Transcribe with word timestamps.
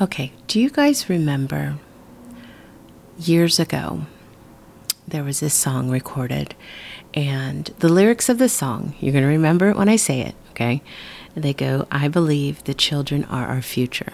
Okay, 0.00 0.30
do 0.46 0.60
you 0.60 0.70
guys 0.70 1.10
remember 1.10 1.76
years 3.18 3.58
ago 3.58 4.02
there 5.08 5.24
was 5.24 5.40
this 5.40 5.54
song 5.54 5.90
recorded 5.90 6.54
and 7.14 7.64
the 7.80 7.88
lyrics 7.88 8.28
of 8.28 8.38
the 8.38 8.48
song, 8.48 8.94
you're 9.00 9.10
going 9.10 9.24
to 9.24 9.28
remember 9.28 9.70
it 9.70 9.76
when 9.76 9.88
I 9.88 9.96
say 9.96 10.20
it, 10.20 10.36
okay? 10.50 10.82
They 11.34 11.52
go, 11.52 11.88
I 11.90 12.06
believe 12.06 12.62
the 12.62 12.74
children 12.74 13.24
are 13.24 13.48
our 13.48 13.60
future. 13.60 14.12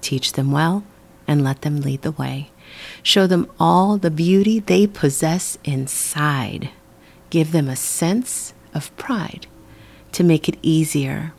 Teach 0.00 0.32
them 0.32 0.50
well 0.50 0.82
and 1.28 1.44
let 1.44 1.60
them 1.60 1.82
lead 1.82 2.00
the 2.00 2.12
way. 2.12 2.50
Show 3.02 3.26
them 3.26 3.50
all 3.60 3.98
the 3.98 4.10
beauty 4.10 4.60
they 4.60 4.86
possess 4.86 5.58
inside. 5.62 6.70
Give 7.28 7.52
them 7.52 7.68
a 7.68 7.76
sense 7.76 8.54
of 8.72 8.96
pride 8.96 9.46
to 10.12 10.24
make 10.24 10.48
it 10.48 10.56
easier. 10.62 11.34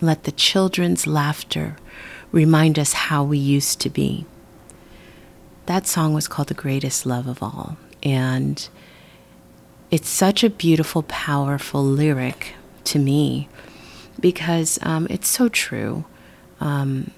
Let 0.00 0.24
the 0.24 0.32
children's 0.32 1.06
laughter 1.06 1.76
remind 2.32 2.78
us 2.78 2.92
how 2.92 3.24
we 3.24 3.38
used 3.38 3.80
to 3.80 3.90
be. 3.90 4.26
That 5.66 5.86
song 5.86 6.14
was 6.14 6.28
called 6.28 6.48
The 6.48 6.54
Greatest 6.54 7.06
Love 7.06 7.26
of 7.26 7.42
All. 7.42 7.76
And 8.02 8.68
it's 9.90 10.08
such 10.08 10.44
a 10.44 10.50
beautiful, 10.50 11.02
powerful 11.04 11.82
lyric 11.82 12.54
to 12.84 12.98
me 12.98 13.48
because 14.20 14.78
um, 14.82 15.06
it's 15.10 15.28
so 15.28 15.48
true. 15.48 16.04
Um, 16.60 17.10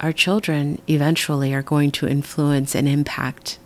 our 0.00 0.12
children 0.12 0.80
eventually 0.88 1.54
are 1.54 1.62
going 1.62 1.90
to 1.92 2.08
influence 2.08 2.74
and 2.74 2.88
impact 2.88 3.58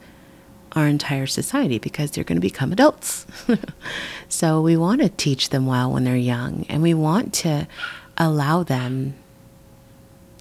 our 0.72 0.86
entire 0.86 1.26
society 1.26 1.78
because 1.78 2.12
they're 2.12 2.24
going 2.24 2.36
to 2.36 2.40
become 2.40 2.72
adults. 2.72 3.26
so 4.28 4.60
we 4.60 4.76
want 4.76 5.00
to 5.00 5.08
teach 5.08 5.50
them 5.50 5.66
well 5.66 5.90
when 5.90 6.04
they're 6.04 6.16
young 6.16 6.64
and 6.68 6.82
we 6.82 6.94
want 6.94 7.34
to 7.34 7.66
allow 8.16 8.62
them 8.62 9.14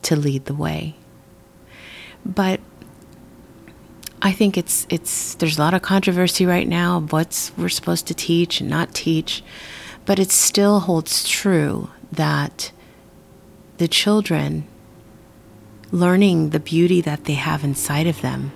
to 0.02 0.16
lead 0.16 0.46
the 0.46 0.54
way. 0.54 0.96
But 2.26 2.60
I 4.22 4.32
think 4.32 4.58
it's 4.58 4.86
it's 4.90 5.36
there's 5.36 5.58
a 5.58 5.62
lot 5.62 5.74
of 5.74 5.82
controversy 5.82 6.46
right 6.46 6.68
now 6.68 6.98
of 6.98 7.12
what's 7.12 7.56
we're 7.58 7.70
supposed 7.70 8.08
to 8.08 8.14
teach 8.14 8.60
and 8.60 8.70
not 8.70 8.94
teach, 8.94 9.44
but 10.06 10.20
it 10.20 10.32
still 10.32 10.82
holds 10.82 11.28
true 11.28 11.90
that 12.12 12.72
the 13.78 13.88
children 13.88 14.68
learning 15.92 16.50
the 16.50 16.60
beauty 16.60 17.02
that 17.02 17.26
they 17.26 17.34
have 17.34 17.64
inside 17.64 18.08
of 18.08 18.22
them, 18.22 18.52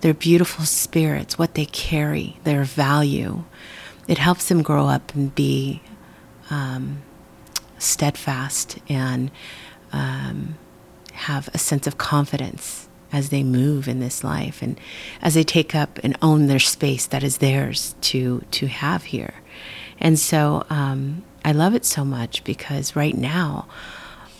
their 0.00 0.14
beautiful 0.14 0.64
spirits, 0.64 1.38
what 1.38 1.54
they 1.54 1.66
carry, 1.66 2.38
their 2.44 2.64
value, 2.64 3.44
it 4.08 4.18
helps 4.18 4.48
them 4.48 4.62
grow 4.62 4.86
up 4.86 5.14
and 5.14 5.34
be 5.34 5.80
um, 6.50 7.00
steadfast 7.78 8.78
and 8.88 9.30
um, 9.92 10.56
have 11.12 11.48
a 11.52 11.58
sense 11.58 11.86
of 11.86 11.98
confidence 11.98 12.88
as 13.12 13.30
they 13.30 13.42
move 13.42 13.88
in 13.88 14.00
this 14.00 14.22
life 14.22 14.62
and 14.62 14.80
as 15.20 15.34
they 15.34 15.42
take 15.42 15.74
up 15.74 15.98
and 16.02 16.16
own 16.22 16.46
their 16.46 16.60
space 16.60 17.06
that 17.06 17.24
is 17.24 17.38
theirs 17.38 17.94
to 18.00 18.44
to 18.50 18.66
have 18.66 19.04
here. 19.04 19.34
And 19.98 20.18
so 20.18 20.64
um, 20.70 21.22
I 21.44 21.52
love 21.52 21.74
it 21.74 21.84
so 21.84 22.04
much 22.04 22.44
because 22.44 22.96
right 22.96 23.16
now, 23.16 23.66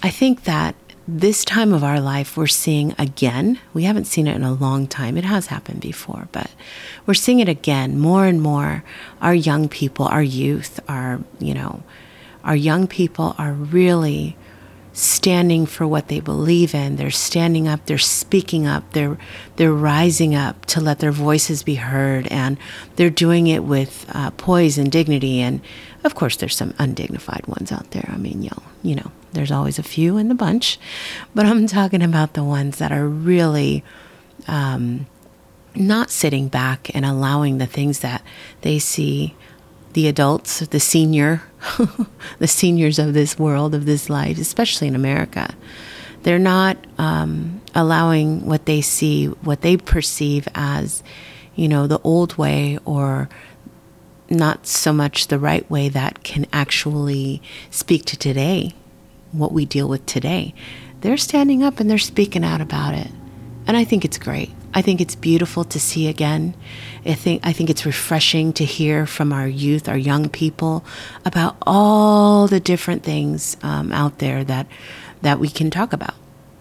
I 0.02 0.10
think 0.10 0.44
that 0.44 0.74
this 1.08 1.44
time 1.44 1.72
of 1.72 1.82
our 1.82 2.00
life 2.00 2.36
we're 2.36 2.46
seeing 2.46 2.94
again. 2.98 3.58
We 3.74 3.82
haven't 3.82 4.04
seen 4.04 4.26
it 4.28 4.36
in 4.36 4.44
a 4.44 4.52
long 4.52 4.86
time. 4.86 5.16
It 5.16 5.24
has 5.24 5.46
happened 5.46 5.80
before, 5.80 6.28
but 6.30 6.50
we're 7.04 7.14
seeing 7.14 7.40
it 7.40 7.48
again 7.48 7.98
more 7.98 8.26
and 8.26 8.40
more. 8.40 8.84
Our 9.20 9.34
young 9.34 9.68
people, 9.68 10.06
our 10.06 10.22
youth, 10.22 10.78
our 10.88 11.20
you 11.40 11.54
know, 11.54 11.82
our 12.44 12.54
young 12.54 12.86
people 12.86 13.34
are 13.38 13.52
really 13.52 14.36
standing 15.00 15.66
for 15.66 15.86
what 15.86 16.08
they 16.08 16.20
believe 16.20 16.74
in. 16.74 16.96
They're 16.96 17.10
standing 17.10 17.66
up, 17.66 17.86
they're 17.86 17.98
speaking 17.98 18.66
up, 18.66 18.92
they're 18.92 19.16
they're 19.56 19.72
rising 19.72 20.34
up 20.34 20.66
to 20.66 20.80
let 20.80 20.98
their 20.98 21.12
voices 21.12 21.62
be 21.62 21.76
heard, 21.76 22.26
and 22.28 22.58
they're 22.96 23.10
doing 23.10 23.46
it 23.46 23.64
with 23.64 24.06
uh, 24.10 24.30
poise 24.32 24.78
and 24.78 24.92
dignity. 24.92 25.40
And 25.40 25.60
of 26.04 26.14
course, 26.14 26.36
there's 26.36 26.56
some 26.56 26.74
undignified 26.78 27.46
ones 27.46 27.72
out 27.72 27.90
there. 27.92 28.08
I 28.12 28.16
mean, 28.16 28.42
you 28.42 28.50
you 28.82 28.94
know, 28.94 29.10
there's 29.32 29.52
always 29.52 29.78
a 29.78 29.82
few 29.82 30.16
in 30.16 30.28
the 30.28 30.34
bunch, 30.34 30.78
but 31.34 31.46
I'm 31.46 31.66
talking 31.66 32.02
about 32.02 32.34
the 32.34 32.44
ones 32.44 32.78
that 32.78 32.92
are 32.92 33.08
really. 33.08 33.82
Um, 34.48 35.06
not 35.74 36.10
sitting 36.10 36.48
back 36.48 36.90
and 36.94 37.04
allowing 37.04 37.58
the 37.58 37.66
things 37.66 38.00
that 38.00 38.22
they 38.62 38.76
see 38.76 39.36
the 39.92 40.08
adults, 40.08 40.60
the 40.60 40.80
senior, 40.80 41.42
the 42.38 42.46
seniors 42.46 42.98
of 42.98 43.14
this 43.14 43.38
world, 43.38 43.74
of 43.74 43.86
this 43.86 44.08
life, 44.08 44.38
especially 44.38 44.88
in 44.88 44.94
America. 44.94 45.54
They're 46.22 46.38
not 46.38 46.76
um, 46.98 47.60
allowing 47.74 48.46
what 48.46 48.66
they 48.66 48.80
see, 48.80 49.26
what 49.26 49.62
they 49.62 49.76
perceive 49.76 50.46
as, 50.54 51.02
you 51.54 51.68
know, 51.68 51.86
the 51.86 52.00
old 52.04 52.36
way 52.36 52.78
or 52.84 53.28
not 54.28 54.66
so 54.66 54.92
much 54.92 55.26
the 55.26 55.38
right 55.38 55.68
way 55.70 55.88
that 55.88 56.22
can 56.22 56.46
actually 56.52 57.42
speak 57.70 58.04
to 58.06 58.16
today, 58.16 58.74
what 59.32 59.52
we 59.52 59.64
deal 59.64 59.88
with 59.88 60.06
today. 60.06 60.54
They're 61.00 61.16
standing 61.16 61.62
up 61.62 61.80
and 61.80 61.90
they're 61.90 61.98
speaking 61.98 62.44
out 62.44 62.60
about 62.60 62.94
it. 62.94 63.10
And 63.66 63.76
I 63.76 63.84
think 63.84 64.04
it's 64.04 64.18
great. 64.18 64.50
I 64.72 64.82
think 64.82 65.00
it's 65.00 65.16
beautiful 65.16 65.64
to 65.64 65.80
see 65.80 66.06
again. 66.06 66.54
I 67.04 67.14
think 67.14 67.44
I 67.44 67.52
think 67.52 67.70
it's 67.70 67.86
refreshing 67.86 68.52
to 68.54 68.64
hear 68.64 69.06
from 69.06 69.32
our 69.32 69.48
youth, 69.48 69.88
our 69.88 69.98
young 69.98 70.28
people, 70.28 70.84
about 71.24 71.56
all 71.66 72.46
the 72.46 72.60
different 72.60 73.02
things 73.02 73.56
um, 73.62 73.92
out 73.92 74.18
there 74.18 74.44
that 74.44 74.66
that 75.22 75.38
we 75.38 75.48
can 75.48 75.70
talk 75.70 75.92
about. 75.92 76.14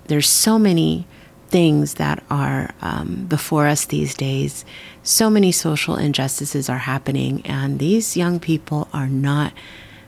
There's 0.08 0.28
so 0.28 0.58
many 0.58 1.06
things 1.50 1.96
that 1.96 2.24
are 2.30 2.74
um, 2.82 3.26
before 3.28 3.68
us 3.68 3.86
these 3.86 4.16
days. 4.16 4.66
So 5.04 5.30
many 5.30 5.52
social 5.52 5.96
injustices 5.96 6.70
are 6.70 6.80
happening, 6.80 7.46
and 7.46 7.80
these 7.80 8.18
young 8.18 8.40
people 8.40 8.88
are 8.94 9.08
not 9.08 9.54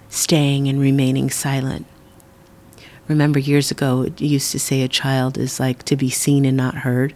staying 0.09 0.67
and 0.67 0.79
remaining 0.79 1.29
silent. 1.29 1.85
Remember 3.07 3.39
years 3.39 3.71
ago, 3.71 4.03
it 4.03 4.21
used 4.21 4.51
to 4.51 4.59
say 4.59 4.81
a 4.81 4.87
child 4.87 5.37
is 5.37 5.59
like 5.59 5.83
to 5.83 5.95
be 5.95 6.09
seen 6.09 6.45
and 6.45 6.55
not 6.55 6.75
heard. 6.75 7.13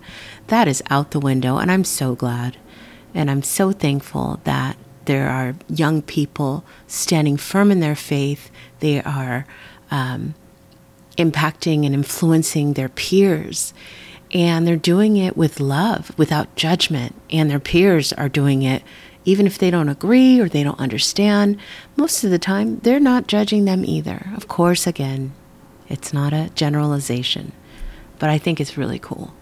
That 0.48 0.68
is 0.68 0.84
out 0.90 1.12
the 1.12 1.20
window, 1.20 1.58
and 1.58 1.72
I'm 1.72 1.84
so 1.84 2.16
glad. 2.16 2.58
And 3.14 3.32
I'm 3.32 3.44
so 3.44 3.72
thankful 3.72 4.42
that 4.44 4.78
there 5.06 5.30
are 5.30 5.56
young 5.70 6.02
people 6.02 6.66
standing 6.88 7.38
firm 7.38 7.72
in 7.72 7.80
their 7.80 7.96
faith. 7.96 8.52
They 8.80 9.02
are 9.02 9.46
um, 9.90 10.36
impacting 11.18 11.86
and 11.86 11.96
influencing 11.96 12.74
their 12.74 12.90
peers. 12.90 13.74
And 14.34 14.68
they're 14.68 14.76
doing 14.76 15.16
it 15.16 15.38
with 15.38 15.60
love, 15.60 16.12
without 16.18 16.56
judgment. 16.56 17.16
And 17.30 17.50
their 17.50 17.60
peers 17.60 18.12
are 18.14 18.28
doing 18.28 18.64
it 18.64 18.84
even 19.26 19.48
if 19.48 19.58
they 19.58 19.72
don't 19.72 19.90
agree 19.90 20.40
or 20.40 20.48
they 20.48 20.64
don't 20.64 20.80
understand. 20.80 21.58
Most 21.96 22.24
of 22.24 22.32
the 22.32 22.40
time, 22.40 22.80
they're 22.80 23.00
not 23.00 23.28
judging 23.28 23.66
them 23.66 23.84
either. 23.84 24.30
Of 24.36 24.48
course, 24.48 24.88
again, 24.88 25.34
it's 25.88 26.14
not 26.14 26.34
a 26.34 26.50
generalization, 26.56 27.52
but 28.20 28.30
I 28.30 28.38
think 28.38 28.60
it's 28.60 28.78
really 28.78 29.00
cool. 29.00 29.34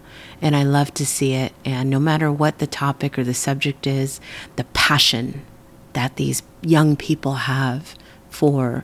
And 0.41 0.55
I 0.55 0.63
love 0.63 0.93
to 0.95 1.05
see 1.05 1.33
it. 1.33 1.53
And 1.63 1.89
no 1.89 1.99
matter 1.99 2.31
what 2.31 2.59
the 2.59 2.67
topic 2.67 3.17
or 3.17 3.23
the 3.23 3.33
subject 3.33 3.87
is, 3.87 4.19
the 4.55 4.65
passion 4.65 5.45
that 5.93 6.17
these 6.17 6.43
young 6.61 6.95
people 6.95 7.33
have 7.33 7.95
for 8.29 8.83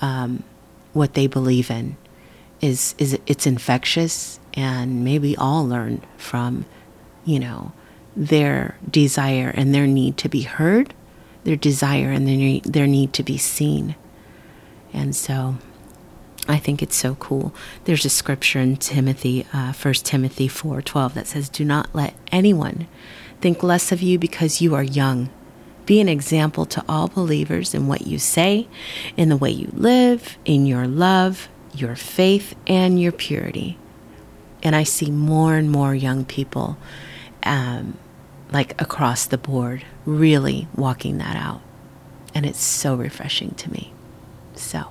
um, 0.00 0.42
what 0.92 1.14
they 1.14 1.26
believe 1.26 1.70
in 1.70 1.96
is 2.60 2.94
is 2.98 3.18
it's 3.26 3.46
infectious 3.46 4.38
and 4.54 5.04
maybe 5.04 5.36
all 5.36 5.66
learn 5.66 6.02
from 6.16 6.66
you 7.24 7.38
know 7.38 7.72
their 8.16 8.76
desire 8.90 9.52
and 9.54 9.74
their 9.74 9.86
need 9.86 10.16
to 10.18 10.28
be 10.28 10.42
heard 10.42 10.92
their 11.44 11.56
desire 11.56 12.10
and 12.10 12.26
their, 12.28 12.60
their 12.64 12.86
need 12.86 13.12
to 13.12 13.22
be 13.22 13.38
seen 13.38 13.94
and 14.92 15.14
so 15.16 15.56
I 16.50 16.58
think 16.58 16.82
it's 16.82 16.96
so 16.96 17.14
cool. 17.14 17.54
There's 17.84 18.04
a 18.04 18.10
scripture 18.10 18.58
in 18.58 18.76
Timothy, 18.76 19.46
uh, 19.52 19.72
1 19.72 20.04
Timothy 20.04 20.48
4:12 20.48 21.14
that 21.14 21.28
says, 21.28 21.48
"Do 21.48 21.64
not 21.64 21.88
let 21.94 22.14
anyone 22.32 22.88
think 23.40 23.62
less 23.62 23.92
of 23.92 24.02
you 24.02 24.18
because 24.18 24.60
you 24.60 24.74
are 24.74 24.82
young. 24.82 25.28
Be 25.86 26.00
an 26.00 26.08
example 26.08 26.66
to 26.66 26.84
all 26.88 27.06
believers 27.06 27.72
in 27.72 27.86
what 27.86 28.06
you 28.06 28.18
say, 28.18 28.66
in 29.16 29.28
the 29.28 29.36
way 29.36 29.50
you 29.50 29.70
live, 29.72 30.38
in 30.44 30.66
your 30.66 30.88
love, 30.88 31.48
your 31.72 31.94
faith, 31.94 32.56
and 32.66 33.00
your 33.00 33.12
purity." 33.12 33.78
And 34.62 34.74
I 34.74 34.82
see 34.82 35.10
more 35.10 35.54
and 35.54 35.70
more 35.70 35.94
young 35.94 36.24
people, 36.24 36.76
um, 37.44 37.94
like 38.52 38.80
across 38.82 39.24
the 39.24 39.38
board, 39.38 39.84
really 40.04 40.66
walking 40.74 41.18
that 41.18 41.36
out, 41.36 41.60
and 42.34 42.44
it's 42.44 42.62
so 42.62 42.96
refreshing 42.96 43.54
to 43.54 43.70
me. 43.70 43.92
So. 44.56 44.88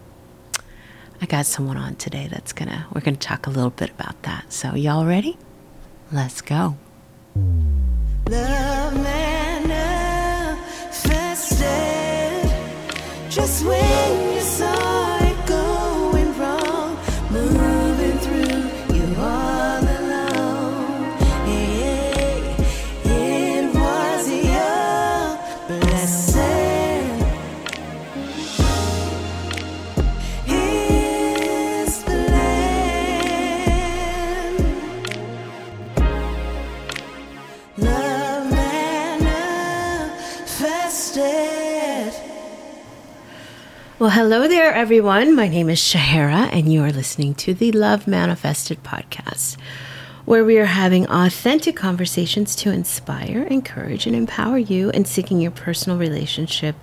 I 1.22 1.26
got 1.26 1.46
someone 1.46 1.78
on 1.78 1.96
today 1.96 2.28
that's 2.32 2.54
gonna, 2.54 2.88
we're 2.94 3.02
gonna 3.02 3.18
talk 3.18 3.46
a 3.46 3.50
little 3.50 3.72
bit 3.72 3.90
about 3.90 4.22
that. 4.24 4.52
So, 4.54 4.76
y'all 4.76 5.06
ready? 5.06 5.38
Let's 6.12 6.42
go. 6.42 6.78
Love 8.30 8.69
Well, 44.00 44.12
hello 44.12 44.48
there, 44.48 44.74
everyone. 44.74 45.36
My 45.36 45.50
name 45.50 45.70
is 45.70 45.78
Shahara, 45.78 46.48
and 46.54 46.72
you 46.72 46.82
are 46.86 46.92
listening 46.94 47.36
to 47.36 47.54
the 47.54 47.74
Love 47.74 48.08
Manifested 48.08 48.82
podcast, 48.82 49.58
where 50.24 50.46
we 50.46 50.58
are 50.58 50.68
having 50.68 51.06
authentic 51.08 51.76
conversations 51.76 52.56
to 52.56 52.72
inspire, 52.72 53.44
encourage, 53.44 54.08
and 54.08 54.16
empower 54.16 54.58
you 54.58 54.90
in 54.92 55.04
seeking 55.04 55.42
your 55.42 55.52
personal 55.52 55.98
relationship 55.98 56.78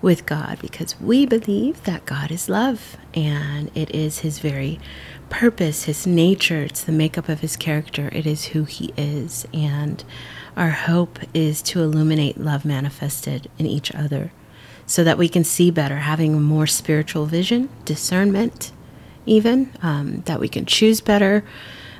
with 0.00 0.24
God 0.24 0.58
because 0.62 0.98
we 0.98 1.26
believe 1.26 1.84
that 1.84 2.06
God 2.06 2.30
is 2.30 2.48
love 2.48 2.96
and 3.12 3.70
it 3.74 3.94
is 3.94 4.20
His 4.20 4.38
very 4.38 4.80
purpose, 5.28 5.84
His 5.84 6.06
nature, 6.06 6.62
it's 6.62 6.84
the 6.84 6.90
makeup 6.90 7.28
of 7.28 7.40
His 7.40 7.54
character, 7.54 8.08
it 8.12 8.24
is 8.24 8.46
who 8.46 8.64
He 8.64 8.94
is. 8.96 9.46
And 9.52 10.02
our 10.56 10.70
hope 10.70 11.18
is 11.34 11.60
to 11.64 11.82
illuminate 11.82 12.40
love 12.40 12.64
manifested 12.64 13.50
in 13.58 13.66
each 13.66 13.94
other 13.94 14.32
so 14.86 15.02
that 15.04 15.18
we 15.18 15.28
can 15.28 15.44
see 15.44 15.70
better, 15.70 15.96
having 15.96 16.34
a 16.34 16.40
more 16.40 16.66
spiritual 16.66 17.26
vision, 17.26 17.68
discernment, 17.84 18.72
even, 19.26 19.72
um, 19.82 20.22
that 20.26 20.38
we 20.38 20.48
can 20.48 20.64
choose 20.64 21.00
better 21.00 21.44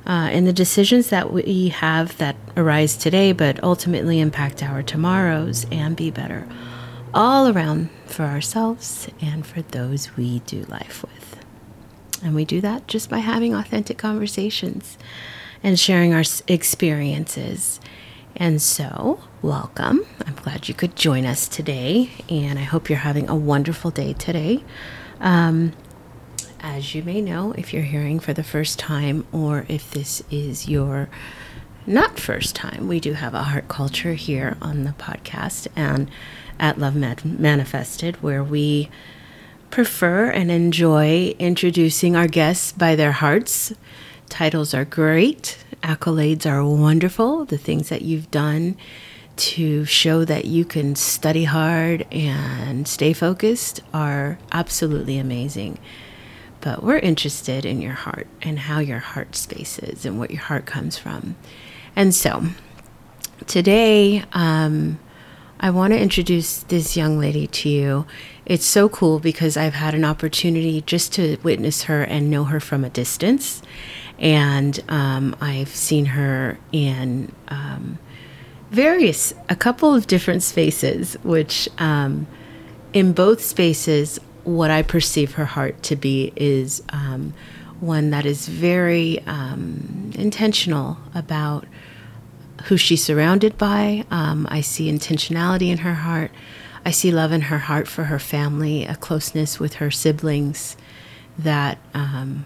uh, 0.06 0.30
in 0.32 0.44
the 0.44 0.52
decisions 0.52 1.10
that 1.10 1.32
we 1.32 1.68
have 1.68 2.16
that 2.18 2.36
arise 2.56 2.96
today, 2.96 3.32
but 3.32 3.62
ultimately 3.64 4.20
impact 4.20 4.62
our 4.62 4.82
tomorrows 4.82 5.66
and 5.72 5.96
be 5.96 6.10
better 6.10 6.46
all 7.12 7.48
around 7.48 7.90
for 8.06 8.24
ourselves 8.24 9.08
and 9.20 9.44
for 9.44 9.62
those 9.62 10.16
we 10.16 10.40
do 10.40 10.62
life 10.64 11.02
with. 11.02 11.44
And 12.22 12.34
we 12.34 12.44
do 12.44 12.60
that 12.60 12.86
just 12.86 13.10
by 13.10 13.18
having 13.18 13.54
authentic 13.54 13.98
conversations 13.98 14.96
and 15.62 15.78
sharing 15.78 16.14
our 16.14 16.24
experiences 16.46 17.80
and 18.36 18.60
so, 18.60 19.20
welcome. 19.46 20.04
I'm 20.26 20.34
glad 20.34 20.66
you 20.66 20.74
could 20.74 20.96
join 20.96 21.24
us 21.24 21.46
today, 21.46 22.10
and 22.28 22.58
I 22.58 22.62
hope 22.62 22.90
you're 22.90 22.98
having 22.98 23.28
a 23.28 23.36
wonderful 23.36 23.92
day 23.92 24.12
today. 24.12 24.64
Um, 25.20 25.72
as 26.58 26.96
you 26.96 27.04
may 27.04 27.20
know, 27.20 27.52
if 27.52 27.72
you're 27.72 27.84
hearing 27.84 28.18
for 28.18 28.32
the 28.32 28.42
first 28.42 28.76
time, 28.76 29.24
or 29.30 29.64
if 29.68 29.92
this 29.92 30.20
is 30.32 30.68
your 30.68 31.08
not 31.86 32.18
first 32.18 32.56
time, 32.56 32.88
we 32.88 32.98
do 32.98 33.12
have 33.12 33.34
a 33.34 33.44
heart 33.44 33.68
culture 33.68 34.14
here 34.14 34.56
on 34.60 34.82
the 34.82 34.90
podcast 34.98 35.68
and 35.76 36.10
at 36.58 36.78
Love 36.78 36.96
Manifested, 36.96 38.20
where 38.20 38.42
we 38.42 38.90
prefer 39.70 40.28
and 40.28 40.50
enjoy 40.50 41.36
introducing 41.38 42.16
our 42.16 42.26
guests 42.26 42.72
by 42.72 42.96
their 42.96 43.12
hearts. 43.12 43.72
Titles 44.28 44.74
are 44.74 44.84
great 44.84 45.58
accolades 45.84 46.50
are 46.50 46.66
wonderful, 46.66 47.44
the 47.44 47.58
things 47.58 47.90
that 47.90 48.02
you've 48.02 48.28
done 48.32 48.76
to 49.36 49.84
show 49.84 50.24
that 50.24 50.44
you 50.46 50.64
can 50.64 50.96
study 50.96 51.44
hard 51.44 52.06
and 52.12 52.88
stay 52.88 53.12
focused 53.12 53.80
are 53.92 54.38
absolutely 54.52 55.18
amazing. 55.18 55.78
But 56.60 56.82
we're 56.82 56.98
interested 56.98 57.64
in 57.64 57.80
your 57.80 57.92
heart 57.92 58.26
and 58.42 58.58
how 58.58 58.78
your 58.78 58.98
heart 58.98 59.36
space 59.36 59.78
is 59.78 60.04
and 60.04 60.18
what 60.18 60.30
your 60.30 60.40
heart 60.40 60.66
comes 60.66 60.98
from. 60.98 61.36
And 61.94 62.14
so 62.14 62.44
today, 63.46 64.24
um, 64.32 64.98
I 65.60 65.70
want 65.70 65.92
to 65.92 66.00
introduce 66.00 66.62
this 66.64 66.96
young 66.96 67.18
lady 67.18 67.46
to 67.46 67.68
you. 67.68 68.06
It's 68.44 68.66
so 68.66 68.88
cool 68.88 69.20
because 69.20 69.56
I've 69.56 69.74
had 69.74 69.94
an 69.94 70.04
opportunity 70.04 70.82
just 70.82 71.12
to 71.14 71.38
witness 71.42 71.84
her 71.84 72.02
and 72.02 72.30
know 72.30 72.44
her 72.44 72.60
from 72.60 72.84
a 72.84 72.90
distance 72.90 73.62
and 74.18 74.82
um, 74.88 75.36
I've 75.40 75.68
seen 75.68 76.06
her 76.06 76.58
in 76.72 77.32
um, 77.48 77.98
various, 78.76 79.32
a 79.48 79.56
couple 79.56 79.94
of 79.94 80.06
different 80.06 80.42
spaces, 80.42 81.16
which 81.22 81.66
um, 81.78 82.26
in 82.92 83.14
both 83.14 83.42
spaces, 83.42 84.20
what 84.44 84.70
I 84.70 84.82
perceive 84.82 85.32
her 85.32 85.46
heart 85.46 85.82
to 85.84 85.96
be 85.96 86.30
is 86.36 86.82
um, 86.90 87.32
one 87.80 88.10
that 88.10 88.26
is 88.26 88.46
very 88.46 89.20
um, 89.26 90.12
intentional 90.14 90.98
about 91.14 91.64
who 92.64 92.76
she's 92.76 93.02
surrounded 93.02 93.56
by. 93.56 94.04
Um, 94.10 94.46
I 94.50 94.60
see 94.60 94.92
intentionality 94.92 95.70
in 95.70 95.78
her 95.78 95.94
heart. 95.94 96.30
I 96.84 96.90
see 96.90 97.10
love 97.10 97.32
in 97.32 97.42
her 97.42 97.58
heart 97.58 97.88
for 97.88 98.04
her 98.04 98.18
family, 98.18 98.84
a 98.84 98.94
closeness 98.94 99.58
with 99.58 99.74
her 99.74 99.90
siblings 99.90 100.76
that 101.38 101.78
um, 101.94 102.44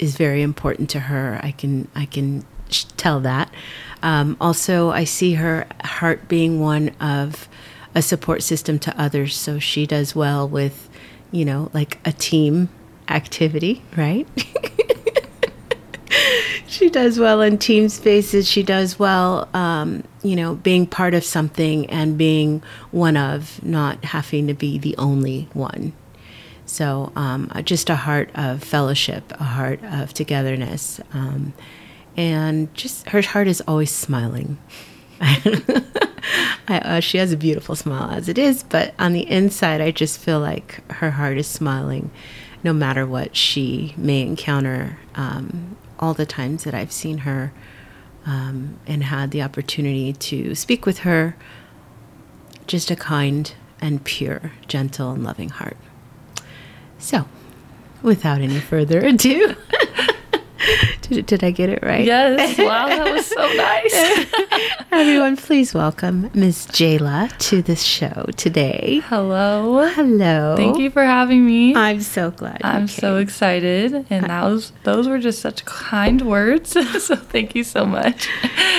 is 0.00 0.16
very 0.16 0.42
important 0.42 0.90
to 0.90 1.00
her. 1.00 1.38
I 1.42 1.52
can 1.52 1.86
I 1.94 2.06
can 2.06 2.44
tell 2.96 3.20
that. 3.20 3.50
Um, 4.04 4.36
also, 4.38 4.90
I 4.90 5.04
see 5.04 5.32
her 5.32 5.66
heart 5.82 6.28
being 6.28 6.60
one 6.60 6.90
of 7.00 7.48
a 7.94 8.02
support 8.02 8.42
system 8.42 8.78
to 8.80 9.00
others, 9.00 9.34
so 9.34 9.58
she 9.58 9.86
does 9.86 10.14
well 10.14 10.46
with, 10.46 10.90
you 11.32 11.46
know, 11.46 11.70
like 11.72 11.98
a 12.04 12.12
team 12.12 12.68
activity, 13.08 13.82
right? 13.96 14.28
she 16.66 16.90
does 16.90 17.18
well 17.18 17.40
in 17.40 17.56
team 17.56 17.88
spaces. 17.88 18.46
She 18.46 18.62
does 18.62 18.98
well, 18.98 19.48
um, 19.54 20.04
you 20.22 20.36
know, 20.36 20.56
being 20.56 20.86
part 20.86 21.14
of 21.14 21.24
something 21.24 21.88
and 21.88 22.18
being 22.18 22.62
one 22.90 23.16
of, 23.16 23.64
not 23.64 24.04
having 24.04 24.48
to 24.48 24.54
be 24.54 24.76
the 24.76 24.94
only 24.98 25.48
one. 25.54 25.94
So, 26.66 27.10
um, 27.16 27.50
just 27.64 27.88
a 27.88 27.96
heart 27.96 28.28
of 28.34 28.62
fellowship, 28.62 29.32
a 29.40 29.44
heart 29.44 29.82
of 29.82 30.12
togetherness. 30.12 31.00
Um, 31.14 31.54
and 32.16 32.72
just 32.74 33.08
her 33.10 33.22
heart 33.22 33.48
is 33.48 33.62
always 33.66 33.90
smiling. 33.90 34.58
I, 35.20 36.78
uh, 36.78 37.00
she 37.00 37.18
has 37.18 37.32
a 37.32 37.36
beautiful 37.36 37.76
smile 37.76 38.10
as 38.10 38.28
it 38.28 38.38
is, 38.38 38.62
but 38.62 38.94
on 38.98 39.12
the 39.12 39.28
inside, 39.30 39.80
I 39.80 39.90
just 39.90 40.18
feel 40.18 40.40
like 40.40 40.90
her 40.92 41.12
heart 41.12 41.38
is 41.38 41.46
smiling 41.46 42.10
no 42.62 42.72
matter 42.72 43.06
what 43.06 43.36
she 43.36 43.94
may 43.96 44.22
encounter. 44.22 44.98
Um, 45.14 45.76
all 45.98 46.14
the 46.14 46.26
times 46.26 46.64
that 46.64 46.74
I've 46.74 46.92
seen 46.92 47.18
her 47.18 47.52
um, 48.26 48.78
and 48.86 49.04
had 49.04 49.30
the 49.30 49.42
opportunity 49.42 50.12
to 50.12 50.54
speak 50.54 50.86
with 50.86 50.98
her, 51.00 51.36
just 52.66 52.90
a 52.90 52.96
kind 52.96 53.52
and 53.80 54.02
pure, 54.04 54.52
gentle, 54.66 55.12
and 55.12 55.22
loving 55.24 55.50
heart. 55.50 55.76
So, 56.98 57.26
without 58.02 58.40
any 58.40 58.60
further 58.60 59.00
ado, 59.00 59.54
did, 61.02 61.26
did, 61.26 61.44
I 61.44 61.50
get 61.50 61.68
it 61.68 61.82
right? 61.82 62.04
Yes. 62.04 62.58
Wow, 62.64 62.88
that 62.88 63.12
was 63.12 63.26
so 63.26 63.52
nice. 63.54 64.84
Everyone, 64.92 65.36
please 65.36 65.74
welcome 65.74 66.30
Ms. 66.34 66.66
Jayla 66.68 67.36
to 67.50 67.62
this 67.62 67.82
show 67.82 68.26
today. 68.36 69.02
Hello. 69.06 69.86
Hello. 69.88 70.56
Thank 70.56 70.78
you 70.78 70.90
for 70.90 71.04
having 71.04 71.44
me. 71.44 71.74
I'm 71.74 72.00
so 72.00 72.30
glad. 72.30 72.60
I'm 72.64 72.88
so 72.88 73.18
excited, 73.18 74.06
and 74.08 74.26
that 74.26 74.44
was 74.44 74.72
those 74.84 75.08
were 75.08 75.18
just 75.18 75.40
such 75.40 75.64
kind 75.64 76.22
words. 76.22 76.70
so 76.70 77.16
thank 77.16 77.54
you 77.54 77.64
so 77.64 77.84
much. 77.84 78.28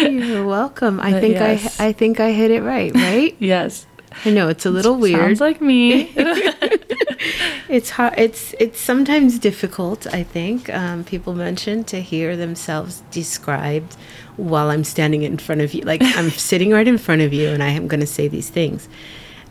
You're 0.01 0.45
welcome. 0.45 0.99
I 0.99 1.11
but 1.11 1.21
think 1.21 1.35
yes. 1.35 1.79
I 1.79 1.87
I 1.87 1.93
think 1.93 2.19
I 2.19 2.31
hit 2.31 2.51
it 2.51 2.63
right. 2.63 2.93
Right? 2.93 3.35
yes. 3.39 3.85
I 4.23 4.29
know 4.31 4.47
it's 4.47 4.65
a 4.65 4.71
little 4.71 4.95
weird. 4.95 5.19
Sounds 5.19 5.41
like 5.41 5.61
me. 5.61 6.13
It's 7.69 7.91
hard. 7.91 8.13
It's 8.17 8.53
it's 8.59 8.79
sometimes 8.79 9.39
difficult. 9.39 10.07
I 10.13 10.23
think 10.23 10.69
um, 10.73 11.03
people 11.03 11.33
mention 11.33 11.83
to 11.85 12.01
hear 12.01 12.35
themselves 12.35 13.01
described 13.11 13.95
while 14.37 14.69
I'm 14.69 14.83
standing 14.83 15.23
in 15.23 15.37
front 15.37 15.61
of 15.61 15.73
you. 15.73 15.81
Like 15.83 16.01
I'm 16.03 16.29
sitting 16.49 16.71
right 16.71 16.87
in 16.87 16.97
front 16.97 17.21
of 17.21 17.33
you, 17.33 17.49
and 17.49 17.63
I 17.63 17.69
am 17.69 17.87
going 17.87 18.01
to 18.01 18.07
say 18.07 18.27
these 18.27 18.49
things, 18.49 18.87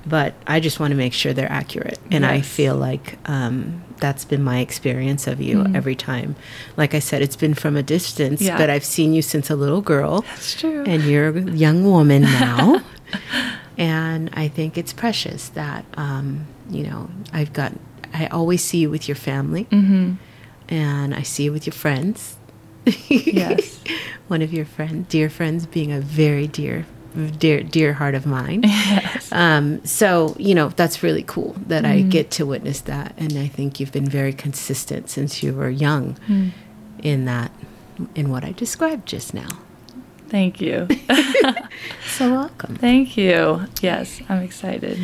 but 0.06 0.34
I 0.46 0.60
just 0.60 0.80
want 0.80 0.92
to 0.92 0.96
make 0.96 1.12
sure 1.12 1.32
they're 1.32 1.50
accurate. 1.50 1.98
And 2.10 2.22
yes. 2.24 2.30
I 2.30 2.40
feel 2.40 2.76
like 2.76 3.18
um, 3.28 3.82
that's 3.98 4.24
been 4.24 4.42
my 4.42 4.58
experience 4.58 5.26
of 5.26 5.40
you 5.40 5.58
mm. 5.58 5.76
every 5.76 5.94
time. 5.94 6.36
Like 6.76 6.94
I 6.94 6.98
said, 6.98 7.22
it's 7.22 7.36
been 7.36 7.54
from 7.54 7.76
a 7.76 7.82
distance, 7.82 8.40
yeah. 8.40 8.58
but 8.58 8.70
I've 8.70 8.84
seen 8.84 9.14
you 9.14 9.22
since 9.22 9.50
a 9.50 9.56
little 9.56 9.80
girl. 9.80 10.22
That's 10.22 10.54
true. 10.58 10.84
And 10.86 11.04
you're 11.04 11.36
a 11.36 11.50
young 11.52 11.84
woman 11.84 12.22
now. 12.22 12.82
and 13.78 14.30
I 14.34 14.48
think 14.48 14.76
it's 14.76 14.92
precious 14.92 15.48
that 15.50 15.84
um, 15.94 16.46
you 16.70 16.84
know 16.84 17.10
I've 17.32 17.52
got 17.52 17.72
I 18.14 18.26
always 18.28 18.62
see 18.62 18.78
you 18.78 18.90
with 18.90 19.08
your 19.08 19.16
family, 19.16 19.64
mm-hmm. 19.64 20.14
and 20.68 21.14
I 21.14 21.22
see 21.22 21.44
you 21.44 21.52
with 21.52 21.66
your 21.66 21.74
friends. 21.74 22.36
yes, 23.08 23.80
one 24.28 24.40
of 24.40 24.52
your 24.52 24.64
friend, 24.64 25.08
dear 25.08 25.28
friends, 25.28 25.66
being 25.66 25.90
a 25.90 26.00
very 26.00 26.46
dear, 26.46 26.86
dear, 27.38 27.62
dear 27.64 27.94
heart 27.94 28.14
of 28.14 28.24
mine. 28.24 28.62
Yes. 28.94 29.32
Um, 29.32 29.84
so 29.84 30.36
you 30.38 30.54
know 30.54 30.68
that's 30.68 31.02
really 31.02 31.24
cool 31.24 31.56
that 31.66 31.84
mm. 31.84 31.88
I 31.88 32.02
get 32.02 32.30
to 32.32 32.46
witness 32.46 32.80
that, 32.82 33.14
and 33.16 33.36
I 33.36 33.48
think 33.48 33.80
you've 33.80 33.92
been 33.92 34.08
very 34.08 34.32
consistent 34.32 35.10
since 35.10 35.42
you 35.42 35.52
were 35.54 35.70
young 35.70 36.16
mm. 36.28 36.52
in 37.02 37.24
that, 37.24 37.50
in 38.14 38.30
what 38.30 38.44
I 38.44 38.52
described 38.52 39.06
just 39.06 39.34
now. 39.34 39.58
Thank 40.28 40.60
you. 40.60 40.88
so 42.06 42.30
welcome. 42.30 42.76
Thank 42.76 43.16
you. 43.16 43.66
Yes, 43.80 44.20
I'm 44.28 44.42
excited. 44.42 44.98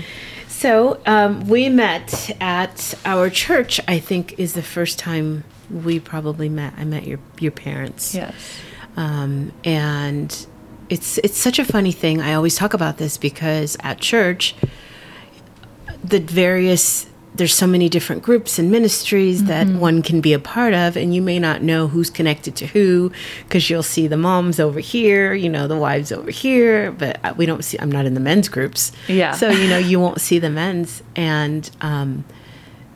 So 0.61 1.00
um, 1.07 1.49
we 1.49 1.71
met 1.71 2.37
at 2.38 2.93
our 3.07 3.31
church. 3.31 3.81
I 3.88 3.99
think 3.99 4.38
is 4.38 4.52
the 4.52 4.62
first 4.62 4.99
time 4.99 5.45
we 5.71 5.99
probably 5.99 6.50
met. 6.50 6.75
I 6.76 6.85
met 6.85 7.07
your 7.07 7.19
your 7.38 7.50
parents. 7.50 8.14
Yes. 8.14 8.35
Um, 8.95 9.52
and 9.64 10.47
it's 10.90 11.17
it's 11.17 11.38
such 11.38 11.59
a 11.59 11.64
funny 11.64 11.93
thing. 11.93 12.21
I 12.21 12.35
always 12.35 12.57
talk 12.57 12.75
about 12.75 12.99
this 12.99 13.17
because 13.17 13.79
at 13.81 14.00
church, 14.00 14.55
the 16.05 16.21
various 16.21 17.07
there's 17.32 17.54
so 17.54 17.66
many 17.66 17.88
different 17.88 18.22
groups 18.22 18.58
and 18.58 18.70
ministries 18.72 19.44
that 19.44 19.66
one 19.68 20.02
can 20.02 20.20
be 20.20 20.32
a 20.32 20.38
part 20.38 20.75
of 20.75 20.96
and 20.96 21.14
you 21.14 21.22
may 21.22 21.38
not 21.38 21.62
know 21.62 21.87
who's 21.87 22.10
connected 22.10 22.56
to 22.56 22.66
who 22.66 23.12
because 23.44 23.70
you'll 23.70 23.84
see 23.84 24.08
the 24.08 24.16
moms 24.16 24.58
over 24.58 24.80
here 24.80 25.32
you 25.32 25.49
know 25.49 25.68
the 25.68 25.76
wives 25.76 26.10
over 26.10 26.30
here 26.30 26.90
but 26.90 27.37
we 27.37 27.46
don't 27.46 27.64
see 27.64 27.78
i'm 27.78 27.90
not 27.90 28.04
in 28.04 28.14
the 28.14 28.20
men's 28.20 28.49
groups 28.49 28.90
Yeah. 29.06 29.30
so 29.32 29.49
you 29.49 29.68
know 29.68 29.78
you 29.78 30.00
won't 30.04 30.20
see 30.20 30.40
the 30.40 30.50
men's 30.50 31.02
and 31.14 31.70
um 31.80 32.25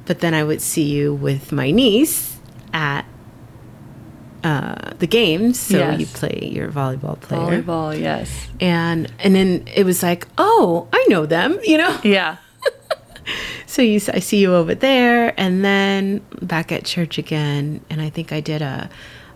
but 0.06 0.18
then 0.18 0.34
i 0.34 0.42
would 0.42 0.60
see 0.60 0.82
you 0.84 1.14
with 1.14 1.52
my 1.52 1.70
niece 1.70 2.36
at 2.72 3.04
uh 4.42 4.90
the 4.98 5.06
games 5.06 5.58
so 5.60 5.78
Yes. 5.78 6.00
you 6.00 6.06
play 6.06 6.50
your 6.52 6.70
volleyball 6.70 7.18
player 7.20 7.62
Volleyball, 7.62 7.98
yes. 7.98 8.30
and 8.60 9.10
and 9.20 9.34
then 9.34 9.66
it 9.74 9.84
was 9.84 10.02
like 10.02 10.26
oh 10.38 10.88
i 10.92 11.04
know 11.08 11.24
them 11.24 11.58
you 11.62 11.78
know 11.78 11.98
Yeah. 12.02 12.36
so 13.66 13.82
you, 13.82 14.00
I 14.12 14.18
see 14.18 14.38
you 14.38 14.54
over 14.54 14.74
there, 14.74 15.38
and 15.38 15.64
then 15.64 16.24
back 16.42 16.72
at 16.72 16.84
church 16.84 17.18
again. 17.18 17.80
And 17.90 18.00
I 18.00 18.10
think 18.10 18.32
I 18.32 18.40
did 18.40 18.62
a, 18.62 18.88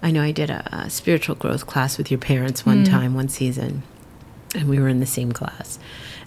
I 0.02 0.11
know 0.11 0.23
I 0.23 0.33
did 0.33 0.50
a, 0.50 0.68
a 0.73 0.90
spiritual 0.90 1.35
growth 1.35 1.66
class 1.66 1.99
with 1.99 2.11
your 2.11 2.18
parents 2.18 2.64
one 2.64 2.85
mm. 2.85 2.88
time, 2.88 3.14
one 3.14 3.28
season, 3.28 3.83
and 4.54 4.68
we 4.68 4.78
were 4.78 4.88
in 4.88 5.00
the 5.00 5.07
same 5.07 5.33
class. 5.33 5.78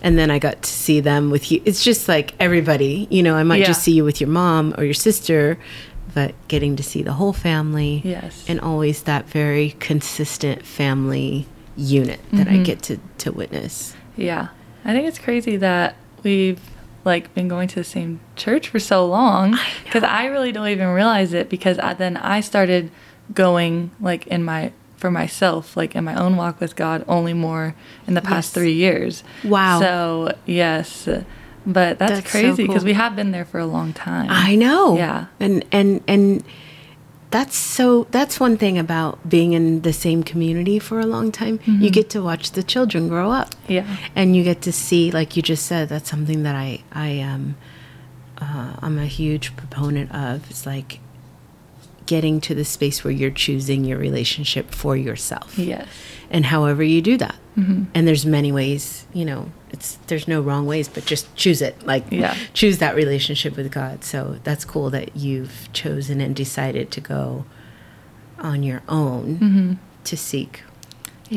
And 0.03 0.17
then 0.17 0.31
I 0.31 0.39
got 0.39 0.63
to 0.63 0.69
see 0.69 0.99
them 0.99 1.29
with 1.29 1.51
you. 1.51 1.61
It's 1.63 1.83
just 1.83 2.07
like 2.07 2.33
everybody, 2.39 3.07
you 3.11 3.21
know. 3.21 3.35
I 3.35 3.43
might 3.43 3.65
just 3.65 3.83
see 3.83 3.91
you 3.91 4.03
with 4.03 4.19
your 4.19 4.29
mom 4.29 4.73
or 4.77 4.83
your 4.83 4.95
sister, 4.95 5.59
but 6.15 6.33
getting 6.47 6.75
to 6.75 6.83
see 6.83 7.03
the 7.03 7.13
whole 7.13 7.33
family, 7.33 8.01
Yes. 8.03 8.43
and 8.47 8.59
always 8.59 9.03
that 9.03 9.27
very 9.27 9.75
consistent 9.79 10.65
family 10.65 11.47
unit 11.77 12.19
that 12.33 12.47
I 12.47 12.53
mm-hmm. 12.53 12.63
get 12.63 12.81
to 12.83 12.97
to 13.19 13.31
witness. 13.31 13.95
Yeah. 14.17 14.49
I 14.83 14.93
think 14.93 15.07
it's 15.07 15.19
crazy 15.19 15.57
that 15.57 15.95
we've 16.23 16.59
like 17.03 17.33
been 17.33 17.47
going 17.47 17.67
to 17.69 17.75
the 17.75 17.83
same 17.83 18.19
church 18.35 18.69
for 18.69 18.79
so 18.79 19.05
long 19.05 19.57
because 19.83 20.03
I, 20.03 20.25
really 20.25 20.51
don't 20.51 20.67
even 20.67 20.89
realize 20.89 21.33
it 21.33 21.49
because 21.49 21.79
I, 21.79 21.93
then 21.93 22.17
I 22.17 22.41
started 22.41 22.91
going 23.33 23.91
like 23.99 24.27
in 24.27 24.43
my 24.43 24.71
for 24.97 25.09
myself 25.09 25.75
like 25.75 25.95
in 25.95 26.03
my 26.03 26.13
own 26.15 26.35
walk 26.35 26.59
with 26.59 26.75
God 26.75 27.03
only 27.07 27.33
more 27.33 27.75
in 28.07 28.13
the 28.13 28.21
past 28.21 28.49
Yes. 28.49 28.53
3 28.53 28.71
years. 28.73 29.23
Wow. 29.43 29.79
So, 29.79 30.37
yes. 30.45 31.07
But 31.65 31.99
that's, 31.99 32.13
That's 32.13 32.31
crazy 32.31 32.63
because 32.63 32.81
cool. 32.81 32.85
we 32.87 32.93
have 32.93 33.15
been 33.15 33.31
there 33.31 33.45
for 33.45 33.59
a 33.59 33.65
long 33.65 33.93
time. 33.93 34.27
I 34.29 34.55
know. 34.55 34.97
Yeah. 34.97 35.27
And 35.39 35.63
and 35.71 36.03
and 36.07 36.43
that's 37.31 37.55
so 37.55 38.05
that's 38.11 38.39
one 38.39 38.57
thing 38.57 38.77
about 38.77 39.27
being 39.29 39.53
in 39.53 39.81
the 39.81 39.93
same 39.93 40.21
community 40.23 40.77
for 40.79 40.99
a 40.99 41.05
long 41.05 41.31
time. 41.31 41.59
You 41.65 41.89
get 41.89 42.09
to 42.11 42.21
watch 42.21 42.51
the 42.51 42.61
children 42.63 43.07
grow 43.07 43.31
up. 43.31 43.49
Yeah. 43.67 43.85
And 44.15 44.35
you 44.35 44.43
get 44.43 44.61
to 44.63 44.71
see 44.71 45.11
like 45.11 45.35
you 45.37 45.41
just 45.41 45.65
said 45.65 45.89
that's 45.89 46.09
something 46.09 46.43
that 46.43 46.55
I 46.55 46.83
I 46.91 47.19
um 47.21 47.55
uh, 48.37 48.73
I'm 48.81 48.97
a 48.97 49.05
huge 49.05 49.55
proponent 49.55 50.11
of. 50.13 50.49
It's 50.49 50.65
like 50.65 50.99
getting 52.05 52.41
to 52.41 52.53
the 52.55 52.65
space 52.65 53.03
where 53.03 53.11
you're 53.13 53.31
choosing 53.31 53.85
your 53.85 53.97
relationship 53.97 54.71
for 54.71 54.97
yourself 54.97 55.57
Yes. 55.57 55.87
and 56.29 56.45
however 56.47 56.83
you 56.83 57.01
do 57.01 57.15
that 57.17 57.35
Mm-hmm. 57.57 57.83
and 57.93 58.07
there's 58.07 58.25
many 58.25 58.51
ways 58.51 59.05
you 59.13 59.23
know 59.25 59.51
it's 59.71 59.97
there's 60.07 60.27
no 60.27 60.39
wrong 60.41 60.65
ways 60.65 60.87
but 60.89 61.05
just 61.05 61.33
choose 61.35 61.61
it 61.61 61.81
like 61.85 62.03
Yeah. 62.11 62.35
choose 62.53 62.77
that 62.79 62.95
relationship 62.95 63.55
with 63.57 63.71
god 63.71 64.03
so 64.03 64.37
that's 64.43 64.65
cool 64.65 64.89
that 64.91 65.15
you've 65.15 65.69
chosen 65.73 66.21
and 66.21 66.35
decided 66.35 66.91
to 66.91 67.01
go 67.01 67.45
on 68.39 68.63
your 68.63 68.81
own 68.89 69.79
to 70.03 70.17
seek 70.17 70.57
hey 70.57 70.63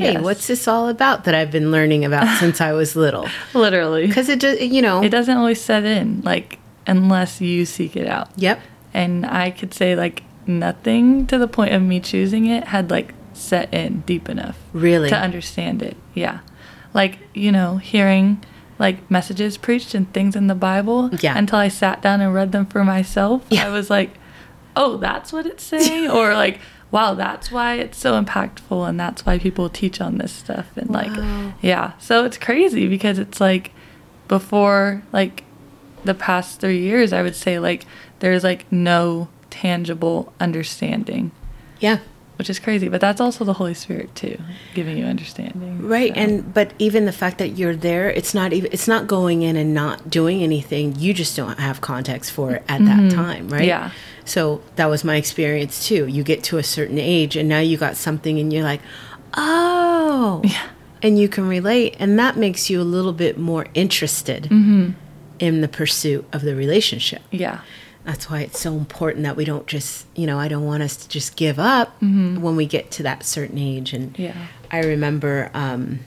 Mm-hmm. 0.00 0.02
Yes. 0.02 0.22
what's 0.22 0.46
this 0.48 0.66
all 0.66 0.88
about 0.88 1.22
that 1.24 1.34
i've 1.36 1.52
been 1.52 1.70
learning 1.70 2.04
about 2.04 2.26
since 2.40 2.60
i 2.60 2.72
was 2.72 2.96
little 2.96 3.28
Literally. 3.54 4.06
because 4.08 4.28
it 4.28 4.40
just 4.40 4.60
you 4.60 4.82
know 4.82 5.02
It 5.02 5.10
doesn't 5.10 5.36
always 5.36 5.60
set 5.60 5.84
in 5.84 6.20
like 6.22 6.58
unless 6.86 7.40
you 7.40 7.64
seek 7.64 7.94
it 7.96 8.06
out. 8.08 8.28
yep 8.36 8.60
and 8.92 9.24
I 9.26 9.50
could 9.50 9.72
say 9.74 9.96
like 9.96 10.22
nothing 10.46 11.26
to 11.28 11.38
the 11.38 11.48
point 11.48 11.72
of 11.74 11.82
me 11.82 11.98
choosing 12.00 12.46
it 12.46 12.64
had 12.64 12.90
like 12.90 13.12
set 13.32 13.72
in 13.74 14.00
deep 14.02 14.28
enough 14.28 14.56
Really? 14.72 15.08
to 15.08 15.16
understand 15.16 15.82
it. 15.82 15.96
Yeah. 16.14 16.40
Like, 16.94 17.18
you 17.34 17.52
know, 17.52 17.76
hearing 17.76 18.42
like 18.78 19.08
messages 19.10 19.56
preached 19.56 19.94
and 19.94 20.12
things 20.12 20.34
in 20.34 20.46
the 20.46 20.54
Bible 20.54 21.10
Yeah. 21.20 21.36
until 21.36 21.58
I 21.58 21.68
sat 21.68 22.00
down 22.02 22.20
and 22.20 22.32
read 22.34 22.52
them 22.52 22.66
for 22.66 22.84
myself. 22.84 23.44
Yeah. 23.50 23.66
I 23.66 23.70
was 23.70 23.90
like, 23.90 24.14
"Oh, 24.74 24.96
that's 24.96 25.32
what 25.32 25.44
it's 25.46 25.62
saying?" 25.62 26.10
or 26.16 26.34
like, 26.34 26.58
"Wow, 26.90 27.14
that's 27.14 27.52
why 27.52 27.74
it's 27.74 27.98
so 27.98 28.20
impactful 28.20 28.88
and 28.88 28.98
that's 28.98 29.24
why 29.26 29.38
people 29.38 29.68
teach 29.68 30.00
on 30.00 30.18
this 30.18 30.32
stuff." 30.32 30.66
And 30.76 30.88
Wow. 30.90 31.02
like, 31.02 31.54
yeah. 31.62 31.92
So 31.98 32.24
it's 32.24 32.38
crazy 32.38 32.88
because 32.88 33.18
it's 33.18 33.40
like 33.40 33.72
before 34.28 35.02
like 35.12 35.44
the 36.04 36.14
past 36.14 36.60
3 36.60 36.78
years, 36.78 37.12
I 37.12 37.22
would 37.22 37.36
say 37.36 37.58
like 37.58 37.86
there's 38.20 38.42
like 38.44 38.70
no 38.72 39.28
tangible 39.50 40.32
understanding, 40.40 41.30
yeah 41.78 41.98
which 42.44 42.50
is 42.50 42.58
crazy, 42.58 42.88
but 42.90 43.00
that's 43.00 43.22
also 43.22 43.42
the 43.42 43.54
Holy 43.54 43.72
Spirit 43.72 44.14
too, 44.14 44.36
giving 44.74 44.98
you 44.98 45.06
understanding. 45.06 45.88
right 45.88 46.12
So, 46.14 46.20
and 46.20 46.52
but 46.52 46.74
even 46.78 47.06
the 47.06 47.12
fact 47.12 47.38
that 47.38 47.56
you're 47.56 47.74
there 47.74 48.10
it's 48.10 48.34
not 48.34 48.52
even 48.52 48.70
it's 48.70 48.86
not 48.86 49.06
going 49.06 49.40
in 49.40 49.56
and 49.56 49.72
not 49.72 50.10
doing 50.10 50.42
anything 50.42 50.94
you 50.98 51.14
just 51.14 51.34
don't 51.38 51.58
have 51.58 51.80
context 51.80 52.32
for 52.32 52.52
it 52.56 52.62
at 52.68 52.84
that 52.84 53.10
time 53.10 53.48
right 53.48 53.62
Mm-hmm. 53.62 53.68
Yeah. 53.68 53.90
so 54.26 54.60
that 54.76 54.86
was 54.90 55.04
my 55.04 55.16
experience 55.16 55.86
too 55.88 56.06
you 56.06 56.22
get 56.22 56.44
to 56.44 56.58
a 56.58 56.62
certain 56.62 56.98
age 56.98 57.34
and 57.34 57.48
now 57.48 57.60
you 57.60 57.78
got 57.78 57.96
something 57.96 58.38
and 58.38 58.52
you're 58.52 58.62
like 58.62 58.82
oh 59.36 60.42
Yeah. 60.44 60.66
and 61.02 61.18
you 61.18 61.28
can 61.28 61.48
relate 61.48 61.96
and 61.98 62.18
that 62.18 62.36
makes 62.36 62.68
you 62.70 62.80
a 62.80 62.84
little 62.96 63.12
bit 63.14 63.38
more 63.38 63.66
interested 63.74 64.44
Mm-hmm. 64.44 64.90
in 65.38 65.60
the 65.62 65.68
pursuit 65.68 66.24
of 66.32 66.42
the 66.42 66.54
relationship 66.54 67.22
yeah. 67.30 67.60
That's 68.04 68.28
why 68.30 68.40
it's 68.40 68.60
so 68.60 68.74
important 68.74 69.22
that 69.24 69.34
we 69.36 69.44
don't 69.44 69.66
just 69.66 70.06
you 70.14 70.26
know 70.26 70.38
i 70.38 70.46
don't 70.48 70.64
want 70.66 70.82
us 70.82 70.96
to 70.96 71.08
just 71.08 71.36
give 71.36 71.58
up 71.58 72.00
when 72.00 72.56
we 72.56 72.66
get 72.66 72.90
to 72.90 73.02
that 73.02 73.24
certain 73.24 73.58
age. 73.58 73.92
And 73.92 74.12
Mm-hmm. 74.12 74.22
Yeah. 74.22 74.46
i 74.70 74.80
remember 74.80 75.50
um, 75.54 76.00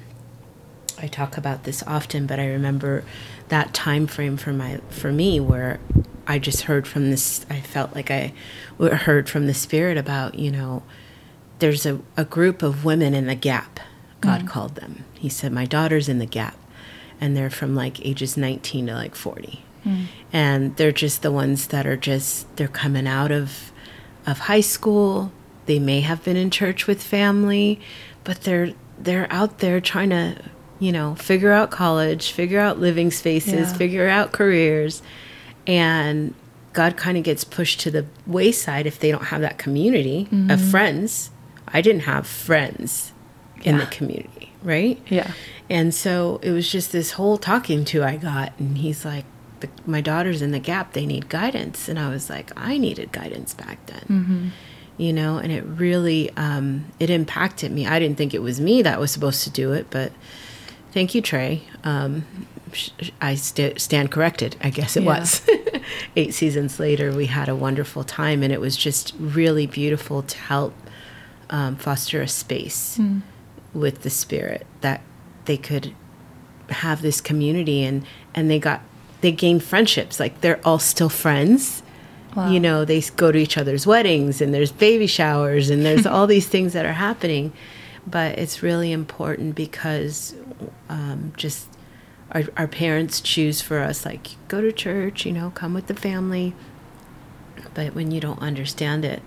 i 0.99 1.07
talk 1.07 1.37
about 1.37 1.63
this 1.63 1.83
often 1.87 2.25
but 2.27 2.39
i 2.39 2.47
remember 2.47 3.03
that 3.49 3.73
time 3.73 4.07
frame 4.07 4.37
for 4.37 4.51
my 4.53 4.79
for 4.89 5.11
me 5.11 5.39
where 5.39 5.79
i 6.27 6.37
just 6.39 6.63
heard 6.63 6.87
from 6.87 7.09
this 7.11 7.45
i 7.49 7.59
felt 7.61 7.95
like 7.95 8.09
i 8.11 8.33
heard 8.79 9.29
from 9.29 9.47
the 9.47 9.53
spirit 9.53 9.97
about 9.97 10.35
you 10.35 10.51
know 10.51 10.83
there's 11.59 11.85
a, 11.85 11.99
a 12.15 12.23
group 12.25 12.61
of 12.61 12.85
women 12.85 13.13
in 13.13 13.25
the 13.27 13.35
gap 13.35 13.79
god 14.21 14.47
called 14.47 14.75
them. 14.75 15.05
He 15.13 15.29
said 15.29 15.51
my 15.51 15.65
daughter's 15.65 16.09
in 16.09 16.17
the 16.19 16.25
gap. 16.25 16.55
And 17.21 17.35
they're 17.35 17.49
from 17.49 17.75
like 17.75 18.03
ages 18.05 18.35
19 18.37 18.87
to 18.87 18.93
like 18.93 19.15
40 19.15 19.63
Mm. 19.87 20.05
and 20.33 20.75
they're 20.75 20.91
just 20.91 21.21
the 21.21 21.31
ones 21.31 21.67
that 21.67 21.87
are 21.87 21.97
just 21.97 22.53
they're 22.57 22.67
coming 22.67 23.07
out 23.07 23.31
of 23.31 23.71
of 24.25 24.39
high 24.39 24.61
school. 24.61 25.31
They 25.65 25.79
may 25.79 26.01
have 26.01 26.23
been 26.23 26.37
in 26.37 26.49
church 26.49 26.87
with 26.87 27.01
family 27.01 27.79
but 28.23 28.41
they're 28.41 28.73
they're 28.99 29.31
out 29.31 29.59
there 29.59 29.79
trying 29.79 30.09
to 30.09 30.35
you 30.79 30.91
know 30.91 31.15
figure 31.15 31.51
out 31.51 31.71
college 31.71 32.31
figure 32.31 32.59
out 32.59 32.79
living 32.79 33.09
spaces 33.11 33.71
Yeah. 33.71 33.73
figure 33.73 34.07
out 34.07 34.31
careers. 34.31 35.01
And 35.65 36.33
god 36.73 36.97
kind 36.97 37.17
of 37.17 37.23
gets 37.23 37.43
pushed 37.43 37.79
to 37.81 37.91
the 37.91 38.05
wayside 38.27 38.85
if 38.85 38.99
they 38.99 39.11
don't 39.11 39.25
have 39.25 39.41
that 39.41 39.57
community 39.57 40.23
of 40.23 40.59
mm-hmm. 40.59 40.69
friends. 40.69 41.31
I 41.67 41.81
didn't 41.81 42.01
have 42.01 42.27
friends 42.27 43.13
in 43.63 43.77
the 43.77 43.85
community 43.87 44.47
right? 44.63 44.99
Yeah. 45.07 45.31
and 45.69 45.93
so 45.93 46.39
it 46.43 46.51
was 46.51 46.69
just 46.71 46.91
this 46.91 47.11
whole 47.11 47.37
talking 47.37 47.85
to 47.85 48.03
I 48.03 48.17
got, 48.17 48.53
and 48.59 48.77
he's 48.77 49.05
like, 49.05 49.25
the, 49.61 49.69
"My 49.85 50.01
daughter's 50.01 50.41
in 50.41 50.51
the 50.51 50.59
gap; 50.59 50.93
they 50.93 51.05
need 51.05 51.29
guidance." 51.29 51.87
And 51.89 51.97
I 51.99 52.09
was 52.09 52.29
like, 52.29 52.51
"I 52.55 52.77
needed 52.77 53.11
guidance 53.11 53.53
back 53.53 53.85
then." 53.87 54.51
You 54.97 55.13
know, 55.13 55.37
and 55.37 55.51
it 55.51 55.63
really 55.63 56.31
um, 56.37 56.85
it 56.99 57.09
impacted 57.09 57.71
me. 57.71 57.85
I 57.85 57.99
didn't 57.99 58.17
think 58.17 58.33
it 58.33 58.41
was 58.41 58.59
me 58.59 58.81
that 58.81 58.99
was 58.99 59.11
supposed 59.11 59.43
to 59.43 59.49
do 59.51 59.71
it, 59.73 59.87
but 59.91 60.11
thank 60.91 61.13
you, 61.13 61.21
Trey. 61.21 61.61
Um, 61.83 62.25
I 63.21 63.35
st- 63.35 63.79
stand 63.79 64.11
corrected. 64.11 64.55
I 64.61 64.69
guess 64.71 64.97
it 64.97 65.03
Yeah. 65.03 65.19
was. 65.19 65.41
Eight 66.15 66.33
seasons 66.33 66.79
later, 66.79 67.13
we 67.15 67.27
had 67.27 67.47
a 67.47 67.55
wonderful 67.55 68.03
time, 68.03 68.41
and 68.43 68.51
it 68.51 68.59
was 68.59 68.75
just 68.75 69.13
really 69.19 69.67
beautiful 69.67 70.23
to 70.23 70.37
help 70.37 70.73
um, 71.51 71.75
foster 71.75 72.21
a 72.21 72.27
space 72.27 72.99
with 73.73 74.01
the 74.01 74.09
spirit 74.09 74.65
that 74.81 75.01
they 75.45 75.57
could 75.57 75.93
have 76.69 77.01
this 77.01 77.21
community 77.21 77.83
and 77.83 78.03
and 78.35 78.49
they 78.49 78.59
got 78.59 78.81
they 79.21 79.31
gain 79.31 79.59
friendships 79.59 80.19
like 80.19 80.41
they're 80.41 80.59
all 80.65 80.79
still 80.79 81.09
friends 81.09 81.83
Wow. 82.35 82.51
you 82.51 82.59
know 82.59 82.85
they 82.85 83.01
go 83.15 83.31
to 83.31 83.39
each 83.39 83.57
other's 83.57 83.87
weddings 83.87 84.41
and 84.41 84.53
there's 84.53 84.71
baby 84.71 85.07
showers 85.07 85.71
and 85.71 85.83
there's 85.83 86.05
all 86.13 86.27
these 86.27 86.47
things 86.47 86.73
that 86.73 86.85
are 86.85 86.93
happening 86.93 87.51
but 88.05 88.37
it's 88.37 88.61
really 88.61 88.91
important 88.91 89.55
because 89.55 90.35
um, 90.87 91.33
just 91.35 91.67
our, 92.31 92.43
our 92.55 92.67
parents 92.67 93.21
choose 93.21 93.61
for 93.61 93.79
us 93.79 94.05
like 94.05 94.27
go 94.49 94.61
to 94.61 94.71
church 94.71 95.25
you 95.25 95.31
know 95.33 95.49
come 95.55 95.73
with 95.73 95.87
the 95.87 95.95
family 95.95 96.53
but 97.73 97.95
when 97.95 98.11
you 98.11 98.19
don't 98.19 98.39
understand 98.41 99.03
it 99.03 99.21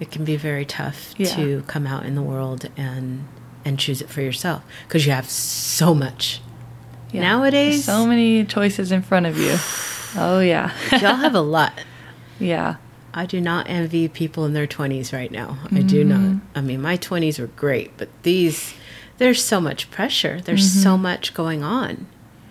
it 0.00 0.10
can 0.10 0.24
be 0.24 0.36
very 0.36 0.64
tough 0.66 1.14
Yeah. 1.16 1.34
to 1.36 1.62
come 1.66 1.86
out 1.86 2.04
in 2.04 2.14
the 2.14 2.22
world 2.22 2.68
and 2.76 3.26
and 3.64 3.78
choose 3.78 4.02
it 4.02 4.08
for 4.10 4.20
yourself 4.20 4.62
because 4.86 5.06
you 5.06 5.12
have 5.12 5.30
so 5.30 5.94
much 5.94 6.40
Yeah. 7.10 7.22
nowadays 7.22 7.84
so 7.84 8.06
many 8.06 8.44
choices 8.44 8.92
in 8.92 9.02
front 9.02 9.26
of 9.26 9.38
you. 9.38 9.56
Oh 10.16 10.40
yeah. 10.40 10.72
Y'all 10.92 11.16
have 11.16 11.34
a 11.34 11.40
lot. 11.56 11.72
yeah. 12.38 12.76
I 13.12 13.26
do 13.26 13.42
not 13.42 13.68
envy 13.68 14.08
people 14.08 14.46
in 14.46 14.54
their 14.54 14.66
20s 14.66 15.12
right 15.12 15.30
now. 15.30 15.58
I 15.70 15.82
do 15.82 16.02
not. 16.02 16.40
I 16.54 16.62
mean, 16.62 16.80
my 16.80 16.96
20s 16.96 17.38
were 17.38 17.48
great, 17.48 17.96
but 17.98 18.08
these, 18.22 18.74
there's 19.18 19.44
so 19.44 19.60
much 19.60 19.90
pressure. 19.90 20.40
There's 20.40 20.82
so 20.82 20.96
much 20.96 21.34
going 21.34 21.62
on. 21.62 22.06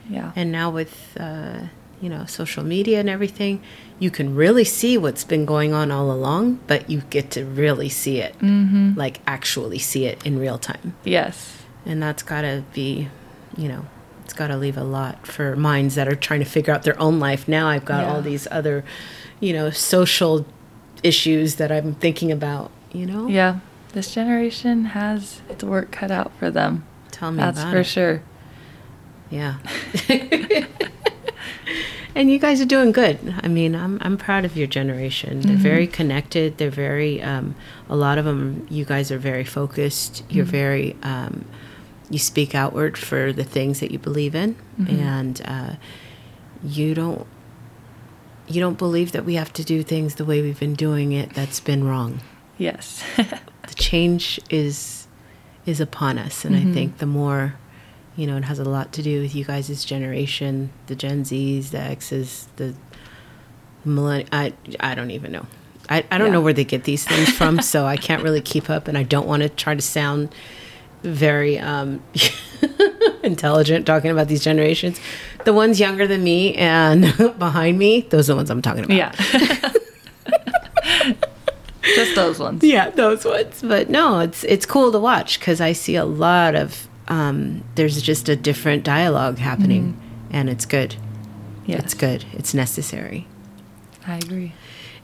Yeah. 0.10 0.34
And 0.36 0.52
now 0.52 0.70
with, 0.70 1.18
uh, 1.20 1.62
you 2.00 2.10
know, 2.10 2.26
social 2.26 2.64
media 2.64 3.00
and 3.00 3.10
everything, 3.10 3.62
you 3.98 4.12
can 4.12 4.36
really 4.36 4.64
see 4.64 4.98
what's 4.98 5.24
been 5.24 5.46
going 5.46 5.74
on 5.74 5.90
all 5.90 6.12
along, 6.12 6.60
but 6.68 6.90
you 6.90 7.02
get 7.10 7.32
to 7.32 7.44
really 7.46 7.90
see 7.90 8.20
it, 8.20 8.38
mm-hmm. 8.40 8.94
like 8.96 9.20
actually 9.26 9.80
see 9.80 10.06
it 10.06 10.24
in 10.26 10.38
real 10.38 10.60
time. 10.60 10.96
yes. 11.04 11.54
And 11.86 12.04
that's 12.04 12.22
got 12.24 12.42
to 12.42 12.64
be, 12.74 13.08
you 13.56 13.68
know, 13.70 13.86
it's 14.28 14.34
got 14.34 14.48
to 14.48 14.58
leave 14.58 14.76
a 14.76 14.84
lot 14.84 15.26
for 15.26 15.56
minds 15.56 15.96
that 15.96 16.06
are 16.10 16.16
trying 16.16 16.42
to 16.42 16.46
figure 16.46 16.74
out 16.74 16.84
their 16.84 17.00
own 17.00 17.18
life. 17.18 17.48
Now 17.48 17.70
I've 17.70 17.86
got 17.86 18.02
Yeah. 18.04 18.12
all 18.14 18.22
these 18.22 18.46
other, 18.52 18.84
you 19.40 19.54
know, 19.54 19.70
social 19.70 20.46
issues 21.02 21.56
that 21.56 21.72
I'm 21.72 21.94
thinking 21.94 22.30
about, 22.30 22.70
you 22.92 23.06
know? 23.06 23.28
Yeah. 23.30 23.60
This 23.94 24.14
generation 24.14 24.84
has 24.84 25.40
its 25.50 25.64
work 25.64 25.92
cut 25.92 26.12
out 26.12 26.34
for 26.38 26.52
them. 26.52 26.84
Tell 27.10 27.32
me 27.32 27.38
That's 27.38 27.64
for 27.64 27.78
it. 27.78 27.86
sure. 27.86 28.22
Yeah. 29.30 29.56
and 32.14 32.30
you 32.30 32.38
guys 32.38 32.60
are 32.60 32.66
doing 32.66 32.92
good. 32.92 33.34
I 33.42 33.48
mean, 33.48 33.76
I'm 33.76 33.98
I'm 34.02 34.18
proud 34.18 34.44
of 34.44 34.58
your 34.58 34.68
generation. 34.68 35.40
They're 35.42 35.56
very 35.56 35.88
connected. 35.88 36.58
They're 36.58 36.70
very 36.70 37.22
um, 37.22 37.56
a 37.90 37.96
lot 37.96 38.18
of 38.18 38.26
them. 38.26 38.68
You 38.70 38.84
guys 38.84 39.10
are 39.10 39.18
very 39.18 39.46
focused. 39.46 40.24
You're 40.30 40.46
very 40.46 40.98
um, 41.02 41.46
you 42.10 42.20
speak 42.20 42.56
outward 42.56 42.98
for 42.98 43.34
the 43.34 43.44
things 43.44 43.80
that 43.82 43.92
you 43.92 44.00
believe 44.00 44.34
in, 44.36 44.56
and 44.88 45.42
uh, 45.46 45.76
you 46.64 46.94
don't 46.96 47.26
you 48.48 48.62
don't 48.62 48.78
believe 48.78 49.12
that 49.12 49.26
we 49.26 49.36
have 49.36 49.52
to 49.54 49.64
do 49.64 49.84
things 49.84 50.16
the 50.16 50.24
way 50.26 50.42
we've 50.42 50.60
been 50.60 50.74
doing 50.76 51.12
it. 51.12 51.34
That's 51.34 51.60
been 51.60 51.84
wrong. 51.86 52.22
Yes. 52.58 53.04
The 53.68 53.74
change 53.76 54.40
is 54.50 55.08
is 55.66 55.82
upon 55.82 56.18
us, 56.18 56.46
and 56.46 56.56
I 56.56 56.64
think 56.74 57.00
the 57.00 57.06
more 57.06 57.56
you 58.16 58.26
know, 58.26 58.38
it 58.38 58.46
has 58.46 58.58
a 58.60 58.64
lot 58.64 58.94
to 58.94 59.04
do 59.04 59.22
with 59.22 59.36
you 59.36 59.44
guys' 59.44 59.84
generation, 59.86 60.70
the 60.88 60.96
Gen 60.96 61.24
Zs, 61.26 61.70
the 61.72 61.80
X's, 61.80 62.48
the 62.56 62.74
millenn. 63.86 64.26
I 64.32 64.54
I 64.80 64.96
don't 64.96 65.12
even 65.12 65.32
know. 65.34 65.46
I, 65.90 66.06
I 66.12 66.18
don't 66.18 66.28
Yeah. 66.28 66.34
know 66.34 66.42
where 66.42 66.54
they 66.54 66.64
get 66.66 66.86
these 66.86 67.04
things 67.06 67.30
from, 67.30 67.62
so 67.74 67.86
I 67.86 67.98
can't 67.98 68.24
really 68.24 68.42
keep 68.42 68.70
up, 68.70 68.88
and 68.88 68.98
I 68.98 69.04
don't 69.04 69.28
want 69.28 69.44
to 69.44 69.50
try 69.50 69.76
to 69.76 69.82
sound 69.82 70.34
very 71.04 71.58
um, 71.60 72.02
intelligent 73.24 73.86
talking 73.86 74.12
about 74.12 74.28
these 74.28 74.44
generations. 74.44 75.00
The 75.46 75.54
ones 75.54 75.80
younger 75.80 76.08
than 76.08 76.24
me 76.24 76.56
and 76.56 77.02
behind 77.40 77.78
me, 77.80 78.02
those 78.02 78.30
are 78.30 78.34
the 78.34 78.38
ones 78.38 78.50
I'm 78.50 78.62
talking 78.62 78.84
about. 78.84 78.96
yeah. 78.98 79.72
Just 81.96 82.16
those 82.16 82.38
ones. 82.38 82.64
yeah 82.64 82.90
those 82.90 83.24
ones 83.24 83.62
but 83.62 83.90
no 83.90 84.20
it's 84.20 84.44
it's 84.44 84.66
cool 84.66 84.92
to 84.92 85.00
watch 85.00 85.40
because 85.40 85.62
i 85.62 85.72
see 85.72 85.96
a 85.96 86.04
lot 86.04 86.54
of 86.54 86.88
um, 87.08 87.64
there's 87.76 88.02
just 88.02 88.28
a 88.28 88.36
different 88.36 88.84
dialogue 88.84 89.38
happening 89.38 89.98
and 90.30 90.50
it's 90.50 90.66
good 90.66 90.96
Yes. 91.66 91.84
it's 91.86 91.94
good 91.94 92.26
it's 92.34 92.54
necessary 92.54 93.26
I 94.06 94.18
agree. 94.18 94.54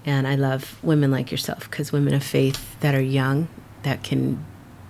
and 0.06 0.28
i 0.28 0.36
love 0.36 0.78
women 0.84 1.10
like 1.10 1.32
yourself 1.32 1.70
because 1.70 1.94
women 1.94 2.14
of 2.14 2.22
faith 2.24 2.78
that 2.82 2.94
are 2.94 3.02
young 3.02 3.48
that 3.84 4.04
can 4.04 4.44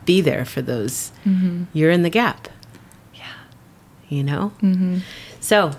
be 0.05 0.21
there 0.21 0.45
for 0.45 0.61
those. 0.61 1.11
You're 1.73 1.91
in 1.91 2.03
the 2.03 2.09
gap. 2.09 2.47
Yeah. 3.13 3.33
you 4.09 4.23
know? 4.23 4.53
Mm-hmm. 4.61 4.99
so 5.39 5.71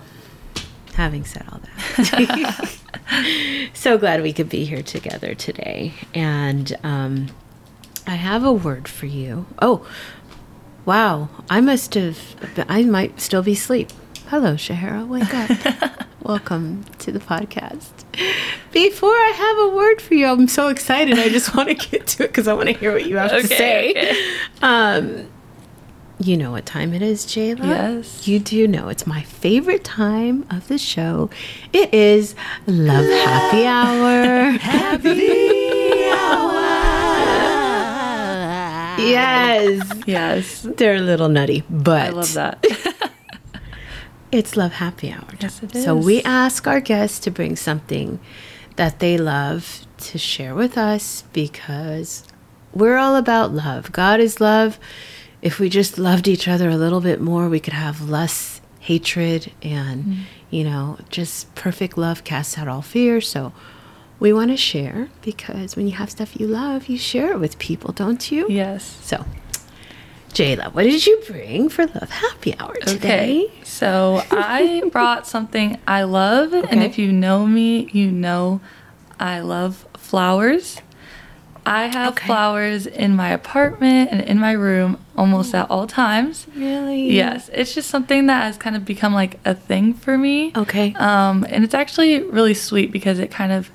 having 0.95 1.25
said 1.25 1.45
all 1.51 1.59
that 1.59 2.79
so 3.73 3.97
glad 3.97 4.21
we 4.21 4.31
could 4.31 4.47
be 4.47 4.63
here 4.65 4.81
together 4.81 5.35
today. 5.35 5.93
And 6.13 6.75
um, 6.83 7.27
i 8.07 8.15
have 8.15 8.43
a 8.43 8.53
word 8.53 8.87
for 8.87 9.05
you. 9.05 9.45
Oh 9.61 9.85
wow. 10.85 11.29
I 11.49 11.61
must 11.61 11.93
have 11.95 12.19
i 12.69 12.83
might 12.83 13.19
still 13.19 13.43
be 13.43 13.53
asleep. 13.53 13.89
Hello 14.27 14.55
shahara. 14.55 15.07
Wake 15.07 15.33
up. 15.33 16.07
Welcome 16.21 16.85
to 16.99 17.11
the 17.11 17.19
podcast 17.19 17.91
before 18.75 19.09
i 19.09 19.31
have 19.35 19.71
a 19.71 19.75
word 19.75 20.01
for 20.01 20.15
you 20.15 20.27
i'm 20.27 20.49
so 20.49 20.67
excited 20.67 21.17
i 21.17 21.29
just 21.29 21.55
want 21.55 21.69
to 21.69 21.73
get 21.73 22.05
to 22.05 22.25
it 22.25 22.27
because 22.27 22.47
i 22.47 22.53
want 22.53 22.67
to 22.67 22.73
hear 22.73 22.91
what 22.91 23.05
you 23.05 23.15
have 23.15 23.31
to 23.31 23.47
say 23.47 23.91
okay. 23.91 24.37
um 24.61 25.25
you 26.17 26.37
know 26.37 26.51
what 26.51 26.65
time 26.65 26.93
it 26.93 27.01
is, 27.01 27.25
Jayla? 27.25 27.67
Yes. 27.67 28.25
You 28.25 28.39
do 28.39 28.69
know 28.69 28.87
it's 28.87 29.05
my 29.05 29.21
favorite 29.23 29.83
time 29.83 30.45
of 30.49 30.69
the 30.69 30.77
show. 30.77 31.29
It 31.73 31.93
is 31.93 32.35
Love 32.67 33.05
Happy 33.05 33.65
Hour. 33.65 34.51
Happy 34.57 36.09
Hour. 36.11 36.55
Yes. 38.97 39.91
Yes. 40.07 40.61
They're 40.61 40.95
a 40.95 41.01
little 41.01 41.27
nutty, 41.27 41.63
but 41.69 42.07
I 42.07 42.09
love 42.11 42.33
that. 42.33 42.65
it's 44.31 44.55
Love 44.55 44.71
Happy 44.71 45.11
Hour. 45.11 45.27
Yes, 45.41 45.61
it 45.61 45.73
So 45.73 45.95
we 45.97 46.23
ask 46.23 46.65
our 46.65 46.79
guests 46.79 47.19
to 47.19 47.29
bring 47.29 47.57
something 47.57 48.19
that 48.75 48.99
they 48.99 49.17
love 49.17 49.85
to 49.97 50.17
share 50.17 50.53
with 50.55 50.77
us 50.77 51.23
because 51.33 52.23
we're 52.73 52.97
all 52.97 53.15
about 53.15 53.53
love. 53.53 53.91
God 53.91 54.19
is 54.19 54.41
love. 54.41 54.77
If 55.41 55.59
we 55.59 55.69
just 55.69 55.97
loved 55.97 56.27
each 56.27 56.47
other 56.47 56.69
a 56.69 56.75
little 56.77 57.01
bit 57.01 57.21
more, 57.21 57.47
we 57.49 57.59
could 57.59 57.73
have 57.73 58.09
less 58.09 58.59
hatred 58.79 59.51
and, 59.61 60.03
Mm. 60.05 60.17
you 60.49 60.63
know, 60.63 60.97
just 61.09 61.53
perfect 61.55 61.97
love 61.97 62.23
casts 62.23 62.57
out 62.57 62.67
all 62.67 62.81
fear. 62.81 63.21
So 63.21 63.53
we 64.19 64.33
want 64.33 64.51
to 64.51 64.57
share 64.57 65.09
because 65.21 65.75
when 65.75 65.87
you 65.87 65.93
have 65.93 66.09
stuff 66.11 66.39
you 66.39 66.47
love, 66.47 66.87
you 66.87 66.97
share 66.97 67.31
it 67.31 67.39
with 67.39 67.57
people, 67.59 67.91
don't 67.93 68.31
you? 68.31 68.45
yes. 68.49 68.97
So, 69.01 69.25
Jayla, 70.35 70.73
what 70.73 70.83
did 70.83 71.05
you 71.05 71.21
bring 71.27 71.69
for 71.69 71.85
Love 71.87 72.09
Happy 72.09 72.53
Hour 72.59 72.73
today? 72.75 73.45
Okay. 73.45 73.63
So 73.63 74.21
I 74.31 74.83
brought 74.91 75.25
something 75.25 75.79
I 75.87 76.03
love, 76.03 76.51
and 76.53 76.83
if 76.83 76.97
you 76.97 77.13
know 77.13 77.47
me, 77.47 77.87
you 77.93 78.11
know 78.11 78.59
I 79.17 79.39
love 79.39 79.87
flowers. 79.97 80.81
I 81.65 81.85
have 81.87 82.13
Okay. 82.15 82.27
flowers 82.27 82.85
in 82.85 83.15
my 83.15 83.29
apartment 83.29 84.09
and 84.11 84.19
in 84.21 84.37
my 84.37 84.51
room 84.51 84.97
almost 85.17 85.55
at 85.55 85.71
all 85.71 85.87
times. 85.87 86.47
Really? 86.53 87.13
Yes, 87.13 87.49
it's 87.53 87.73
just 87.73 87.89
something 87.89 88.25
that 88.25 88.43
has 88.43 88.57
kind 88.57 88.75
of 88.75 88.83
become 88.83 89.13
like 89.13 89.39
a 89.45 89.55
thing 89.55 89.93
for 89.93 90.17
me. 90.17 90.51
Okay. 90.53 90.93
Um, 90.95 91.45
and 91.49 91.63
it's 91.63 91.73
actually 91.73 92.21
really 92.23 92.53
sweet 92.53 92.91
because 92.91 93.19
it 93.19 93.31
kind 93.31 93.53
of 93.53 93.71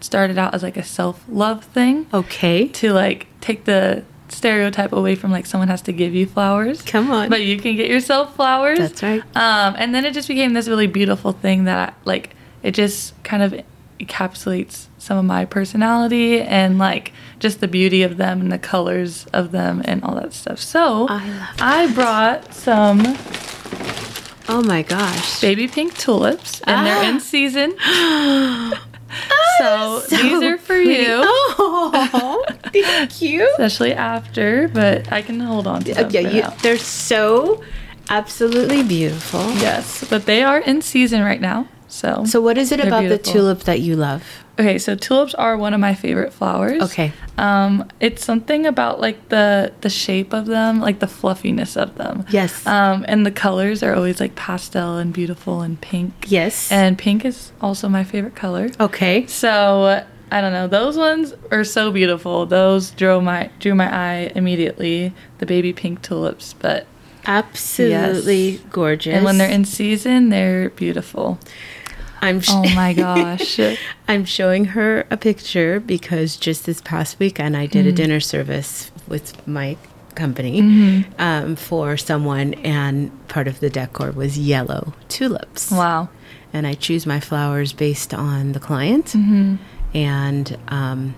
started 0.00 0.38
out 0.38 0.54
as 0.54 0.62
like 0.62 0.76
a 0.76 0.84
self 0.84 1.24
love 1.28 1.64
thing 1.64 2.06
Okay. 2.14 2.68
to 2.68 2.92
like 2.92 3.26
take 3.40 3.64
the 3.64 4.04
stereotype 4.28 4.92
away 4.92 5.14
from 5.14 5.30
like 5.30 5.46
someone 5.46 5.68
has 5.68 5.82
to 5.82 5.92
give 5.92 6.14
you 6.14 6.26
flowers. 6.26 6.82
Come 6.82 7.10
on. 7.10 7.28
But 7.30 7.42
you 7.42 7.58
can 7.58 7.76
get 7.76 7.88
yourself 7.88 8.34
flowers. 8.36 8.78
That's 8.78 9.02
right. 9.02 9.20
Um, 9.36 9.74
and 9.78 9.94
then 9.94 10.04
it 10.04 10.14
just 10.14 10.28
became 10.28 10.52
this 10.52 10.68
really 10.68 10.86
beautiful 10.86 11.32
thing 11.32 11.64
that 11.64 11.94
like 12.04 12.34
it 12.62 12.72
just 12.72 13.20
kind 13.22 13.42
of 13.42 13.62
encapsulates 14.00 14.86
some 14.98 15.16
of 15.16 15.24
my 15.24 15.44
personality 15.44 16.40
and 16.40 16.78
like 16.78 17.12
just 17.38 17.60
the 17.60 17.68
beauty 17.68 18.02
of 18.02 18.16
them 18.16 18.40
and 18.40 18.52
the 18.52 18.58
colors 18.58 19.26
of 19.32 19.52
them 19.52 19.80
and 19.84 20.02
all 20.04 20.14
that 20.16 20.32
stuff. 20.32 20.58
So 20.58 21.06
I 21.08 21.52
I 21.60 21.92
brought 21.94 22.52
some 22.54 23.00
Oh 24.48 24.62
my 24.62 24.82
gosh. 24.82 25.40
baby 25.40 25.66
pink 25.66 25.94
tulips 25.96 26.60
and 26.66 26.86
they're 26.86 26.96
Ah. 27.04 27.08
in 27.08 27.20
season. 27.20 27.74
so, 29.58 30.00
these 30.08 30.42
are 30.42 30.58
for 30.58 30.66
pretty. 30.66 30.90
you. 30.94 31.22
Oh, 31.58 32.44
thank 32.72 33.22
you. 33.22 33.48
Especially 33.52 33.92
after, 33.92 34.68
but 34.68 35.10
I 35.12 35.22
can 35.22 35.40
hold 35.40 35.66
on 35.66 35.82
to 35.84 35.94
them. 35.94 36.10
yeah, 36.10 36.20
you, 36.20 36.42
they're 36.62 36.78
so 36.78 37.62
absolutely 38.10 38.82
beautiful. 38.82 39.40
Yes, 39.54 40.04
but 40.08 40.26
they 40.26 40.42
are 40.42 40.60
in 40.60 40.82
season 40.82 41.22
right 41.22 41.40
now. 41.40 41.68
So, 41.96 42.24
So, 42.26 42.40
what 42.42 42.58
is 42.58 42.72
it 42.72 42.80
about 42.80 43.08
the 43.08 43.16
tulip 43.18 43.60
that 43.64 43.80
you 43.80 43.96
love? 43.96 44.22
okay, 44.58 44.78
so 44.78 44.94
tulips 44.94 45.34
are 45.34 45.56
one 45.56 45.72
of 45.74 45.80
my 45.80 45.94
favorite 45.94 46.32
flowers. 46.32 46.82
Okay. 46.82 47.12
Um, 47.38 47.88
it's 48.00 48.24
something 48.24 48.66
about 48.66 49.00
like 49.00 49.28
the 49.30 49.72
the 49.80 49.88
shape 49.90 50.32
of 50.34 50.44
them, 50.46 50.80
like 50.80 50.98
the 50.98 51.06
fluffiness 51.06 51.76
of 51.76 51.94
them. 51.96 52.24
Yes. 52.30 52.66
Um, 52.66 53.04
and 53.08 53.24
the 53.24 53.30
colors 53.30 53.82
are 53.82 53.94
always 53.94 54.20
like 54.20 54.34
pastel 54.34 54.98
and 54.98 55.12
beautiful 55.12 55.62
and 55.62 55.80
pink. 55.80 56.12
yes. 56.26 56.70
And 56.70 56.98
pink 56.98 57.24
is 57.24 57.52
also 57.60 57.88
my 57.88 58.04
favorite 58.04 58.34
color. 58.36 58.68
okay. 58.78 59.26
So 59.26 60.04
I 60.30 60.40
don't 60.42 60.52
know. 60.52 60.68
Those 60.68 60.96
ones 60.98 61.32
are 61.50 61.64
so 61.64 61.90
beautiful. 61.90 62.44
Those 62.46 62.90
drew 62.90 63.20
my 63.22 63.48
drew 63.58 63.74
my 63.74 63.88
eye 63.88 64.32
immediately. 64.34 65.14
The 65.38 65.46
baby 65.46 65.72
pink 65.72 66.02
tulips, 66.02 66.54
but 66.58 66.86
Absolutely 67.28 68.50
Yes. 68.50 68.60
gorgeous. 68.70 69.14
and 69.14 69.24
when 69.24 69.38
they're 69.38 69.50
in 69.50 69.64
season, 69.64 70.28
they're 70.28 70.70
beautiful. 70.70 71.38
I'm 72.22 72.40
sh- 72.40 72.48
Oh 72.52 72.74
my 72.74 72.92
gosh. 72.94 73.58
I'm 74.08 74.24
showing 74.24 74.64
her 74.66 75.06
a 75.10 75.16
picture 75.16 75.80
because 75.80 76.36
just 76.36 76.66
this 76.66 76.80
past 76.80 77.18
weekend 77.18 77.56
I 77.56 77.66
did 77.66 77.86
a 77.86 77.88
Mm-hmm. 77.90 77.96
dinner 77.96 78.20
service 78.20 78.90
with 79.08 79.46
my 79.46 79.76
company 80.14 80.62
Mm-hmm. 80.62 81.20
um, 81.20 81.56
for 81.56 81.96
someone, 81.96 82.54
and 82.64 83.10
part 83.28 83.46
of 83.48 83.60
the 83.60 83.68
decor 83.70 84.10
was 84.12 84.38
yellow 84.38 84.94
tulips. 85.08 85.70
wow. 85.70 86.08
and 86.52 86.66
I 86.66 86.74
choose 86.74 87.04
my 87.06 87.20
flowers 87.20 87.72
based 87.74 88.14
on 88.14 88.52
the 88.52 88.60
client. 88.60 89.06
Mm-hmm. 89.06 89.56
And 89.94 90.58
um, 90.68 91.14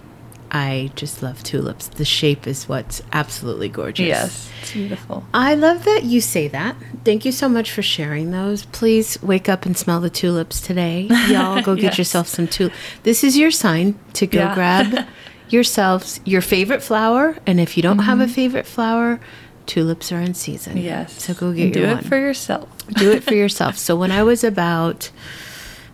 I 0.51 0.91
just 0.97 1.23
love 1.23 1.43
tulips. 1.43 1.89
The 1.89 2.05
shape 2.05 2.47
is 2.47 2.69
what's 2.69 3.03
absolutely 3.13 3.69
gorgeous. 3.69 4.07
Yes, 4.07 4.51
it's 4.63 4.73
beautiful. 4.73 5.25
I 5.35 5.55
love 5.55 5.85
that 5.85 6.05
you 6.05 6.21
say 6.21 6.49
that. 6.49 6.77
Thank 7.05 7.25
you 7.25 7.33
so 7.33 7.49
much 7.49 7.71
for 7.71 7.83
sharing 7.83 8.31
those. 8.31 8.65
Please 8.67 9.21
wake 9.23 9.49
up 9.49 9.67
and 9.67 9.77
smell 9.77 10.01
the 10.01 10.11
tulips 10.11 10.61
today. 10.61 11.03
Y'all 11.29 11.61
go 11.63 11.75
get 11.75 11.83
Yes. 11.85 11.99
yourself 11.99 12.29
some 12.29 12.47
tulips. 12.49 12.77
This 13.03 13.23
is 13.25 13.37
your 13.37 13.51
sign 13.51 13.99
to 14.15 14.27
go 14.27 14.39
Yeah. 14.41 14.55
grab 14.55 15.07
yourselves 15.51 16.21
your 16.25 16.41
favorite 16.41 16.83
flower. 16.83 17.37
And 17.47 17.61
if 17.61 17.77
you 17.77 17.83
don't 17.83 18.01
have 18.01 18.21
a 18.21 18.29
favorite 18.29 18.67
flower, 18.67 19.21
tulips 19.67 20.11
are 20.13 20.21
in 20.21 20.35
season. 20.35 20.75
Mm-hmm. 20.75 20.85
Yes. 20.85 21.23
So 21.23 21.35
go 21.35 21.53
get 21.53 21.67
And 21.67 21.77
your 21.77 21.85
do 21.87 21.91
one. 21.95 21.99
it 22.05 22.09
for 22.09 22.17
yourself. 22.19 22.69
do 22.95 23.11
it 23.13 23.23
for 23.23 23.35
yourself. 23.45 23.77
So 23.77 23.97
when 23.97 24.11
I 24.11 24.23
was 24.23 24.45
about, 24.45 25.11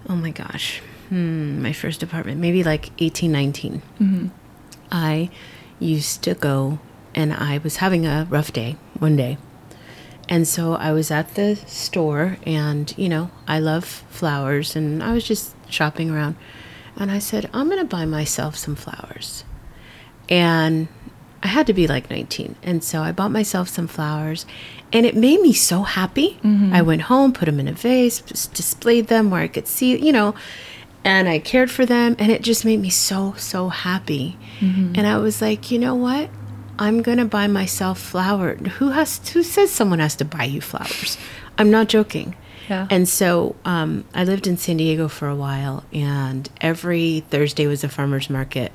oh 0.09 0.15
my 0.17 0.31
gosh, 0.31 0.81
hmm, 1.09 1.61
my 1.63 1.73
first 1.73 2.03
apartment, 2.03 2.41
maybe 2.41 2.63
like 2.65 2.91
18, 3.01 3.31
19, 3.33 3.83
I 4.95 5.29
used 5.81 6.23
to 6.23 6.35
go 6.35 6.79
and 7.17 7.33
I 7.33 7.59
was 7.59 7.77
having 7.77 8.07
a 8.07 8.27
rough 8.31 8.53
day 8.53 8.77
one 8.99 9.17
day. 9.17 9.39
And 10.29 10.49
so 10.49 10.75
I 10.75 10.93
was 10.93 11.11
at 11.11 11.35
the 11.35 11.57
store 11.67 12.39
and, 12.47 12.95
you 12.97 13.09
know, 13.09 13.31
I 13.47 13.59
love 13.59 13.85
flowers 13.85 14.75
and 14.77 15.03
I 15.03 15.13
was 15.13 15.25
just 15.25 15.55
shopping 15.69 16.11
around. 16.11 16.37
And 16.97 17.11
I 17.11 17.19
said, 17.19 17.51
I'm 17.53 17.67
going 17.69 17.81
to 17.81 17.85
buy 17.85 18.05
myself 18.05 18.57
some 18.57 18.77
flowers. 18.77 19.45
And 20.29 20.89
I 21.43 21.49
had 21.49 21.67
to 21.67 21.75
be 21.75 21.87
like 21.87 22.09
19. 22.09 22.55
And 22.63 22.83
so 22.83 23.03
I 23.03 23.13
bought 23.13 23.33
myself 23.33 23.69
some 23.69 23.89
flowers 23.89 24.47
and 24.93 25.05
it 25.05 25.17
made 25.17 25.41
me 25.41 25.53
so 25.53 25.83
happy. 25.83 26.39
Mm-hmm. 26.43 26.73
I 26.73 26.81
went 26.83 27.03
home, 27.03 27.33
put 27.33 27.47
them 27.47 27.59
in 27.61 27.69
a 27.69 27.73
vase, 27.73 28.21
just 28.21 28.55
displayed 28.55 29.09
them 29.09 29.29
where 29.29 29.43
I 29.43 29.49
could 29.49 29.67
see, 29.67 29.99
you 29.99 30.13
know, 30.13 30.35
and 31.05 31.29
I 31.29 31.39
cared 31.39 31.71
for 31.71 31.85
them 31.85 32.17
and 32.19 32.33
it 32.33 32.43
just 32.43 32.65
made 32.65 32.81
me 32.81 32.91
so, 32.91 33.35
so 33.37 33.69
happy. 33.69 34.37
And 34.97 35.07
I 35.07 35.19
was 35.19 35.43
like, 35.43 35.71
you 35.71 35.79
know 35.79 35.95
what? 35.95 36.31
I'm 36.79 37.03
going 37.03 37.19
to 37.19 37.25
buy 37.25 37.47
myself 37.47 38.01
flowers. 38.01 38.67
Who 38.79 38.91
has, 38.91 39.29
who 39.29 39.43
says 39.43 39.71
someone 39.71 39.99
has 39.99 40.17
to 40.17 40.25
buy 40.25 40.45
you 40.45 40.61
flowers? 40.61 41.19
I'm 41.59 41.71
not 41.71 41.89
joking. 41.89 42.35
Yeah. 42.69 42.89
And 42.91 43.09
so 43.09 43.57
um, 43.65 44.05
I 44.15 44.25
lived 44.25 44.47
in 44.47 44.57
San 44.57 44.79
Diego 44.79 45.09
for 45.09 45.29
a 45.29 45.37
while, 45.37 45.85
and 45.93 46.49
every 46.61 47.21
Thursday 47.31 47.67
was 47.67 47.85
a 47.85 47.89
farmer's 47.89 48.31
market. 48.31 48.73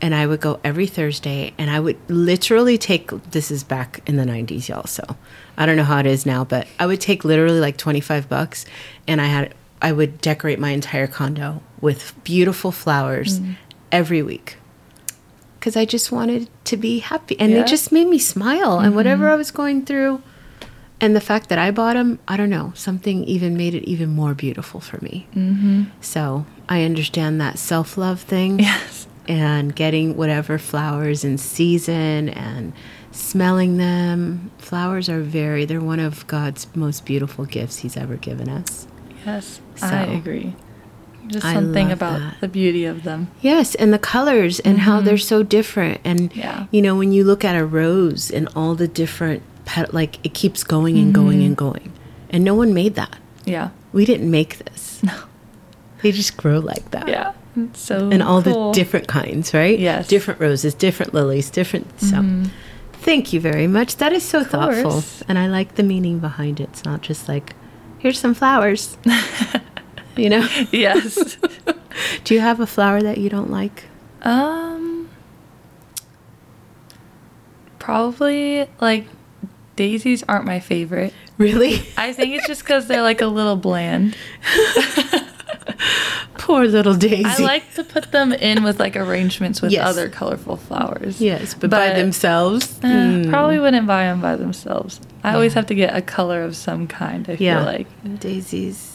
And 0.00 0.14
I 0.14 0.26
would 0.26 0.40
go 0.40 0.60
every 0.64 0.86
Thursday, 0.86 1.52
and 1.58 1.70
I 1.70 1.80
would 1.80 1.98
literally 2.08 2.78
take 2.78 3.10
this 3.30 3.50
is 3.50 3.62
back 3.62 4.00
in 4.06 4.16
the 4.16 4.24
90s, 4.24 4.68
y'all. 4.68 4.86
So 4.86 5.04
I 5.56 5.66
don't 5.66 5.76
know 5.76 5.84
how 5.84 5.98
it 5.98 6.06
is 6.06 6.26
now, 6.26 6.44
but 6.44 6.66
I 6.78 6.86
would 6.86 7.00
take 7.00 7.24
literally 7.24 7.60
like 7.60 7.76
25 7.76 8.28
bucks, 8.28 8.66
and 9.06 9.20
I 9.20 9.26
had 9.26 9.54
I 9.80 9.92
would 9.92 10.20
decorate 10.20 10.58
my 10.58 10.70
entire 10.70 11.06
condo 11.06 11.62
with 11.80 12.14
beautiful 12.24 12.72
flowers 12.72 13.40
every 13.92 14.22
week 14.22 14.56
because 15.58 15.76
I 15.76 15.84
just 15.84 16.12
wanted 16.12 16.48
to 16.64 16.76
be 16.76 17.00
happy. 17.00 17.38
And 17.40 17.50
Yeah. 17.52 17.62
it 17.62 17.66
just 17.66 17.90
made 17.90 18.06
me 18.06 18.18
smile. 18.18 18.78
And 18.78 18.94
whatever 18.94 19.28
I 19.28 19.34
was 19.34 19.50
going 19.50 19.84
through, 19.84 20.22
and 21.00 21.14
the 21.14 21.20
fact 21.20 21.48
that 21.48 21.58
I 21.58 21.70
bought 21.72 21.94
them, 21.94 22.18
I 22.28 22.36
don't 22.36 22.50
know, 22.50 22.72
something 22.74 23.24
even 23.24 23.56
made 23.56 23.74
it 23.74 23.84
even 23.84 24.10
more 24.10 24.32
beautiful 24.32 24.80
for 24.80 24.98
me. 25.02 25.26
Mm-hmm. 25.34 25.84
So 26.00 26.46
I 26.68 26.84
understand 26.84 27.40
that 27.40 27.58
self 27.58 27.98
love 27.98 28.20
thing. 28.20 28.60
Yes. 28.66 29.06
And 29.28 29.74
getting 29.74 30.16
whatever 30.16 30.56
flowers 30.56 31.24
in 31.24 31.36
season 31.36 32.28
and 32.28 32.72
smelling 33.10 33.76
them. 33.76 34.52
Flowers 34.58 35.08
are 35.08 35.20
very, 35.20 35.64
they're 35.64 35.80
one 35.80 35.98
of 35.98 36.24
God's 36.28 36.68
most 36.76 37.04
beautiful 37.04 37.44
gifts 37.44 37.78
He's 37.78 37.96
ever 37.96 38.14
given 38.16 38.48
us. 38.48 38.86
Yes. 39.26 39.60
So, 39.74 39.86
I 39.88 40.02
agree. 40.02 40.54
Just 41.28 41.44
I 41.44 41.54
something 41.54 41.90
about 41.90 42.20
that. 42.20 42.40
the 42.40 42.48
beauty 42.48 42.84
of 42.84 43.02
them. 43.02 43.28
Yes, 43.40 43.74
and 43.74 43.92
the 43.92 43.98
colors 43.98 44.60
and 44.60 44.80
how 44.80 44.96
mm-hmm. 44.96 45.06
they're 45.06 45.18
so 45.18 45.42
different. 45.42 46.00
And 46.04 46.34
Yeah. 46.34 46.66
you 46.70 46.82
know, 46.82 46.96
when 46.96 47.12
you 47.12 47.24
look 47.24 47.44
at 47.44 47.56
a 47.56 47.64
rose 47.64 48.30
and 48.30 48.48
all 48.54 48.74
the 48.74 48.88
different 48.88 49.42
pet, 49.64 49.92
like 49.92 50.24
it 50.24 50.34
keeps 50.34 50.64
going 50.64 50.96
and 50.98 51.14
going 51.14 51.38
mm-hmm. 51.38 51.46
and 51.46 51.56
going, 51.56 51.92
and 52.30 52.44
no 52.44 52.54
one 52.54 52.72
made 52.72 52.94
that. 52.94 53.18
Yeah. 53.44 53.70
We 53.92 54.04
didn't 54.04 54.30
make 54.30 54.58
this. 54.58 55.02
No. 55.02 55.14
They 56.02 56.12
just 56.12 56.36
grow 56.36 56.58
like 56.58 56.90
that. 56.90 57.08
Yeah. 57.08 57.32
It's 57.56 57.80
so 57.80 58.10
And 58.10 58.22
all 58.22 58.42
cool. 58.42 58.72
the 58.72 58.78
different 58.78 59.08
kinds, 59.08 59.54
right? 59.54 59.78
Yes. 59.78 60.06
Different 60.08 60.40
roses, 60.40 60.74
different 60.74 61.14
lilies, 61.14 61.48
different. 61.50 62.00
So, 62.00 62.16
mm-hmm. 62.16 62.44
thank 62.92 63.32
you 63.32 63.40
very 63.40 63.66
much. 63.66 63.96
That 63.96 64.12
is 64.12 64.22
so 64.22 64.44
thoughtful, 64.44 65.02
and 65.26 65.38
I 65.38 65.46
like 65.48 65.76
the 65.76 65.82
meaning 65.82 66.18
behind 66.18 66.60
it. 66.60 66.64
It's 66.64 66.84
not 66.84 67.00
just 67.00 67.28
like, 67.28 67.54
here's 67.98 68.18
some 68.18 68.34
flowers. 68.34 68.98
you 70.18 70.30
know. 70.30 70.46
Yes. 70.72 71.36
Do 72.24 72.34
you 72.34 72.40
have 72.40 72.60
a 72.60 72.66
flower 72.66 73.00
that 73.02 73.18
you 73.18 73.28
don't 73.30 73.50
like? 73.50 73.84
um 74.22 75.08
probably 77.78 78.66
like 78.80 79.06
daisies 79.76 80.22
aren't 80.28 80.44
my 80.44 80.58
favorite. 80.60 81.12
Really? 81.38 81.86
I 81.96 82.12
think 82.12 82.34
it's 82.34 82.46
just 82.46 82.64
cuz 82.64 82.86
they're 82.86 83.02
like 83.02 83.20
a 83.20 83.26
little 83.26 83.56
bland. 83.56 84.16
Poor 86.38 86.64
little 86.64 86.94
Daisy. 86.94 87.24
I 87.24 87.36
like 87.38 87.74
to 87.74 87.82
put 87.82 88.12
them 88.12 88.32
in 88.32 88.62
with 88.62 88.78
like 88.78 88.94
arrangements 88.96 89.60
with 89.60 89.72
Yes. 89.72 89.84
other 89.86 90.08
colorful 90.08 90.56
flowers. 90.56 91.20
Yes, 91.20 91.54
but, 91.54 91.70
by 91.70 91.92
themselves. 91.92 92.78
Eh, 92.84 92.86
mm, 92.86 93.30
Probably 93.30 93.58
wouldn't 93.58 93.86
buy 93.86 94.04
them 94.04 94.20
by 94.20 94.36
themselves. 94.36 95.00
I 95.24 95.34
always 95.34 95.54
have 95.54 95.66
to 95.66 95.74
get 95.74 95.96
a 95.96 96.00
color 96.02 96.42
of 96.42 96.54
some 96.54 96.86
kind. 96.86 97.28
I 97.28 97.36
yeah. 97.40 97.56
feel 97.56 97.64
like. 97.66 98.20
daisies. 98.20 98.85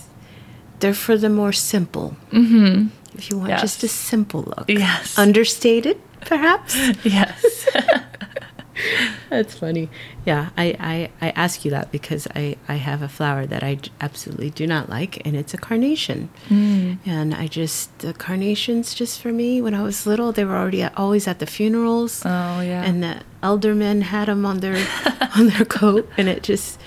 They're 0.82 0.94
for 0.94 1.18
the 1.18 1.30
more 1.30 1.54
simple. 1.54 2.16
Mm-hmm. 2.32 2.88
If 3.18 3.30
you 3.30 3.38
want 3.38 3.50
Yes. 3.50 3.62
just 3.62 3.84
a 3.84 3.88
simple 3.88 4.42
look. 4.44 4.66
Yes. 4.68 5.18
Understated, 5.18 5.98
perhaps. 6.22 6.76
yes. 7.04 7.68
That's 9.30 9.54
funny. 9.58 9.90
Yeah, 10.26 10.50
I, 10.58 10.76
I, 10.80 11.28
I 11.28 11.30
ask 11.36 11.64
you 11.64 11.72
that 11.72 11.92
because 11.92 12.28
I, 12.36 12.56
I 12.68 12.76
have 12.76 13.02
a 13.04 13.08
flower 13.08 13.46
that 13.46 13.64
I 13.64 13.78
absolutely 14.02 14.50
do 14.50 14.66
not 14.66 14.90
like, 14.90 15.24
and 15.26 15.36
it's 15.36 15.54
a 15.54 15.58
carnation. 15.58 16.30
Mm. 16.50 16.98
And 17.06 17.34
I 17.36 17.48
just, 17.48 17.96
the 18.00 18.14
carnations, 18.14 18.94
just 18.96 19.22
for 19.22 19.32
me, 19.32 19.62
when 19.62 19.74
I 19.76 19.84
was 19.84 20.08
little, 20.08 20.32
they 20.32 20.46
were 20.46 20.58
already 20.58 20.82
at, 20.82 20.98
always 20.98 21.28
at 21.28 21.38
the 21.40 21.46
funerals. 21.46 22.24
Oh 22.26 22.62
yeah. 22.62 22.84
and 22.84 23.04
the 23.04 23.22
eldermen 23.44 24.02
had 24.02 24.28
them 24.28 24.46
on 24.46 24.60
their 24.62 24.76
on 25.38 25.48
their 25.48 25.66
coat 25.66 26.08
and 26.18 26.28
it 26.30 26.44
just 26.44 26.80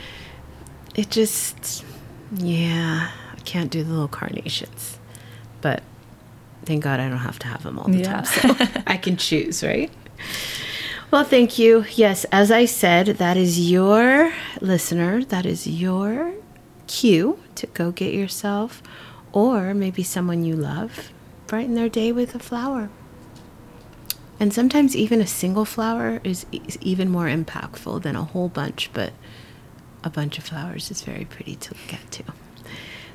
it 0.94 1.10
just 1.10 1.84
yeah 2.36 3.10
can't 3.54 3.70
do 3.70 3.84
the 3.84 3.90
little 3.90 4.08
carnations 4.08 4.98
but 5.60 5.80
thank 6.64 6.82
god 6.82 6.98
i 6.98 7.08
don't 7.08 7.18
have 7.30 7.38
to 7.38 7.46
have 7.46 7.62
them 7.62 7.78
all 7.78 7.86
the 7.88 7.98
Yeah. 7.98 8.22
time 8.22 8.24
so 8.24 8.66
i 8.94 8.96
can 8.96 9.16
choose 9.16 9.62
right 9.62 9.90
well 11.12 11.22
thank 11.24 11.56
you 11.56 11.84
yes 11.94 12.24
as 12.32 12.50
i 12.50 12.64
said 12.64 13.06
that 13.24 13.36
is 13.36 13.70
your 13.70 14.32
listener 14.60 15.24
that 15.26 15.46
is 15.46 15.68
your 15.68 16.32
cue 16.88 17.38
to 17.54 17.66
go 17.68 17.92
get 17.92 18.12
yourself 18.12 18.82
or 19.32 19.72
maybe 19.72 20.02
someone 20.02 20.44
you 20.44 20.56
love 20.56 21.12
brighten 21.46 21.74
their 21.76 21.88
day 21.88 22.10
with 22.10 22.34
a 22.34 22.40
flower 22.40 22.90
and 24.40 24.52
sometimes 24.52 24.96
even 24.96 25.20
a 25.20 25.26
single 25.28 25.64
flower 25.64 26.20
is, 26.24 26.44
is 26.50 26.76
even 26.80 27.08
more 27.08 27.26
impactful 27.26 28.02
than 28.02 28.16
a 28.16 28.24
whole 28.24 28.48
bunch, 28.48 28.90
but 28.92 29.12
a 30.02 30.10
bunch 30.10 30.38
of 30.38 30.44
flowers 30.44 30.90
is 30.90 31.02
very 31.02 31.24
pretty 31.24 31.54
to 31.54 31.72
look 31.74 31.94
at 31.94 32.10
too. 32.10 32.24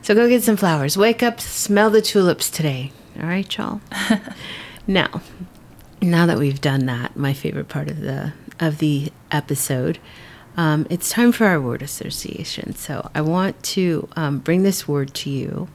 So 0.01 0.15
go 0.15 0.27
get 0.27 0.43
some 0.43 0.57
flowers. 0.57 0.97
Wake 0.97 1.21
up, 1.21 1.39
smell 1.39 1.89
the 1.89 2.01
tulips 2.01 2.49
today. 2.49 2.91
All 3.19 3.27
right, 3.27 3.57
y'all. 3.57 3.81
now, 4.87 5.21
now 6.01 6.25
that 6.25 6.37
we've 6.37 6.61
done 6.61 6.85
that, 6.85 7.15
my 7.15 7.33
favorite 7.33 7.67
part 7.69 7.89
of 7.89 8.01
the 8.01 8.33
of 8.59 8.79
the 8.79 9.11
episode, 9.31 9.99
um, 10.57 10.85
it's 10.89 11.09
time 11.09 11.31
for 11.31 11.45
our 11.45 11.61
word 11.61 11.81
association. 11.81 12.75
So 12.75 13.09
I 13.13 13.21
want 13.21 13.61
to 13.63 14.09
um, 14.15 14.39
bring 14.39 14.63
this 14.63 14.87
word 14.87 15.13
to 15.15 15.29
you, 15.29 15.67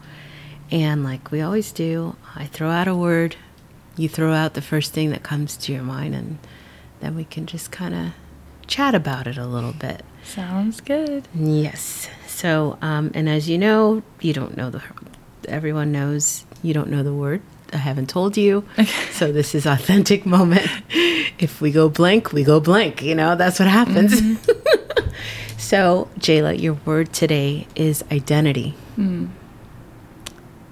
and 0.71 1.05
like 1.05 1.31
we 1.31 1.41
always 1.41 1.71
do, 1.73 2.17
I 2.35 2.47
throw 2.47 2.71
out 2.71 2.89
a 2.89 2.95
word. 2.95 3.37
You 3.97 4.09
throw 4.09 4.33
out 4.33 4.55
the 4.55 4.63
first 4.63 4.93
thing 4.93 5.11
that 5.11 5.23
comes 5.23 5.57
to 5.59 5.73
your 5.73 5.83
mind, 5.83 6.15
and 6.15 6.39
then 7.01 7.15
we 7.15 7.25
can 7.25 7.47
just 7.47 7.71
kind 7.71 7.95
of 7.95 8.13
chat 8.67 8.95
about 8.95 9.27
it 9.27 9.37
a 9.37 9.47
little 9.47 9.73
bit. 9.73 10.03
Sounds 10.25 10.81
good. 10.81 11.29
Yes. 11.35 12.09
So, 12.35 12.77
um, 12.83 13.13
and 13.15 13.29
as 13.29 13.49
you 13.49 13.59
know, 13.59 14.03
you 14.21 14.33
don't 14.33 14.57
know 14.57 14.69
the. 14.71 14.83
Everyone 15.47 15.93
knows 15.93 16.45
you 16.63 16.75
don't 16.75 16.89
know 16.91 17.03
the 17.05 17.15
word. 17.15 17.43
I 17.73 17.77
haven't 17.77 18.09
told 18.09 18.37
you. 18.37 18.65
Okay. 18.79 18.91
So 19.13 19.31
this 19.31 19.55
is 19.55 19.65
authentic 19.67 20.27
moment. 20.27 20.67
If 21.39 21.61
we 21.61 21.71
go 21.71 21.89
blank, 21.89 22.33
we 22.33 22.43
go 22.43 22.59
blank. 22.59 23.01
You 23.03 23.15
know 23.15 23.37
that's 23.37 23.61
what 23.61 23.69
happens. 23.69 24.13
so, 25.57 26.09
Jayla, 26.19 26.61
your 26.61 26.75
word 26.85 27.13
today 27.13 27.69
is 27.77 28.03
identity. 28.11 28.75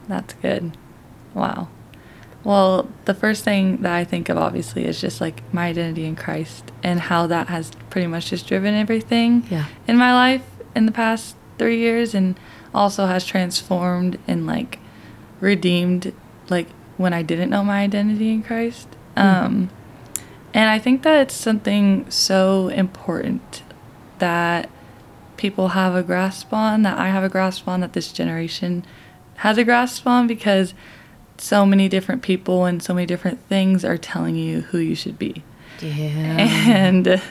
That's 0.08 0.34
good. 0.34 0.76
Wow. 1.34 1.68
Well, 2.44 2.88
the 3.04 3.14
first 3.14 3.44
thing 3.44 3.82
that 3.82 3.92
I 3.94 4.02
think 4.04 4.28
of 4.28 4.36
obviously 4.36 4.84
is 4.84 5.00
just 5.00 5.20
like 5.20 5.42
my 5.54 5.66
identity 5.68 6.04
in 6.06 6.16
Christ 6.16 6.72
and 6.82 6.98
how 6.98 7.28
that 7.28 7.46
has 7.48 7.70
pretty 7.90 8.08
much 8.08 8.30
just 8.30 8.48
driven 8.48 8.74
everything 8.74 9.46
Yeah. 9.48 9.66
in 9.86 9.96
my 9.96 10.12
life 10.12 10.42
in 10.74 10.86
the 10.86 10.92
past 10.92 11.36
three 11.62 11.78
years 11.78 12.12
and 12.12 12.38
also 12.74 13.06
has 13.06 13.24
transformed 13.24 14.18
and 14.26 14.46
like 14.46 14.80
redeemed 15.38 16.12
like 16.48 16.66
when 16.96 17.12
I 17.12 17.22
didn't 17.22 17.50
know 17.50 17.62
my 17.62 17.82
identity 17.82 18.30
in 18.32 18.42
Christ. 18.42 18.88
Um, 19.14 19.70
and 20.52 20.68
I 20.68 20.80
think 20.80 21.04
that 21.04 21.20
it's 21.20 21.34
something 21.34 22.10
so 22.10 22.68
important 22.68 23.62
that 24.18 24.68
people 25.36 25.68
have 25.68 25.94
a 25.94 26.02
grasp 26.02 26.52
on, 26.52 26.82
that 26.82 26.98
I 26.98 27.08
have 27.10 27.22
a 27.22 27.28
grasp 27.28 27.68
on, 27.68 27.80
that 27.80 27.92
this 27.92 28.10
generation 28.10 28.84
has 29.36 29.56
a 29.56 29.62
grasp 29.62 30.04
on 30.04 30.26
because 30.26 30.74
so 31.38 31.64
many 31.64 31.88
different 31.88 32.22
people 32.22 32.64
and 32.64 32.82
so 32.82 32.92
many 32.92 33.06
different 33.06 33.38
things 33.48 33.84
are 33.84 33.96
telling 33.96 34.34
you 34.34 34.62
who 34.62 34.78
you 34.78 34.96
should 34.96 35.18
be. 35.18 35.44
Yeah. 35.80 36.38
And 36.68 37.22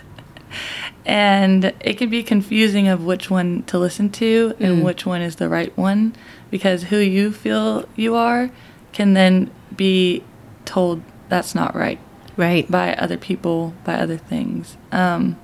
and 1.06 1.74
it 1.82 1.98
can 1.98 2.10
be 2.10 2.22
confusing 2.24 2.88
of 2.88 3.04
which 3.04 3.30
one 3.30 3.64
to 3.64 3.78
listen 3.80 4.10
to 4.12 4.54
and 4.60 4.80
Mm. 4.80 4.84
which 4.84 5.06
one 5.06 5.22
is 5.22 5.38
the 5.38 5.50
right 5.50 5.76
one 5.78 6.14
because 6.50 6.84
who 6.84 6.98
you 6.98 7.32
feel 7.32 7.86
you 7.96 8.16
are 8.16 8.52
can 8.94 9.14
then 9.14 9.50
be 9.76 10.24
told 10.66 11.02
that's 11.30 11.56
not 11.56 11.76
right 11.76 12.00
Right. 12.38 12.70
by 12.70 12.94
other 12.96 13.18
people, 13.18 13.74
by 13.84 13.96
other 13.96 14.18
things. 14.18 14.78
Um, 14.92 15.36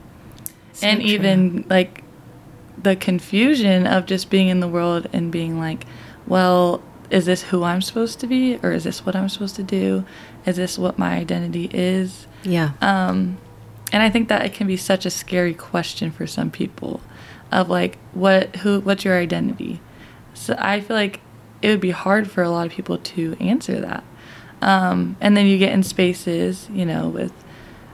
So 0.74 0.88
and 0.88 1.02
true. 1.02 1.10
even 1.10 1.66
like 1.70 2.04
the 2.82 2.96
confusion 2.96 3.88
of 3.88 4.06
just 4.06 4.30
being 4.30 4.48
in 4.48 4.60
the 4.60 4.68
world 4.68 5.08
and 5.12 5.32
being 5.32 5.60
like, 5.60 5.86
well, 6.28 6.82
is 7.10 7.26
this 7.26 7.44
who 7.44 7.64
I'm 7.64 7.82
supposed 7.82 8.20
to 8.20 8.28
be? 8.28 8.60
Or 8.64 8.72
is 8.72 8.84
this 8.84 9.06
what 9.06 9.16
I'm 9.16 9.28
supposed 9.30 9.56
to 9.56 9.64
do? 9.64 10.06
Is 10.46 10.56
this 10.58 10.78
what 10.78 10.98
my 11.00 11.16
identity 11.16 11.70
is? 11.74 12.28
Yeah. 12.44 12.72
Um, 12.82 13.38
and 13.92 14.04
I 14.04 14.10
think 14.10 14.28
that 14.30 14.46
it 14.46 14.54
can 14.54 14.68
be 14.68 14.78
such 14.78 15.06
a 15.06 15.10
scary 15.10 15.54
question 15.54 16.12
for 16.12 16.28
some 16.28 16.52
people 16.52 17.02
of 17.52 17.70
like, 17.70 17.98
what, 18.14 18.58
who, 18.58 18.80
what's 18.82 19.06
your 19.06 19.18
identity? 19.18 19.80
So 20.34 20.56
I 20.58 20.82
feel 20.82 20.96
like 20.96 21.22
it 21.62 21.70
would 21.70 21.82
be 21.82 21.92
hard 21.92 22.30
for 22.30 22.44
a 22.44 22.50
lot 22.50 22.68
of 22.68 22.74
people 22.74 22.98
to 22.98 23.36
answer 23.40 23.80
that. 23.82 24.04
Um, 24.62 25.16
and 25.22 25.38
then 25.38 25.46
you 25.46 25.58
get 25.58 25.72
in 25.72 25.84
spaces, 25.84 26.68
you 26.72 26.86
know, 26.86 27.10
with 27.10 27.34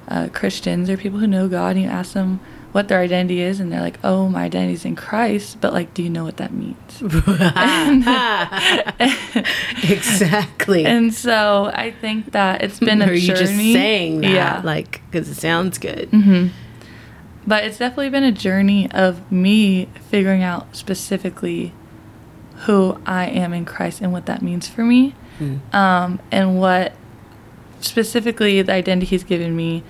uh, 0.08 0.30
Christians 0.34 0.90
or 0.90 0.98
people 0.98 1.20
who 1.20 1.28
know 1.28 1.48
God, 1.48 1.76
and 1.76 1.86
you 1.86 1.90
ask 1.90 2.14
them 2.14 2.40
what 2.74 2.90
their 2.90 3.00
identity 3.00 3.42
is, 3.42 3.60
and 3.62 3.72
they're 3.72 3.82
like, 3.82 4.00
"Oh, 4.04 4.28
my 4.28 4.44
identity 4.44 4.74
is 4.74 4.86
in 4.86 4.96
Christ," 4.96 5.58
but 5.62 5.72
like, 5.74 5.94
do 5.94 6.04
you 6.04 6.10
know 6.10 6.26
what 6.26 6.38
that 6.38 6.52
means? 6.54 7.02
exactly. 9.84 10.86
and 10.96 11.14
so 11.14 11.72
I 11.74 11.92
think 11.92 12.32
that 12.32 12.64
it's 12.64 12.80
been 12.80 13.02
a 13.02 13.06
Or 13.06 13.10
are 13.10 13.14
you 13.14 13.28
journey. 13.28 13.40
just 13.40 13.54
saying 13.56 14.22
that, 14.22 14.32
yeah. 14.32 14.62
like, 14.64 15.02
because 15.12 15.30
it 15.30 15.36
sounds 15.36 15.78
good? 15.78 16.10
hmm 16.10 16.48
But 17.46 17.64
it's 17.66 17.78
definitely 17.78 18.10
been 18.10 18.24
a 18.24 18.32
journey 18.32 18.90
of 18.92 19.30
me 19.32 19.88
figuring 20.10 20.44
out 20.44 20.76
specifically 20.76 21.74
who 22.66 23.00
I 23.06 23.26
am 23.26 23.54
in 23.54 23.66
Christ 23.66 24.02
and 24.02 24.14
what 24.14 24.26
that 24.28 24.42
means 24.42 24.68
for 24.68 24.84
me, 24.84 25.16
Mm. 25.40 25.74
um, 25.74 26.20
and 26.32 26.60
what 26.60 26.94
specifically 27.80 28.62
the 28.62 28.72
identity 28.72 29.08
He's 29.08 29.24
given 29.24 29.56
me 29.56 29.84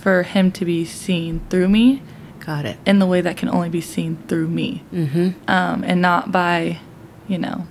for 0.00 0.22
Him 0.22 0.50
to 0.52 0.64
be 0.64 0.84
seen 0.84 1.40
through 1.50 1.68
me 1.68 2.02
Got 2.40 2.64
it. 2.64 2.78
in 2.86 2.98
the 2.98 3.06
way 3.06 3.20
that 3.20 3.36
can 3.36 3.48
only 3.48 3.68
be 3.68 3.80
seen 3.80 4.16
through 4.28 4.48
me, 4.48 4.82
Mm-hmm. 4.92 5.30
um, 5.48 5.84
and 5.84 6.00
not 6.00 6.32
by, 6.32 6.78
you 7.28 7.38
know, 7.38 7.66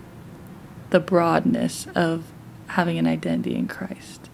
the 0.92 1.00
broadness 1.00 1.88
of 1.96 2.24
having 2.68 2.98
an 2.98 3.08
identity 3.08 3.56
in 3.56 3.68
Christ. 3.68 4.30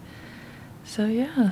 So 0.84 1.06
yeah, 1.06 1.50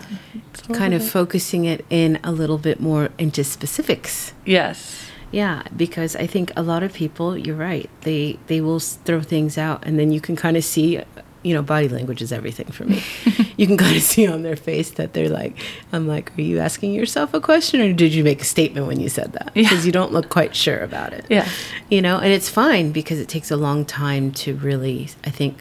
Kind 0.73 0.95
of 0.95 1.01
bit- 1.03 1.11
focusing 1.11 1.65
it 1.65 1.85
in 1.91 2.21
a 2.23 2.31
little 2.31 2.59
bit 2.59 2.79
more 2.81 3.09
into 3.19 3.43
specifics. 3.45 4.33
yes. 4.45 5.07
Yeah, 5.33 5.65
because 5.77 6.15
I 6.15 6.29
think 6.29 6.53
a 6.55 6.63
lot 6.63 6.85
of 6.85 6.93
people, 6.93 7.37
you're 7.37 7.57
right. 7.57 7.91
They 8.03 8.39
they 8.47 8.61
will 8.61 8.79
throw 8.79 9.21
things 9.21 9.59
out, 9.59 9.83
and 9.85 9.99
then 9.99 10.13
you 10.13 10.21
can 10.21 10.37
kind 10.37 10.57
of 10.57 10.63
see, 10.65 11.01
you 11.43 11.53
know, 11.55 11.61
body 11.63 11.89
language 11.89 12.23
is 12.23 12.31
everything 12.31 12.67
for 12.71 12.85
me. 12.85 13.03
you 13.57 13.67
can 13.67 13.77
kind 13.85 13.97
of 13.97 14.03
see 14.03 14.27
on 14.27 14.43
their 14.43 14.57
face 14.57 14.91
that 14.93 15.13
they're 15.13 15.29
like, 15.29 15.57
I'm 15.93 16.07
like, 16.09 16.37
are 16.39 16.43
you 16.43 16.59
asking 16.59 16.93
yourself 16.93 17.35
a 17.35 17.41
question, 17.41 17.81
or 17.81 17.93
did 17.93 18.13
you 18.15 18.25
make 18.25 18.41
a 18.41 18.45
statement 18.45 18.87
when 18.87 19.01
you 19.01 19.09
said 19.09 19.33
that? 19.33 19.53
Yeah. 19.55 19.63
Because 19.65 19.85
you 19.87 19.93
don't 19.93 20.13
look 20.13 20.29
quite 20.29 20.55
sure 20.57 20.79
about 20.81 21.13
it. 21.13 21.27
Yeah. 21.31 21.49
You 21.91 22.03
know, 22.03 22.19
and 22.19 22.33
it's 22.33 22.49
fine 22.49 22.93
because 22.93 23.19
it 23.21 23.29
takes 23.29 23.51
a 23.51 23.57
long 23.57 23.85
time 23.85 24.33
to 24.33 24.55
really, 24.57 25.09
I 25.25 25.31
think, 25.31 25.59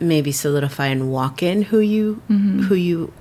maybe 0.00 0.32
solidify 0.32 0.86
and 0.86 1.10
walk 1.12 1.42
in 1.42 1.62
who 1.62 1.78
you 1.80 2.22
Mhm. 2.30 2.64
who 2.64 2.74
you 2.74 3.12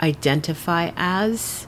identify 0.00 0.92
as. 0.96 1.66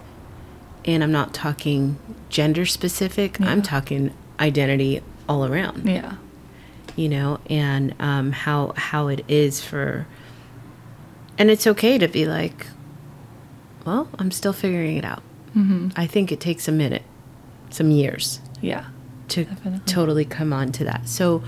And 0.84 1.02
I'm 1.02 1.12
not 1.12 1.32
talking 1.32 1.98
gender 2.28 2.66
specific. 2.66 3.40
I'm 3.40 3.62
talking 3.62 4.12
identity 4.38 5.02
all 5.28 5.46
around. 5.46 5.88
Yeah. 5.88 6.14
You 6.96 7.08
know, 7.08 7.40
and 7.48 7.94
um, 7.98 8.32
how 8.32 8.72
how 8.76 9.08
it 9.08 9.24
is 9.28 9.62
for. 9.62 10.06
And 11.38 11.50
it's 11.50 11.66
okay 11.66 11.98
to 11.98 12.06
be 12.08 12.26
like, 12.26 12.66
well, 13.84 14.08
I'm 14.18 14.30
still 14.30 14.52
figuring 14.52 14.96
it 14.96 15.04
out. 15.04 15.22
hmm 15.52 15.88
I 15.96 16.06
think 16.06 16.30
it 16.32 16.40
takes 16.40 16.68
a 16.68 16.72
minute, 16.72 17.02
some 17.70 17.90
years 17.90 18.40
Yeah. 18.60 18.84
to 19.28 19.44
Definitely. 19.44 19.80
totally 19.86 20.24
come 20.24 20.52
on 20.52 20.72
to 20.72 20.84
that. 20.84 21.08
So 21.08 21.42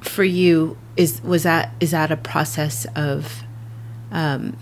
for 0.00 0.24
you 0.24 0.76
is 0.96 1.20
was 1.22 1.42
that 1.44 1.72
is 1.80 1.90
that 1.92 2.10
a 2.12 2.16
process 2.16 2.86
of 2.94 3.42
um 4.12 4.56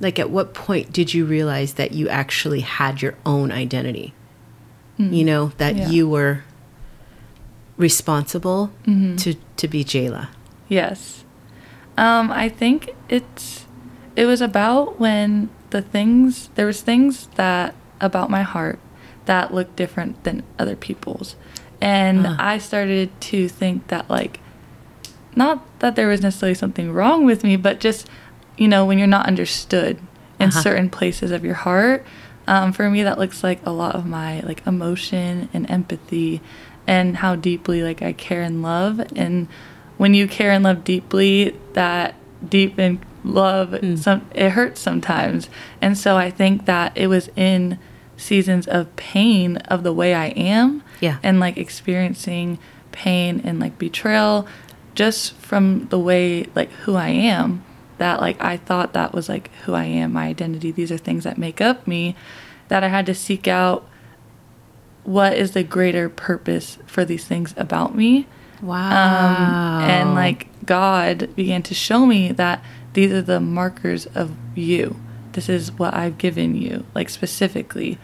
like 0.00 0.18
at 0.18 0.30
what 0.30 0.54
point 0.54 0.92
did 0.92 1.12
you 1.12 1.24
realize 1.24 1.74
that 1.74 1.92
you 1.92 2.08
actually 2.08 2.60
had 2.60 3.02
your 3.02 3.14
own 3.26 3.50
identity? 3.52 4.12
You 4.96 5.24
know, 5.24 5.52
that 5.58 5.74
Yeah. 5.76 5.88
you 5.90 6.08
were 6.08 6.44
responsible 7.76 8.70
Mhm. 8.86 9.18
to 9.18 9.34
to 9.56 9.68
be 9.68 9.84
Jayla. 9.84 10.28
Yes. 10.68 11.24
Um, 11.96 12.30
I 12.30 12.48
think 12.48 12.90
it's 13.08 13.63
it 14.16 14.26
was 14.26 14.40
about 14.40 14.98
when 15.00 15.48
the 15.70 15.82
things 15.82 16.48
there 16.54 16.66
was 16.66 16.80
things 16.82 17.26
that 17.36 17.74
about 18.00 18.30
my 18.30 18.42
heart 18.42 18.78
that 19.26 19.52
looked 19.54 19.76
different 19.76 20.22
than 20.24 20.42
other 20.58 20.76
people's. 20.76 21.36
And 21.80 22.26
Ah. 22.26 22.36
I 22.38 22.58
started 22.58 23.10
to 23.32 23.48
think 23.48 23.88
that 23.88 24.08
like 24.10 24.40
not 25.36 25.64
that 25.80 25.96
there 25.96 26.08
was 26.08 26.22
necessarily 26.22 26.54
something 26.54 26.92
wrong 26.92 27.24
with 27.24 27.42
me, 27.44 27.56
but 27.56 27.80
just 27.80 28.08
you 28.56 28.68
know, 28.68 28.84
when 28.86 28.98
you're 28.98 29.08
not 29.08 29.26
understood 29.26 29.98
in 30.38 30.48
Uh-huh. 30.50 30.60
certain 30.62 30.88
places 30.88 31.32
of 31.32 31.44
your 31.44 31.54
heart, 31.54 32.04
um, 32.46 32.72
for 32.72 32.88
me 32.88 33.02
that 33.02 33.18
looks 33.18 33.42
like 33.42 33.58
a 33.66 33.70
lot 33.72 33.96
of 33.96 34.06
my 34.06 34.40
like 34.40 34.64
emotion 34.66 35.48
and 35.52 35.68
empathy 35.68 36.40
and 36.86 37.16
how 37.16 37.34
deeply 37.34 37.82
like 37.82 38.00
I 38.02 38.12
care 38.12 38.42
and 38.42 38.62
love 38.62 39.00
and 39.16 39.48
when 39.96 40.12
you 40.14 40.28
care 40.28 40.50
and 40.52 40.62
love 40.62 40.84
deeply 40.84 41.56
that 41.72 42.14
deep 42.48 42.78
in 42.78 42.98
love 43.24 43.70
Mm. 43.70 43.98
some 43.98 44.22
it 44.34 44.50
hurts 44.50 44.80
sometimes 44.80 45.48
and 45.80 45.96
so 45.96 46.16
I 46.16 46.30
think 46.30 46.66
that 46.66 46.92
it 46.94 47.06
was 47.08 47.30
in 47.36 47.78
seasons 48.16 48.66
of 48.68 48.94
pain 48.96 49.56
of 49.68 49.82
the 49.82 49.92
way 49.92 50.14
I 50.14 50.26
am 50.26 50.82
Yeah. 51.00 51.16
and 51.22 51.40
like 51.40 51.56
experiencing 51.56 52.58
pain 52.92 53.40
and 53.42 53.58
like 53.58 53.78
betrayal 53.78 54.46
just 54.94 55.34
from 55.38 55.86
the 55.88 55.98
way 55.98 56.46
like 56.54 56.70
who 56.84 56.94
I 56.96 57.08
am 57.08 57.64
that 57.98 58.20
like 58.20 58.40
I 58.42 58.56
thought 58.58 58.92
that 58.92 59.12
was 59.14 59.28
like 59.28 59.50
who 59.64 59.72
I 59.74 59.84
am 59.84 60.12
my 60.12 60.26
identity 60.26 60.70
these 60.70 60.92
are 60.92 60.98
things 60.98 61.24
that 61.24 61.38
make 61.38 61.60
up 61.60 61.86
me 61.88 62.14
that 62.68 62.84
I 62.84 62.88
had 62.88 63.06
to 63.06 63.14
seek 63.14 63.48
out 63.48 63.86
what 65.04 65.34
is 65.34 65.52
the 65.52 65.62
greater 65.64 66.08
purpose 66.08 66.78
for 66.86 67.04
these 67.04 67.24
things 67.24 67.54
about 67.56 67.94
me 67.94 68.26
Wow. 68.62 68.90
um, 68.90 69.82
and 69.90 70.14
like 70.14 70.46
God 70.64 71.34
began 71.34 71.62
to 71.64 71.74
show 71.74 72.06
me 72.06 72.32
that 72.32 72.62
these 72.94 73.12
are 73.12 73.22
the 73.22 73.40
markers 73.40 74.06
of 74.14 74.32
you. 74.54 74.96
This 75.32 75.48
is 75.48 75.72
what 75.72 75.94
I've 75.94 76.16
given 76.18 76.54
you, 76.54 76.84
like 76.94 77.08
specifically. 77.10 77.98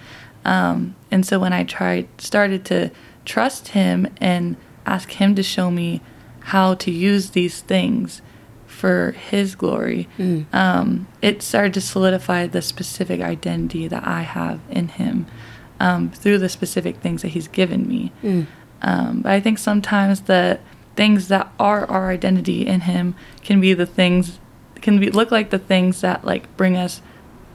Um, 0.45 0.95
and 1.11 1.25
so 1.25 1.39
when 1.39 1.53
I 1.53 1.65
tried, 1.65 2.09
started 2.21 2.65
to 2.67 2.91
trust 3.25 3.69
Him 3.69 4.07
and 4.19 4.57
ask 4.87 5.11
Him 5.13 5.35
to 5.37 5.43
show 5.43 5.71
me 5.71 6.01
how 6.41 6.75
to 6.75 6.91
use 6.91 7.31
these 7.31 7.61
things 7.61 8.21
for 8.67 9.13
His 9.13 9.55
glory, 9.55 10.09
Mm. 10.19 10.47
um, 10.55 11.07
it 11.23 11.43
started 11.43 11.75
to 11.75 11.81
solidify 11.81 12.47
the 12.47 12.63
specific 12.63 13.21
identity 13.21 13.87
that 13.89 14.07
I 14.07 14.23
have 14.23 14.59
in 14.71 14.89
Him 14.89 15.27
um, 15.79 16.11
through 16.11 16.39
the 16.39 16.49
specific 16.49 16.97
things 16.97 17.23
that 17.23 17.29
He's 17.29 17.49
given 17.49 17.87
me. 17.87 18.11
Mm. 18.25 18.47
Um, 18.83 19.21
but 19.23 19.33
I 19.33 19.41
think 19.41 19.59
sometimes 19.59 20.23
the 20.23 20.59
things 20.97 21.29
that 21.29 21.53
are 21.61 21.85
our 21.87 22.11
identity 22.11 22.67
in 22.67 22.81
Him 22.83 23.15
can 23.45 23.61
be 23.61 23.75
the 23.75 23.87
things 23.87 24.41
can 24.83 24.99
be 24.99 25.11
look 25.11 25.31
like 25.31 25.51
the 25.51 25.59
things 25.59 26.01
that 26.01 26.25
like 26.25 26.55
bring 26.57 26.77
us 26.77 27.03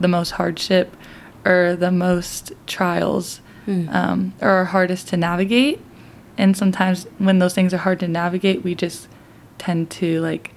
the 0.00 0.08
most 0.08 0.32
hardship 0.32 0.96
or 1.44 1.76
the 1.76 1.90
most 1.90 2.52
trials 2.66 3.40
Mm. 3.66 3.92
um, 3.92 4.32
or 4.40 4.48
are 4.48 4.64
hardest 4.66 5.08
to 5.08 5.16
navigate. 5.16 5.80
And 6.38 6.56
sometimes 6.56 7.04
when 7.18 7.40
those 7.40 7.52
things 7.52 7.74
are 7.74 7.78
hard 7.78 7.98
to 7.98 8.06
navigate, 8.06 8.62
we 8.62 8.76
just 8.76 9.08
tend 9.58 9.90
to 9.90 10.20
like 10.20 10.52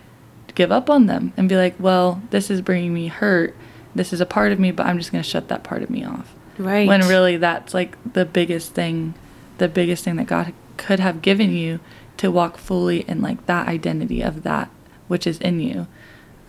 give 0.54 0.72
up 0.72 0.92
on 0.92 1.08
them 1.08 1.34
and 1.36 1.50
be 1.50 1.56
like, 1.56 1.74
well, 1.80 2.22
this 2.30 2.52
is 2.52 2.62
bringing 2.62 2.94
me 2.94 3.08
hurt. 3.08 3.56
This 3.96 4.14
is 4.14 4.22
a 4.22 4.28
part 4.28 4.52
of 4.52 4.60
me, 4.60 4.70
but 4.72 4.86
I'm 4.86 5.00
just 5.00 5.12
going 5.12 5.24
to 5.24 5.28
shut 5.30 5.48
that 5.48 5.64
part 5.64 5.82
of 5.82 5.90
me 5.90 6.06
off 6.06 6.36
right. 6.60 6.88
when 6.88 7.02
really 7.08 7.38
that's 7.38 7.74
like 7.74 7.98
the 8.14 8.26
biggest 8.26 8.74
thing 8.74 9.16
the 9.58 9.68
biggest 9.68 10.04
thing 10.04 10.16
that 10.18 10.28
god 10.28 10.54
could 10.78 11.00
have 11.00 11.22
given 11.22 11.52
you 11.52 11.80
to 12.18 12.30
walk 12.30 12.58
fully 12.58 13.02
in 13.10 13.22
like 13.22 13.46
that 13.46 13.68
identity 13.68 14.22
of 14.22 14.44
that 14.44 14.70
which 15.08 15.26
is 15.26 15.40
in 15.40 15.60
you. 15.60 15.88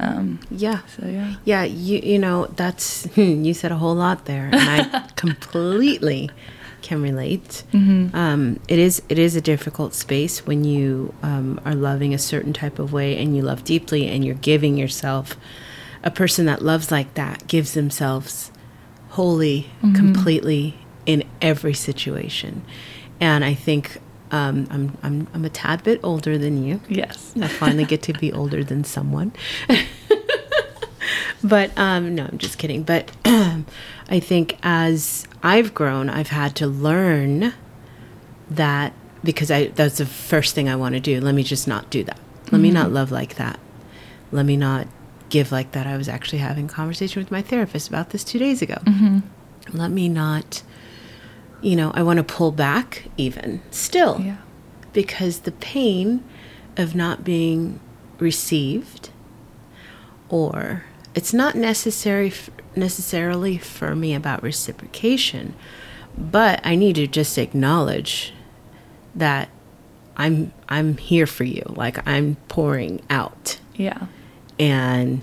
Um, 0.00 0.40
Yeah. 0.50 0.80
so 0.96 1.06
yeah. 1.06 1.34
Yeah, 1.44 1.64
you 1.64 1.98
you 2.02 2.18
know 2.18 2.46
that's 2.56 3.06
you 3.16 3.54
said 3.54 3.70
a 3.72 3.76
whole 3.76 3.94
lot 3.94 4.24
there, 4.24 4.48
and 4.52 4.56
I 4.56 5.08
completely 5.16 6.30
can 6.82 7.02
relate. 7.02 7.62
Um, 8.14 8.58
it 8.68 8.78
is 8.78 9.02
it 9.08 9.18
is 9.18 9.36
a 9.36 9.40
difficult 9.40 9.92
space 9.94 10.46
when 10.46 10.64
you 10.64 11.12
um, 11.22 11.60
are 11.64 11.74
loving 11.74 12.14
a 12.14 12.18
certain 12.18 12.52
type 12.52 12.78
of 12.78 12.92
way 12.92 13.16
and 13.22 13.36
you 13.36 13.42
love 13.42 13.62
deeply 13.64 14.06
and 14.08 14.24
you're 14.24 14.34
giving 14.52 14.76
yourself. 14.78 15.36
A 16.02 16.10
person 16.10 16.46
that 16.46 16.62
loves 16.62 16.90
like 16.90 17.12
that 17.14 17.46
gives 17.46 17.72
themselves 17.74 18.50
wholly, 19.10 19.66
completely 19.94 20.74
in 21.04 21.24
every 21.42 21.74
situation, 21.74 22.62
and 23.20 23.44
I 23.44 23.52
think 23.52 23.98
um, 24.30 24.66
I'm 24.70 24.96
I'm 25.02 25.28
I'm 25.34 25.44
a 25.44 25.50
tad 25.50 25.82
bit 25.82 26.00
older 26.02 26.38
than 26.38 26.62
you. 26.62 26.80
Yes. 26.88 27.32
I 27.40 27.48
finally 27.48 27.84
get 27.84 28.02
to 28.02 28.12
be 28.12 28.32
older 28.40 28.62
than 28.64 28.84
someone. 28.84 29.32
but 31.44 31.76
um, 31.76 32.14
no, 32.14 32.24
I'm 32.24 32.38
just 32.38 32.58
kidding. 32.58 32.82
But 32.82 33.10
I 33.24 34.20
think 34.20 34.58
as 34.62 35.26
I've 35.42 35.74
grown, 35.74 36.08
I've 36.10 36.28
had 36.28 36.54
to 36.56 36.66
learn 36.66 37.54
that 38.50 38.92
because 39.22 39.50
I 39.50 39.68
that's 39.68 39.98
the 39.98 40.06
first 40.06 40.54
thing 40.54 40.68
I 40.68 40.76
want 40.76 40.94
to 40.94 41.00
do. 41.00 41.20
Let 41.20 41.34
me 41.34 41.42
just 41.42 41.68
not 41.68 41.90
do 41.90 42.04
that. 42.04 42.18
Let 42.50 42.60
me 42.60 42.70
not 42.70 42.90
love 42.90 43.12
like 43.12 43.36
that. 43.36 43.60
Let 44.32 44.44
me 44.44 44.56
not 44.56 44.88
give 45.28 45.52
like 45.52 45.70
that. 45.72 45.86
I 45.86 45.96
was 45.96 46.08
actually 46.08 46.38
having 46.38 46.64
a 46.66 46.68
conversation 46.68 47.20
with 47.22 47.30
my 47.30 47.42
therapist 47.42 47.88
about 47.88 48.10
this 48.10 48.24
two 48.24 48.38
days 48.40 48.60
ago. 48.60 48.78
Let 49.72 49.90
me 49.92 50.08
not, 50.08 50.62
you 51.62 51.76
know, 51.76 51.90
I 51.94 52.02
want 52.02 52.16
to 52.18 52.22
pull 52.24 52.52
back 52.52 53.04
even 53.16 53.60
still 53.70 54.20
Yeah. 54.20 54.36
because 54.92 55.40
the 55.40 55.52
pain 55.52 56.22
of 56.76 56.94
not 56.94 57.24
being 57.24 57.80
received 58.18 59.10
or 60.28 60.84
it's 61.14 61.32
not 61.32 61.54
necessary 61.56 62.32
necessarily 62.76 63.58
for 63.58 63.96
me 63.96 64.14
about 64.14 64.42
reciprocation 64.42 65.54
but 66.16 66.60
i 66.64 66.76
need 66.76 66.94
to 66.94 67.06
just 67.06 67.36
acknowledge 67.38 68.32
that 69.14 69.48
i'm 70.16 70.52
i'm 70.68 70.96
here 70.98 71.26
for 71.26 71.44
you 71.44 71.62
like 71.70 72.06
i'm 72.06 72.36
pouring 72.48 73.00
out 73.10 73.58
Yeah. 73.74 74.06
and 74.58 75.22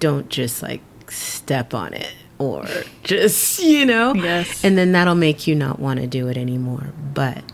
don't 0.00 0.28
just 0.28 0.62
like 0.62 0.80
step 1.10 1.72
on 1.74 1.92
it 1.94 2.12
or 2.42 2.66
just 3.02 3.58
you 3.60 3.86
know? 3.86 4.14
Yes. 4.14 4.64
and 4.64 4.76
then 4.76 4.92
that'll 4.92 5.14
make 5.14 5.46
you 5.46 5.54
not 5.54 5.78
want 5.78 6.00
to 6.00 6.06
do 6.06 6.28
it 6.28 6.36
anymore. 6.36 6.92
But 7.14 7.44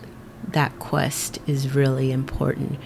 that 0.49 0.77
quest 0.79 1.39
is 1.47 1.73
really 1.73 2.11
important 2.11 2.79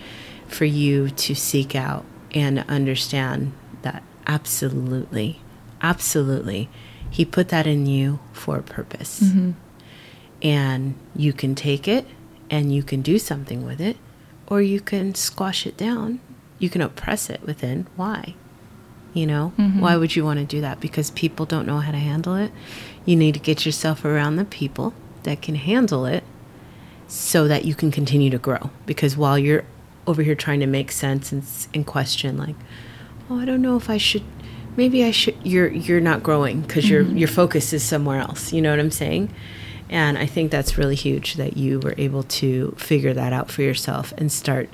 for 0.47 0.65
you 0.65 1.09
to 1.09 1.33
seek 1.33 1.75
out 1.75 2.05
and 2.33 2.59
understand 2.67 3.53
that 3.81 4.03
absolutely 4.27 5.39
absolutely 5.81 6.69
he 7.09 7.25
put 7.25 7.49
that 7.49 7.67
in 7.67 7.85
you 7.85 8.19
for 8.31 8.57
a 8.57 8.63
purpose. 8.63 9.19
Mm-hmm. 9.19 9.51
And 10.41 10.95
you 11.15 11.31
can 11.31 11.53
take 11.53 11.87
it 11.87 12.07
and 12.49 12.73
you 12.73 12.81
can 12.81 13.01
do 13.01 13.19
something 13.19 13.63
with 13.65 13.79
it 13.79 13.97
or 14.47 14.61
you 14.61 14.81
can 14.81 15.13
squash 15.13 15.67
it 15.67 15.77
down. 15.77 16.19
You 16.57 16.69
can 16.69 16.81
oppress 16.81 17.29
it 17.29 17.43
within. 17.43 17.87
Why 17.95 18.35
you 19.13 19.28
know? 19.28 19.54
Mm-hmm. 19.58 19.80
Why 19.80 19.95
would 19.95 20.15
you 20.15 20.23
want 20.23 20.39
to 20.39 20.45
do 20.45 20.62
that? 20.62 20.80
Because 20.80 21.12
people 21.12 21.45
don't 21.45 21.65
know 21.65 21.80
how 21.80 21.91
to 21.91 21.97
handle 21.97 22.36
it. 22.36 22.52
You 23.06 23.15
need 23.15 23.34
to 23.34 23.39
get 23.39 23.65
yourself 23.65 24.06
around 24.06 24.36
the 24.36 24.45
people 24.45 24.93
that 25.23 25.41
can 25.41 25.56
handle 25.56 26.06
it 26.06 26.23
so 27.08 27.47
that 27.47 27.65
you 27.65 27.76
can 27.76 27.91
continue 27.91 28.30
to 28.30 28.38
grow. 28.38 28.71
Because 28.86 29.15
while 29.15 29.38
you're 29.38 29.65
over 30.08 30.21
here 30.21 30.36
trying 30.36 30.60
to 30.60 30.67
make 30.67 30.91
sense 30.91 31.32
and, 31.32 31.43
and 31.73 31.86
question 31.86 32.38
like 32.38 32.56
oh 33.30 33.39
i 33.39 33.45
don't 33.45 33.62
know 33.62 33.78
if 33.78 33.89
i 33.89 33.97
should 33.97 34.23
maybe 34.76 35.04
i 35.04 35.12
should 35.12 35.36
you're 35.43 35.69
you're 35.69 36.02
not 36.02 36.23
growing 36.23 36.62
because 36.62 36.89
your 36.89 37.04
mm-hmm. 37.04 37.17
your 37.17 37.28
focus 37.28 37.73
is 37.73 37.84
somewhere 37.84 38.19
else. 38.19 38.52
You 38.52 38.62
know 38.62 38.71
what 38.71 38.80
i'm 38.80 38.91
saying? 38.91 39.34
And 39.89 40.17
i 40.17 40.26
think 40.26 40.52
that's 40.52 40.78
really 40.78 40.95
huge 40.95 41.36
that 41.36 41.58
you 41.58 41.80
were 41.80 41.95
able 41.97 42.23
to 42.23 42.76
figure 42.78 43.13
that 43.13 43.34
out 43.34 43.52
for 43.52 43.62
yourself 43.62 44.13
and 44.17 44.32
start 44.32 44.69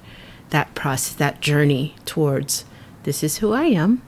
that 0.50 0.74
process 0.76 1.14
that 1.16 1.42
journey 1.42 1.96
towards 2.06 2.66
this 3.04 3.24
is 3.24 3.38
who 3.38 3.54
i 3.54 3.66
am 3.66 4.02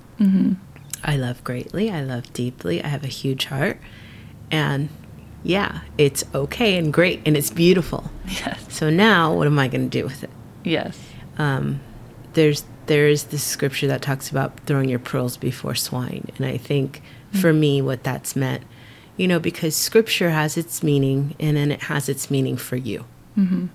I 1.04 1.18
love 1.18 1.44
greatly. 1.44 1.90
I 1.90 2.02
love 2.02 2.32
deeply. 2.34 2.84
I 2.84 2.88
have 2.88 3.04
a 3.04 3.08
huge 3.08 3.46
heart. 3.46 3.80
And 4.52 4.90
yeah, 5.44 5.82
it's 5.98 6.24
okay 6.36 6.78
and 6.78 6.94
great 6.94 7.22
and 7.26 7.36
it's 7.36 7.50
beautiful. 7.50 8.12
Yes. 8.28 8.66
So 8.70 8.90
now 8.90 9.34
what 9.34 9.48
am 9.48 9.58
I 9.58 9.68
going 9.68 9.90
to 9.90 10.00
do 10.00 10.06
with 10.06 10.24
it? 10.24 10.30
Yes. 10.64 11.00
Um, 11.38 11.80
there's 12.34 12.64
there 12.86 13.08
is 13.08 13.26
this 13.26 13.44
scripture 13.44 13.88
that 13.88 14.02
talks 14.02 14.30
about 14.30 14.60
throwing 14.62 14.90
your 14.90 15.00
pearls 15.00 15.38
before 15.38 15.76
swine. 15.76 16.30
And 16.38 16.46
I 16.46 16.58
think 16.58 17.02
for 17.32 17.54
me 17.54 17.82
what 17.82 18.04
that's 18.04 18.36
meant, 18.36 18.64
you 19.18 19.28
know, 19.28 19.40
because 19.40 19.76
scripture 19.76 20.32
has 20.32 20.58
its 20.58 20.84
meaning 20.84 21.36
and 21.40 21.56
then 21.56 21.72
it 21.72 21.84
has 21.84 22.10
its 22.10 22.30
meaning 22.30 22.58
for 22.58 22.76
you. 22.76 23.06
Mm-hmm. 23.38 23.68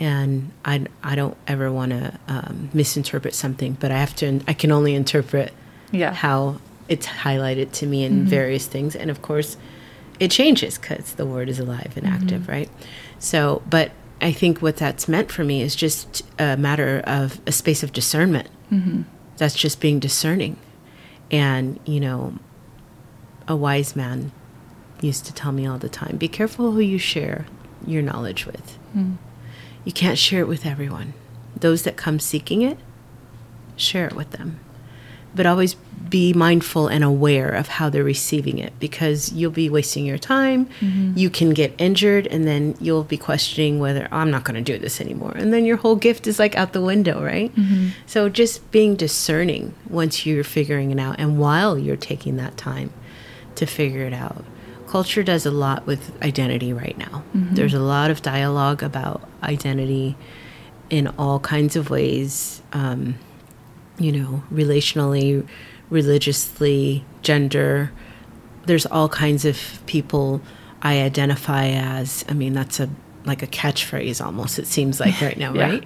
And 0.00 0.50
I, 0.64 0.86
I 1.02 1.14
don't 1.14 1.36
ever 1.46 1.72
want 1.72 1.90
to 1.90 2.18
um, 2.28 2.70
misinterpret 2.74 3.34
something, 3.34 3.76
but 3.80 3.90
I 3.90 3.98
have 3.98 4.14
to, 4.16 4.40
I 4.46 4.52
can 4.52 4.72
only 4.72 4.94
interpret 4.94 5.54
Yeah. 5.92 6.12
how 6.12 6.58
it's 6.88 7.06
highlighted 7.06 7.72
to 7.72 7.86
me 7.86 8.04
in 8.04 8.12
mm-hmm. 8.12 8.24
various 8.26 8.66
things. 8.66 8.96
And 8.96 9.10
of 9.10 9.22
course 9.22 9.56
it 10.20 10.30
changes 10.30 10.78
because 10.78 11.14
the 11.14 11.26
word 11.26 11.48
is 11.48 11.58
alive 11.58 11.92
and 11.96 12.06
active 12.06 12.42
mm-hmm. 12.42 12.52
right? 12.52 12.70
So 13.18 13.62
but 13.68 13.92
i 14.20 14.30
think 14.30 14.62
what 14.62 14.76
that's 14.76 15.08
meant 15.08 15.32
for 15.32 15.42
me 15.42 15.62
is 15.62 15.74
just 15.74 16.22
a 16.38 16.56
matter 16.56 17.02
of 17.06 17.40
a 17.46 17.52
space 17.52 17.82
of 17.82 17.92
discernment. 17.92 18.48
Mm-hmm. 18.70 19.02
That's 19.36 19.54
just 19.54 19.80
being 19.80 19.98
discerning. 19.98 20.56
And 21.30 21.80
you 21.84 22.00
know 22.00 22.34
a 23.48 23.56
wise 23.56 23.96
man 23.96 24.32
used 25.00 25.26
to 25.26 25.34
tell 25.34 25.50
me 25.50 25.66
all 25.66 25.78
the 25.78 25.88
time 25.88 26.16
be 26.16 26.28
careful 26.28 26.72
who 26.72 26.80
you 26.80 26.98
share 26.98 27.46
your 27.86 28.02
knowledge 28.02 28.46
with. 28.46 28.78
Mm. 28.96 29.16
You 29.84 29.92
can't 29.92 30.18
share 30.18 30.40
it 30.40 30.46
with 30.46 30.64
everyone. 30.64 31.14
Those 31.56 31.82
that 31.82 31.96
come 31.96 32.20
seeking 32.20 32.62
it 32.62 32.78
share 33.76 34.06
it 34.06 34.14
with 34.14 34.30
them 34.32 34.60
but 35.34 35.46
always 35.46 35.74
be 36.08 36.34
mindful 36.34 36.88
and 36.88 37.02
aware 37.02 37.48
of 37.48 37.68
how 37.68 37.88
they're 37.88 38.04
receiving 38.04 38.58
it 38.58 38.78
because 38.78 39.32
you'll 39.32 39.50
be 39.50 39.70
wasting 39.70 40.04
your 40.04 40.18
time. 40.18 40.66
Mm-hmm. 40.80 41.16
You 41.16 41.30
can 41.30 41.50
get 41.50 41.74
injured, 41.78 42.26
and 42.26 42.46
then 42.46 42.76
you'll 42.80 43.04
be 43.04 43.16
questioning 43.16 43.78
whether 43.78 44.08
I'm 44.12 44.30
not 44.30 44.44
going 44.44 44.62
to 44.62 44.72
do 44.72 44.78
this 44.78 45.00
anymore. 45.00 45.32
And 45.34 45.52
then 45.52 45.64
your 45.64 45.78
whole 45.78 45.96
gift 45.96 46.26
is 46.26 46.38
like 46.38 46.54
out 46.54 46.74
the 46.74 46.82
window, 46.82 47.22
right? 47.24 47.54
Mm-hmm. 47.54 47.88
So 48.06 48.28
just 48.28 48.70
being 48.70 48.94
discerning 48.94 49.74
once 49.88 50.26
you're 50.26 50.44
figuring 50.44 50.90
it 50.90 51.00
out, 51.00 51.16
and 51.18 51.38
while 51.38 51.78
you're 51.78 51.96
taking 51.96 52.36
that 52.36 52.56
time 52.56 52.92
to 53.56 53.66
figure 53.66 54.02
it 54.02 54.12
out. 54.12 54.44
Culture 54.86 55.22
does 55.22 55.46
a 55.46 55.50
lot 55.50 55.86
with 55.86 56.22
identity 56.22 56.72
right 56.72 56.96
now. 56.98 57.24
Mm-hmm. 57.34 57.54
There's 57.54 57.74
a 57.74 57.80
lot 57.80 58.10
of 58.10 58.20
dialogue 58.20 58.82
about 58.82 59.26
identity 59.42 60.16
in 60.90 61.06
all 61.18 61.40
kinds 61.40 61.76
of 61.76 61.88
ways. 61.88 62.62
Um, 62.72 63.14
you 63.98 64.12
know, 64.12 64.42
relationally, 64.52 65.46
religiously, 65.90 67.04
gender. 67.22 67.92
There's 68.66 68.86
all 68.86 69.08
kinds 69.08 69.44
of 69.44 69.58
people 69.86 70.40
I 70.82 71.00
identify 71.02 71.66
as. 71.68 72.24
I 72.28 72.32
mean, 72.34 72.52
that's 72.52 72.80
a 72.80 72.88
like 73.24 73.42
a 73.42 73.46
catchphrase 73.46 74.24
almost. 74.24 74.58
It 74.58 74.66
seems 74.66 74.98
like 75.00 75.20
right 75.20 75.36
now, 75.38 75.52
Yeah. 75.54 75.62
right? 75.70 75.84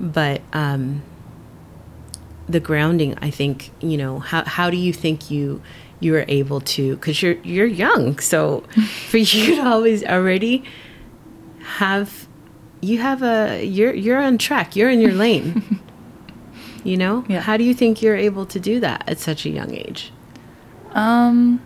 But 0.00 0.40
um, 0.52 1.02
the 2.48 2.60
grounding, 2.60 3.16
I 3.20 3.30
think, 3.30 3.70
you 3.80 3.96
know, 3.96 4.18
how 4.18 4.44
how 4.44 4.70
do 4.70 4.76
you 4.76 4.92
think 4.92 5.30
you 5.30 5.60
you 6.00 6.14
are 6.16 6.24
able 6.28 6.60
to? 6.62 6.96
Because 6.96 7.22
you're 7.22 7.36
you're 7.42 7.66
young, 7.66 8.18
so 8.18 8.60
for 9.10 9.18
you 9.18 9.56
to 9.56 9.66
always 9.66 10.02
already 10.04 10.64
have 11.62 12.26
you 12.80 12.98
have 12.98 13.22
a 13.22 13.62
you're 13.64 13.94
you're 13.94 14.20
on 14.20 14.38
track. 14.38 14.74
You're 14.74 14.90
in 14.90 15.00
your 15.00 15.12
lane. 15.12 15.80
You 16.84 16.96
know? 16.96 17.24
Yeah. 17.28 17.40
How 17.40 17.56
do 17.56 17.64
you 17.64 17.74
think 17.74 18.02
you're 18.02 18.16
able 18.16 18.46
to 18.46 18.60
do 18.60 18.80
that 18.80 19.04
at 19.06 19.18
such 19.18 19.44
a 19.46 19.50
young 19.50 19.74
age? 19.74 20.12
Um 20.92 21.62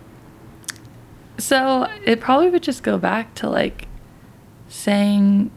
so 1.37 1.89
it 2.05 2.21
probably 2.21 2.49
would 2.51 2.63
just 2.63 2.83
go 2.83 2.99
back 2.99 3.35
to 3.37 3.49
like 3.49 3.89
saying 4.69 5.51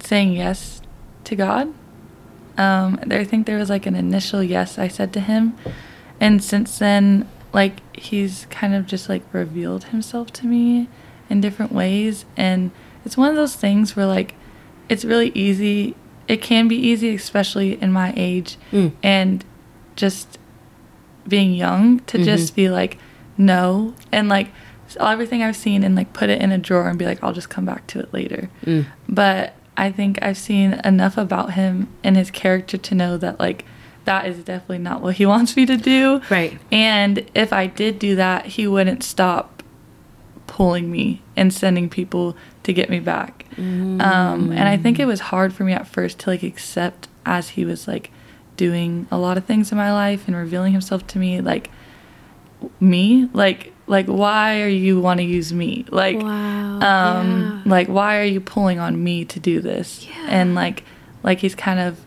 saying 0.00 0.32
yes 0.32 0.80
to 1.24 1.36
God. 1.36 1.72
Um 2.56 2.98
I 3.10 3.24
think 3.24 3.46
there 3.46 3.58
was 3.58 3.70
like 3.70 3.86
an 3.86 3.94
initial 3.94 4.42
yes 4.42 4.78
I 4.78 4.88
said 4.88 5.12
to 5.14 5.20
him 5.20 5.56
and 6.20 6.42
since 6.42 6.78
then 6.78 7.28
like 7.52 7.80
he's 7.96 8.46
kind 8.50 8.74
of 8.74 8.86
just 8.86 9.08
like 9.08 9.22
revealed 9.32 9.84
himself 9.84 10.32
to 10.32 10.46
me 10.46 10.88
in 11.30 11.40
different 11.40 11.72
ways 11.72 12.24
and 12.36 12.70
it's 13.04 13.16
one 13.16 13.30
of 13.30 13.36
those 13.36 13.54
things 13.54 13.96
where 13.96 14.06
like 14.06 14.34
it's 14.88 15.04
really 15.04 15.30
easy 15.34 15.94
it 16.28 16.40
can 16.42 16.68
be 16.68 16.76
easy 16.76 17.14
especially 17.14 17.80
in 17.82 17.90
my 17.92 18.12
age 18.16 18.56
Mm. 18.72 18.92
and 19.02 19.44
just 19.96 20.38
being 21.26 21.52
young 21.54 22.00
to 22.00 22.22
just 22.24 22.54
be 22.54 22.68
like 22.70 22.98
no 23.36 23.94
and 24.12 24.28
like 24.28 24.48
everything 25.00 25.42
i've 25.42 25.56
seen 25.56 25.82
and 25.84 25.94
like 25.96 26.12
put 26.12 26.30
it 26.30 26.40
in 26.40 26.50
a 26.52 26.58
drawer 26.58 26.88
and 26.88 26.98
be 26.98 27.04
like 27.04 27.22
i'll 27.22 27.32
just 27.34 27.50
come 27.50 27.64
back 27.66 27.86
to 27.86 27.98
it 27.98 28.12
later 28.14 28.48
Mm. 28.64 28.86
but 29.08 29.54
I 29.80 29.92
think 29.92 30.18
I've 30.20 30.36
seen 30.36 30.72
enough 30.84 31.16
about 31.16 31.52
him 31.52 31.86
and 32.02 32.16
his 32.16 32.32
character 32.32 32.76
to 32.76 32.94
know 32.96 33.16
that 33.18 33.38
like 33.38 33.64
that 34.06 34.26
is 34.26 34.38
definitely 34.42 34.78
not 34.78 35.02
what 35.02 35.14
he 35.14 35.24
wants 35.34 35.54
me 35.56 35.66
to 35.66 35.76
do. 35.76 36.20
Right. 36.28 36.58
And 36.72 37.24
if 37.32 37.52
I 37.52 37.68
did 37.68 38.00
do 38.00 38.16
that, 38.16 38.46
he 38.46 38.66
wouldn't 38.66 39.04
stop 39.04 39.57
pulling 40.48 40.90
me 40.90 41.22
and 41.36 41.54
sending 41.54 41.88
people 41.88 42.36
to 42.64 42.72
get 42.72 42.90
me 42.90 42.98
back. 42.98 43.44
Um, 43.56 44.50
and 44.52 44.68
I 44.68 44.76
think 44.76 44.98
it 44.98 45.04
was 45.06 45.20
hard 45.20 45.52
for 45.52 45.62
me 45.64 45.72
at 45.72 45.86
first 45.86 46.18
to 46.20 46.30
like 46.30 46.42
accept 46.42 47.06
as 47.24 47.50
he 47.50 47.64
was 47.64 47.86
like 47.86 48.10
doing 48.56 49.06
a 49.10 49.18
lot 49.18 49.36
of 49.38 49.44
things 49.44 49.70
in 49.70 49.78
my 49.78 49.92
life 49.92 50.26
and 50.26 50.34
revealing 50.36 50.72
himself 50.72 51.06
to 51.08 51.18
me, 51.18 51.40
like 51.40 51.70
me, 52.80 53.28
like 53.32 53.72
like 53.86 54.06
why 54.06 54.60
are 54.62 54.68
you 54.68 55.00
want 55.00 55.18
to 55.18 55.24
use 55.24 55.52
me, 55.52 55.84
like 55.90 56.18
Wow, 56.18 56.80
um, 56.80 57.40
yeah. 57.40 57.62
like 57.64 57.88
why 57.88 58.18
are 58.18 58.24
you 58.24 58.40
pulling 58.40 58.78
on 58.78 59.02
me 59.02 59.24
to 59.26 59.40
do 59.40 59.60
this, 59.60 60.06
Yeah. 60.06 60.26
and 60.28 60.54
like 60.54 60.84
like 61.22 61.38
he's 61.40 61.54
kind 61.54 61.80
of, 61.80 61.98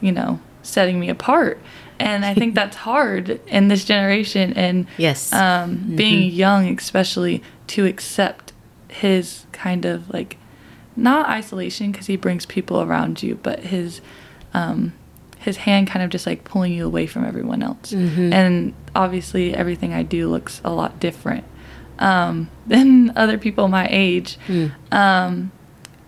you 0.00 0.12
know, 0.12 0.40
setting 0.62 0.98
me 1.00 1.08
apart. 1.08 1.58
And 2.00 2.24
I 2.24 2.34
think 2.34 2.54
that's 2.54 2.76
hard 2.76 3.40
in 3.46 3.68
this 3.68 3.84
generation 3.84 4.52
and 4.54 4.86
Yes. 4.96 5.32
um, 5.32 5.92
being 5.96 6.32
young 6.32 6.66
especially 6.78 7.42
to 7.68 7.84
accept 7.86 8.52
his 8.88 9.46
kind 9.52 9.84
of 9.84 10.08
like 10.10 10.36
not 10.96 11.28
isolation 11.28 11.92
because 11.92 12.06
he 12.06 12.16
brings 12.16 12.44
people 12.46 12.80
around 12.82 13.22
you 13.22 13.38
but 13.42 13.60
his 13.60 14.00
um, 14.54 14.92
his 15.38 15.58
hand 15.58 15.86
kind 15.88 16.02
of 16.04 16.10
just 16.10 16.26
like 16.26 16.42
pulling 16.44 16.72
you 16.72 16.84
away 16.84 17.06
from 17.06 17.24
everyone 17.24 17.62
else. 17.62 17.92
And 17.92 18.74
obviously 18.94 19.54
everything 19.54 19.92
i 19.94 20.02
do 20.02 20.28
looks 20.28 20.60
a 20.64 20.70
lot 20.72 20.98
different 21.00 21.44
um, 21.98 22.50
than 22.66 23.12
other 23.16 23.38
people 23.38 23.68
my 23.68 23.86
age. 23.90 24.38
Um, 24.90 25.52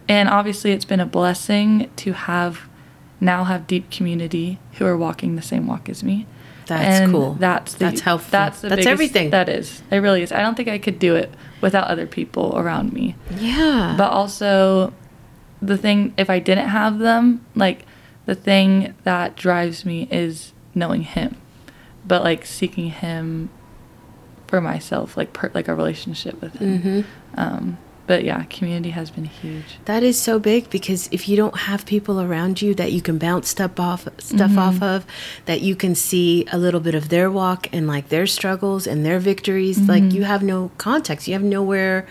and 0.09 0.29
obviously 0.29 0.73
it's 0.73 0.85
been 0.85 1.01
a 1.01 1.07
blessing 1.07 1.89
to 1.97 2.13
have 2.13 2.69
now 3.31 3.45
have 3.45 3.67
deep 3.67 3.91
community 3.91 4.59
who 4.75 4.85
are 4.87 4.97
walking 4.97 5.37
the 5.37 5.43
same 5.53 5.67
walk 5.67 5.89
as 5.89 6.03
me 6.03 6.27
That's 6.67 7.01
And 7.01 7.13
cool. 7.13 7.35
that's 7.35 7.73
the, 7.75 7.79
That's 7.87 8.01
helpful. 8.03 8.31
that's 8.33 8.61
the 8.63 8.69
That's 8.69 8.79
biggest- 8.81 8.93
everything. 8.93 9.31
that 9.31 9.49
is 9.49 9.83
it 9.91 9.99
really 9.99 10.23
is 10.23 10.33
i 10.33 10.41
don't 10.43 10.57
think 10.57 10.69
i 10.69 10.79
could 10.79 10.99
do 10.99 11.15
it 11.17 11.31
without 11.61 11.87
other 11.89 12.07
people 12.07 12.47
around 12.59 12.93
me 12.93 13.15
yeah. 13.39 13.95
but 13.97 14.11
also 14.11 14.93
the 15.71 15.79
thing 15.79 16.13
if 16.17 16.29
i 16.29 16.39
didn't 16.39 16.69
have 16.69 16.99
them 16.99 17.45
like 17.55 17.87
the 18.27 18.35
thing 18.35 18.95
that 19.05 19.37
drives 19.37 19.85
me 19.85 20.09
is 20.11 20.53
knowing 20.75 21.03
him 21.03 21.37
but 22.05 22.23
like 22.25 22.45
seeking 22.45 22.91
him 22.91 23.49
for 24.49 24.61
myself 24.61 25.17
like 25.17 25.33
per, 25.33 25.51
like 25.55 25.69
a 25.69 25.75
relationship 25.75 26.41
with 26.43 26.55
him 26.57 26.79
Mm-hmm. 26.83 27.41
um 27.41 27.79
but 28.13 28.25
yeah 28.25 28.45
community 28.57 28.91
has 28.91 29.09
been 29.11 29.25
huge 29.25 29.71
That 29.87 30.03
is 30.03 30.17
so 30.29 30.39
big 30.39 30.69
because 30.77 31.09
if 31.17 31.23
you 31.29 31.37
don't 31.43 31.57
have 31.69 31.81
people 31.87 32.17
around 32.21 32.55
you 32.63 32.71
that 32.81 32.91
you 32.93 33.01
can 33.01 33.17
bounce 33.27 33.47
stuff 33.49 33.81
off 33.81 34.03
stuff 34.19 34.55
off 34.67 34.83
of, 34.83 35.07
that 35.47 35.61
you 35.63 35.75
can 35.83 35.95
see 35.95 36.45
a 36.53 36.59
little 36.59 36.83
bit 36.89 36.95
of 36.95 37.09
their 37.09 37.29
walk 37.31 37.61
and 37.75 37.87
like 37.95 38.09
their 38.15 38.27
struggles 38.27 38.87
and 38.87 38.99
their 39.07 39.19
victories, 39.19 39.79
like 39.93 40.05
you 40.17 40.25
have 40.25 40.43
no 40.43 40.71
context. 40.77 41.27
You 41.29 41.35
have 41.39 41.43
nowhere 41.43 42.07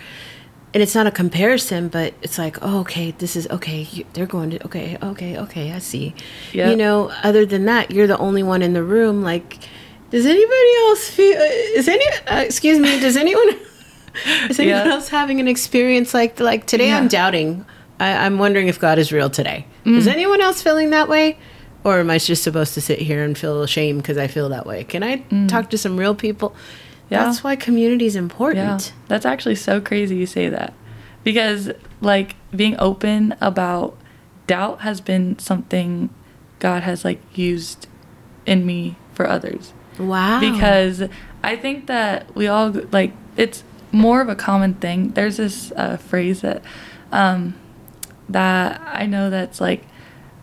and 0.74 0.82
it's 0.82 0.96
not 0.96 1.06
a 1.06 1.12
comparison, 1.12 1.90
but 1.90 2.14
it's 2.22 2.38
like, 2.38 2.58
oh, 2.62 2.80
okay, 2.80 3.12
this 3.12 3.36
is 3.36 3.46
okay. 3.58 3.82
You, 3.92 4.06
they're 4.14 4.32
going 4.38 4.50
to 4.52 4.66
okay, 4.66 4.98
okay, 5.12 5.38
okay. 5.38 5.72
I 5.74 5.80
see. 5.80 6.16
Yep. 6.54 6.70
You 6.72 6.78
know, 6.78 7.12
other 7.24 7.46
than 7.46 7.66
that, 7.66 7.92
you're 7.92 8.08
the 8.08 8.18
only 8.18 8.44
one 8.54 8.62
in 8.62 8.74
the 8.74 8.84
room. 8.84 9.22
Like, 9.22 9.48
does 10.10 10.26
anybody 10.26 10.72
else 10.86 11.10
feel? 11.10 11.40
Is 11.80 11.88
any? 11.88 12.06
Uh, 12.28 12.44
excuse 12.50 12.80
me. 12.80 13.00
Does 13.00 13.18
anyone? 13.18 13.50
Is 14.50 14.60
anyone 14.60 14.86
Yeah. 14.86 14.94
else 14.94 15.10
having 15.10 15.40
an 15.40 15.48
experience 15.48 16.14
like 16.14 16.40
like 16.40 16.66
today? 16.66 16.92
I'm 16.92 17.08
doubting. 17.08 17.66
I, 18.00 18.26
I'm 18.26 18.40
wondering 18.40 18.68
if 18.68 18.80
God 18.80 18.98
is 19.00 19.12
real 19.12 19.30
today. 19.30 19.66
Is 19.86 20.08
Mm. 20.08 20.12
anyone 20.14 20.42
else 20.42 20.62
feeling 20.62 20.90
that 20.92 21.08
way? 21.08 21.38
Or 21.84 22.00
am 22.00 22.10
I 22.10 22.18
just 22.20 22.44
supposed 22.44 22.74
to 22.76 22.82
sit 22.82 23.00
here 23.00 23.24
and 23.24 23.38
feel 23.38 23.66
shame 23.66 23.98
because 23.98 24.18
I 24.18 24.28
feel 24.28 24.50
that 24.50 24.66
way? 24.66 24.84
Can 24.84 25.04
I 25.04 25.18
talk 25.48 25.70
to 25.72 25.78
some 25.78 25.98
real 25.98 26.14
people? 26.16 26.50
Mm. 26.52 26.56
Yeah. 27.10 27.24
That's 27.26 27.44
why 27.44 27.56
community 27.56 28.06
is 28.06 28.16
Yeah, 28.16 28.22
important. 28.22 28.94
that's 29.08 29.26
actually 29.26 29.56
so 29.56 29.82
crazy 29.82 30.16
you 30.16 30.26
say 30.26 30.48
that. 30.50 30.74
Because, 31.24 31.72
like, 32.00 32.36
being 32.56 32.76
open 32.80 33.36
about 33.42 33.98
doubt 34.48 34.82
has 34.82 35.02
been 35.02 35.38
something 35.38 36.10
God 36.60 36.84
has, 36.84 37.04
like, 37.06 37.20
used 37.38 37.88
in 38.46 38.66
me 38.66 38.96
for 39.14 39.28
others. 39.28 39.74
Wow. 40.00 40.40
Because 40.40 41.04
I 41.44 41.56
think 41.56 41.88
that 41.88 42.34
we 42.36 42.48
all, 42.48 42.70
like, 42.92 43.12
it's 43.38 43.64
more 43.92 44.22
of 44.22 44.30
a 44.30 44.36
common 44.36 44.76
thing. 44.76 45.10
There's 45.12 45.38
this 45.38 45.72
uh, 45.76 45.98
phrase 45.98 46.42
that, 46.42 46.64
um, 47.12 47.56
that 48.30 48.82
I 48.86 49.06
know 49.06 49.30
that's 49.30 49.60
like, 49.62 49.84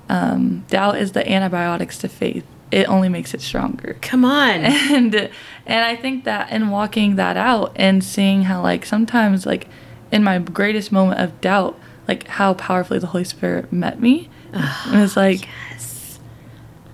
um, 0.09 0.65
doubt 0.69 0.99
is 0.99 1.13
the 1.13 1.31
antibiotics 1.31 1.99
to 1.99 2.09
faith. 2.09 2.45
It 2.71 2.89
only 2.89 3.09
makes 3.09 3.33
it 3.33 3.41
stronger 3.41 3.97
come 4.03 4.25
on. 4.25 4.61
and 4.65 5.15
and 5.15 5.85
I 5.85 5.97
think 5.97 6.25
that 6.25 6.51
in 6.51 6.69
walking 6.71 7.17
that 7.17 7.37
out 7.37 7.73
and 7.77 8.05
seeing 8.05 8.43
how 8.43 8.63
like 8.63 8.85
sometimes 8.85 9.47
like 9.47 9.69
in 10.13 10.23
my 10.23 10.39
greatest 10.39 10.93
moment 10.93 11.21
of 11.21 11.41
doubt 11.41 11.79
like 12.07 12.27
how 12.27 12.55
powerfully 12.55 12.99
the 12.99 13.07
Holy 13.09 13.25
Spirit 13.25 13.73
met 13.73 14.01
me 14.01 14.29
and 14.53 15.03
it's 15.03 15.17
like 15.17 15.49
yes. 15.71 16.19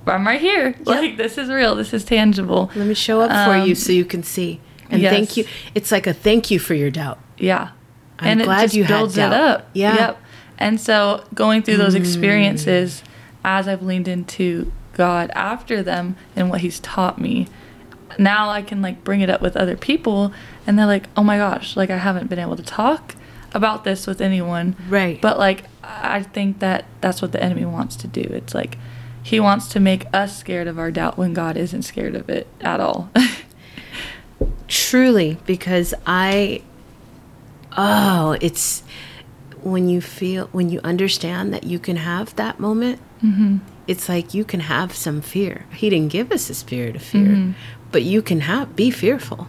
I'm 0.06 0.26
right 0.26 0.40
here 0.40 0.76
like 0.84 1.16
this 1.16 1.38
is 1.38 1.48
real 1.48 1.74
this 1.74 1.92
is 1.92 2.04
tangible 2.04 2.70
Let 2.76 2.86
me 2.86 2.94
show 2.94 3.20
up 3.20 3.30
for 3.48 3.56
you 3.64 3.72
Um, 3.72 3.74
so 3.76 3.92
you 3.92 4.04
can 4.04 4.22
see. 4.22 4.60
And 4.94 5.02
yes. 5.02 5.12
thank 5.12 5.36
you. 5.36 5.44
It's 5.74 5.92
like 5.92 6.06
a 6.06 6.12
thank 6.12 6.50
you 6.50 6.58
for 6.58 6.74
your 6.74 6.90
doubt. 6.90 7.18
yeah 7.38 7.70
I'm 8.18 8.38
and 8.38 8.42
glad 8.42 8.60
it 8.60 8.62
just 8.64 8.74
you 8.74 8.84
had 8.84 8.96
builds 8.96 9.14
doubt. 9.16 9.32
it 9.32 9.38
up 9.38 9.68
Yeah. 9.74 9.94
yep 9.96 10.20
and 10.58 10.80
so 10.80 11.24
going 11.34 11.62
through 11.62 11.78
those 11.78 11.94
mm. 11.94 12.00
experiences 12.00 13.02
as 13.44 13.66
I've 13.68 13.82
leaned 13.82 14.06
into 14.08 14.70
God 14.92 15.30
after 15.34 15.82
them 15.82 16.16
and 16.36 16.48
what 16.48 16.60
he's 16.60 16.78
taught 16.80 17.20
me 17.20 17.48
now 18.18 18.48
I 18.50 18.62
can 18.62 18.80
like 18.82 19.02
bring 19.04 19.20
it 19.20 19.30
up 19.30 19.40
with 19.42 19.56
other 19.56 19.76
people 19.76 20.32
and 20.66 20.78
they're 20.78 20.86
like, 20.86 21.08
"Oh 21.16 21.22
my 21.22 21.36
gosh, 21.36 21.76
like 21.76 21.90
I 21.90 21.98
haven't 21.98 22.28
been 22.28 22.38
able 22.38 22.56
to 22.56 22.62
talk 22.62 23.14
about 23.52 23.84
this 23.84 24.06
with 24.06 24.20
anyone." 24.20 24.76
Right. 24.88 25.20
But 25.20 25.38
like 25.38 25.64
I 25.82 26.22
think 26.22 26.60
that 26.60 26.84
that's 27.00 27.20
what 27.20 27.32
the 27.32 27.42
enemy 27.42 27.64
wants 27.64 27.96
to 27.96 28.06
do. 28.06 28.20
It's 28.22 28.54
like 28.54 28.78
he 29.22 29.40
wants 29.40 29.68
to 29.70 29.80
make 29.80 30.06
us 30.12 30.38
scared 30.38 30.68
of 30.68 30.78
our 30.78 30.90
doubt 30.90 31.16
when 31.18 31.32
God 31.34 31.56
isn't 31.56 31.82
scared 31.82 32.14
of 32.14 32.28
it 32.28 32.46
at 32.60 32.80
all. 32.80 33.10
Truly, 34.68 35.36
because 35.46 35.94
I, 36.06 36.62
oh, 37.76 38.36
it's 38.40 38.82
when 39.62 39.88
you 39.88 40.00
feel, 40.00 40.48
when 40.52 40.68
you 40.70 40.80
understand 40.84 41.52
that 41.54 41.64
you 41.64 41.78
can 41.78 41.96
have 41.96 42.34
that 42.36 42.58
moment, 42.60 43.00
Mm-hmm. 43.22 43.56
it's 43.86 44.06
like 44.06 44.34
you 44.34 44.44
can 44.44 44.60
have 44.60 44.94
some 44.94 45.22
fear. 45.22 45.64
He 45.72 45.88
didn't 45.88 46.12
give 46.12 46.30
us 46.30 46.50
a 46.50 46.54
spirit 46.54 46.94
of 46.94 47.00
fear, 47.02 47.28
Mm-hmm. 47.28 47.52
but 47.90 48.02
you 48.02 48.20
can 48.20 48.40
have, 48.40 48.76
be 48.76 48.90
fearful. 48.90 49.46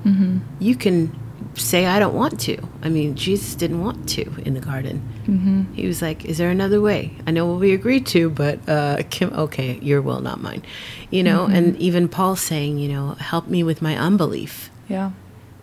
You 0.59 0.75
can 0.77 1.13
say, 1.55 1.86
I 1.86 1.99
don't 1.99 2.13
want 2.13 2.39
to. 2.41 2.57
I 2.81 2.88
mean, 2.88 3.15
Jesus 3.15 3.53
didn't 3.55 3.81
want 3.83 4.07
to 4.09 4.21
in 4.45 4.53
the 4.53 4.61
garden. 4.61 5.01
mm-hmm. 5.27 5.73
He 5.73 5.88
was 5.88 6.01
like, 6.01 6.23
"Is 6.23 6.38
there 6.38 6.49
another 6.49 6.79
way? 6.79 7.11
I 7.27 7.31
know 7.31 7.45
what 7.47 7.59
we 7.59 7.73
agreed 7.73 8.05
to, 8.07 8.29
but 8.29 8.59
uh, 8.69 9.03
Kim, 9.09 9.33
okay, 9.33 9.77
your 9.81 10.01
will, 10.01 10.21
not 10.21 10.39
mine." 10.41 10.63
You 11.11 11.23
know, 11.23 11.45
Mm-hmm. 11.45 11.55
and 11.55 11.77
even 11.77 12.07
Paul 12.07 12.38
saying, 12.38 12.77
"You 12.77 12.88
know, 12.93 13.11
help 13.19 13.47
me 13.47 13.61
with 13.63 13.81
my 13.81 13.97
unbelief." 13.97 14.69
Yeah. 14.88 15.11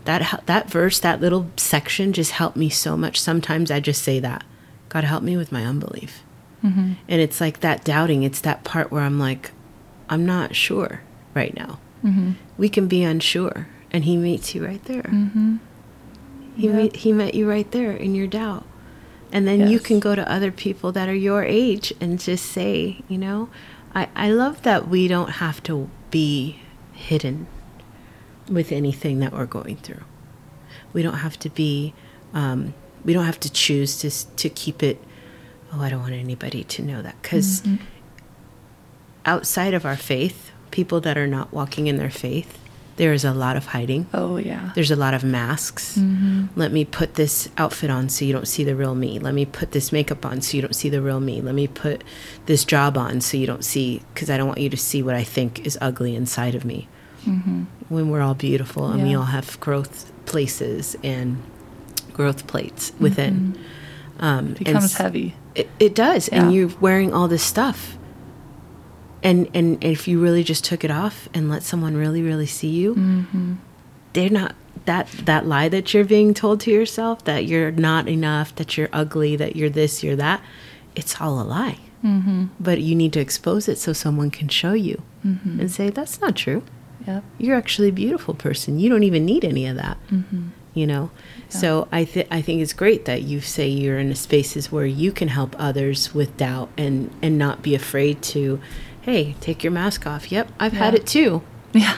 That 0.05 0.43
that 0.47 0.69
verse, 0.71 0.99
that 1.01 1.21
little 1.21 1.49
section, 1.57 2.13
just 2.13 2.33
helped 2.33 2.57
me 2.57 2.69
so 2.69 2.97
much. 2.97 3.21
Sometimes 3.21 3.71
I 3.71 3.79
just 3.81 4.03
say 4.03 4.19
that, 4.21 4.43
"God, 4.89 5.05
help 5.05 5.23
me 5.23 5.37
with 5.37 5.53
my 5.53 5.65
unbelief," 5.65 6.23
Mm-hmm. 6.65 6.93
and 7.09 7.21
it's 7.21 7.41
like 7.41 7.61
that 7.61 7.85
doubting. 7.85 8.25
It's 8.25 8.41
that 8.41 8.65
part 8.65 8.91
where 8.91 9.03
I'm 9.03 9.19
like, 9.21 9.53
"I'm 10.09 10.27
not 10.27 10.57
sure 10.57 11.03
right 11.35 11.55
now." 11.57 11.79
Mm-hmm. 12.05 12.33
We 12.59 12.69
can 12.69 12.89
be 12.89 13.05
unsure, 13.05 13.69
and 13.93 14.05
He 14.05 14.17
meets 14.17 14.55
you 14.57 14.67
right 14.67 14.85
there. 14.87 15.03
Mm-hmm. 15.05 15.57
He 16.57 16.67
Yep. 16.67 16.75
met, 16.75 16.97
he 16.97 17.13
met 17.13 17.35
you 17.35 17.49
right 17.49 17.71
there 17.71 17.93
in 17.93 18.15
your 18.15 18.27
doubt. 18.27 18.65
And 19.33 19.49
then 19.49 19.69
you 19.69 19.79
can 19.81 19.99
go 20.01 20.15
to 20.15 20.31
other 20.31 20.53
people 20.53 20.93
that 20.93 21.09
are 21.09 21.15
your 21.15 21.43
age 21.45 21.95
and 21.99 22.21
just 22.21 22.45
say, 22.45 22.99
you 23.09 23.17
know, 23.17 23.49
I, 23.95 24.09
I 24.15 24.31
love 24.31 24.61
that 24.63 24.89
we 24.89 25.09
don't 25.09 25.31
have 25.41 25.63
to 25.63 25.89
be 26.11 26.61
hidden 26.93 27.47
with 28.53 28.73
anything 28.73 29.21
that 29.21 29.33
we're 29.33 29.47
going 29.47 29.77
through. 29.77 30.03
We 30.93 31.03
don't 31.03 31.19
have 31.19 31.39
to 31.41 31.51
be, 31.51 31.95
um, 32.35 32.75
we 33.05 33.13
don't 33.13 33.25
have 33.25 33.41
to 33.41 33.51
choose 33.51 33.99
to, 33.99 34.37
to 34.37 34.49
keep 34.49 34.83
it, 34.83 35.03
oh, 35.73 35.81
I 35.81 35.89
don't 35.89 36.01
want 36.01 36.15
anybody 36.15 36.65
to 36.65 36.83
know 36.83 37.03
that. 37.03 37.21
Because 37.23 37.63
outside 39.25 39.75
of 39.75 39.87
our 39.87 39.97
faith, 39.97 40.51
people 40.71 41.01
that 41.01 41.17
are 41.17 41.27
not 41.27 41.53
walking 41.53 41.87
in 41.87 41.97
their 41.97 42.11
faith, 42.11 42.59
there 42.97 43.15
is 43.15 43.25
a 43.25 43.33
lot 43.33 43.57
of 43.57 43.67
hiding. 43.67 44.07
Oh 44.13 44.37
yeah. 44.37 44.73
There's 44.75 44.91
a 44.91 44.97
lot 44.97 45.15
of 45.15 45.25
masks. 45.25 45.99
Let 46.57 46.73
me 46.73 46.85
put 46.85 47.15
this 47.15 47.49
outfit 47.57 47.89
on 47.89 48.11
so 48.11 48.25
you 48.27 48.35
don't 48.35 48.47
see 48.47 48.65
the 48.65 48.77
real 48.77 48.95
me. 48.95 49.19
Let 49.19 49.33
me 49.33 49.47
put 49.47 49.73
this 49.73 49.93
makeup 49.93 50.27
on 50.27 50.43
so 50.43 50.57
you 50.57 50.63
don't 50.63 50.75
see 50.75 50.91
the 50.91 51.01
real 51.01 51.19
me. 51.19 51.41
Let 51.41 51.55
me 51.55 51.67
put 51.67 52.05
this 52.45 52.67
job 52.67 52.99
on 52.99 53.23
so 53.23 53.39
you 53.39 53.47
don't 53.47 53.65
see, 53.65 54.03
because 54.13 54.29
I 54.29 54.37
don't 54.37 54.47
want 54.47 54.61
you 54.61 54.69
to 54.69 54.77
see 54.77 55.03
what 55.03 55.15
I 55.15 55.25
think 55.25 55.67
is 55.67 55.79
ugly 55.81 56.15
inside 56.15 56.55
of 56.55 56.67
me. 56.67 56.87
When 57.89 58.09
we're 58.11 58.21
all 58.23 58.35
beautiful 58.35 58.87
and 58.91 59.03
we 59.03 59.15
all 59.15 59.25
have 59.27 59.59
growth 59.61 60.11
places 60.27 60.97
and 61.03 61.43
growth 62.13 62.47
plates 62.47 62.93
within. 62.99 63.59
Um, 64.21 64.39
and 64.47 64.59
Becomes 64.59 64.97
heavy. 64.97 65.35
It, 65.55 65.69
it 65.79 65.95
does, 65.95 66.29
Yeah. 66.33 66.45
and 66.45 66.55
you're 66.55 66.71
wearing 66.81 67.13
all 67.13 67.29
this 67.29 67.43
stuff. 67.43 67.97
And 69.23 69.49
and 69.55 69.83
if 69.85 70.09
you 70.09 70.21
really 70.21 70.43
just 70.43 70.65
took 70.65 70.85
it 70.85 70.91
off 70.91 71.29
and 71.35 71.49
let 71.49 71.63
someone 71.63 71.97
really 71.97 72.23
really 72.23 72.47
see 72.47 72.71
you, 72.71 72.95
Mm-hmm. 72.95 73.55
they're 74.15 74.31
not 74.31 74.55
that 74.85 75.09
that 75.27 75.47
lie 75.47 75.69
that 75.69 75.95
you're 75.95 76.05
being 76.05 76.35
told 76.35 76.61
to 76.63 76.71
yourself 76.71 77.25
that 77.25 77.45
you're 77.47 77.71
not 77.71 78.09
enough, 78.09 78.55
that 78.57 78.77
you're 78.77 78.89
ugly, 78.93 79.37
that 79.37 79.55
you're 79.55 79.71
this, 79.71 80.03
you're 80.03 80.17
that. 80.17 80.41
It's 80.97 81.21
all 81.21 81.41
a 81.41 81.45
lie. 81.45 81.79
Mm-hmm. 82.05 82.47
But 82.59 82.81
you 82.81 82.95
need 82.97 83.13
to 83.13 83.21
expose 83.21 83.69
it 83.69 83.79
so 83.79 83.93
someone 83.93 84.31
can 84.31 84.49
show 84.49 84.73
you 84.73 85.03
Mm-hmm. 85.25 85.61
and 85.61 85.71
say 85.71 85.89
that's 85.91 86.21
not 86.21 86.35
true. 86.35 86.65
Yep. 87.07 87.25
You're 87.39 87.57
actually 87.57 87.89
a 87.89 87.93
beautiful 87.93 88.35
person. 88.35 88.79
You 88.79 88.89
don't 88.89 89.03
even 89.03 89.25
need 89.25 89.45
any 89.45 89.67
of 89.67 89.77
that. 89.77 89.99
Mm-hmm. 90.11 90.49
You 90.75 90.87
know. 90.87 91.11
So 91.49 91.87
I 91.93 92.05
think 92.07 92.29
I 92.31 92.41
think 92.41 92.63
it's 92.63 92.73
great 92.73 93.05
that 93.05 93.23
you 93.23 93.41
say 93.43 93.69
you're 93.69 93.99
in 93.99 94.15
spaces 94.15 94.73
where 94.73 94.87
you 94.87 95.13
can 95.13 95.29
help 95.29 95.55
others 95.59 96.15
with 96.15 96.37
doubt 96.39 96.71
and 96.79 97.11
and 97.21 97.37
not 97.37 97.61
be 97.63 97.75
afraid 97.75 98.23
to, 98.23 98.59
hey, 99.03 99.35
take 99.41 99.63
your 99.63 99.71
mask 99.73 100.07
off. 100.07 100.33
Yep, 100.33 100.51
I've 100.59 100.73
had 100.73 100.95
it 100.95 101.07
too. 101.07 101.43
Yeah. 101.75 101.97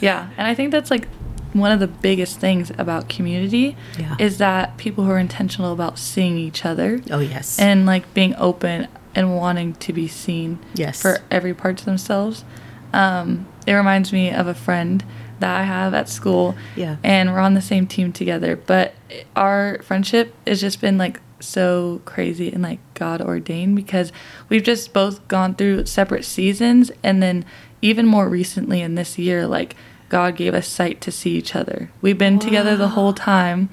yeah. 0.00 0.30
And 0.36 0.46
I 0.46 0.54
think 0.54 0.70
that's 0.70 0.90
like 0.90 1.06
one 1.52 1.70
of 1.72 1.78
the 1.78 1.86
biggest 1.86 2.40
things 2.40 2.72
about 2.78 3.08
community 3.08 3.76
Yeah. 3.98 4.16
is 4.18 4.38
that 4.38 4.76
people 4.78 5.04
who 5.04 5.10
are 5.10 5.18
intentional 5.18 5.72
about 5.72 5.98
seeing 5.98 6.36
each 6.38 6.64
other 6.64 7.00
Oh 7.10 7.20
yes. 7.20 7.58
and 7.58 7.84
like 7.86 8.12
being 8.14 8.34
open 8.36 8.88
and 9.14 9.36
wanting 9.36 9.74
to 9.74 9.92
be 9.92 10.08
seen 10.08 10.58
Yes. 10.74 11.00
for 11.02 11.18
every 11.30 11.52
part 11.54 11.78
of 11.80 11.84
themselves. 11.84 12.44
Um, 12.92 13.46
it 13.66 13.72
reminds 13.72 14.12
me 14.12 14.30
of 14.30 14.46
a 14.46 14.54
friend 14.54 15.04
that 15.40 15.60
I 15.60 15.64
have 15.64 15.94
at 15.94 16.08
school. 16.08 16.54
Yeah. 16.76 16.96
And 17.02 17.32
we're 17.32 17.40
on 17.40 17.54
the 17.54 17.62
same 17.62 17.86
team 17.86 18.12
together. 18.12 18.56
But 18.56 18.94
our 19.36 19.80
friendship 19.82 20.34
has 20.46 20.60
just 20.60 20.80
been 20.80 20.98
like 20.98 21.20
so 21.40 22.00
crazy 22.04 22.52
and 22.52 22.62
like 22.62 22.80
God 22.94 23.20
ordained 23.20 23.76
because 23.76 24.12
we've 24.48 24.62
just 24.62 24.92
both 24.92 25.26
gone 25.28 25.54
through 25.54 25.86
separate 25.86 26.24
seasons. 26.24 26.90
And 27.02 27.22
then 27.22 27.44
even 27.82 28.06
more 28.06 28.28
recently 28.28 28.80
in 28.80 28.94
this 28.94 29.18
year, 29.18 29.46
like 29.46 29.76
God 30.08 30.36
gave 30.36 30.54
us 30.54 30.68
sight 30.68 31.00
to 31.02 31.10
see 31.10 31.36
each 31.36 31.54
other. 31.54 31.90
We've 32.00 32.18
been 32.18 32.38
together 32.38 32.76
the 32.76 32.88
whole 32.88 33.12
time. 33.12 33.70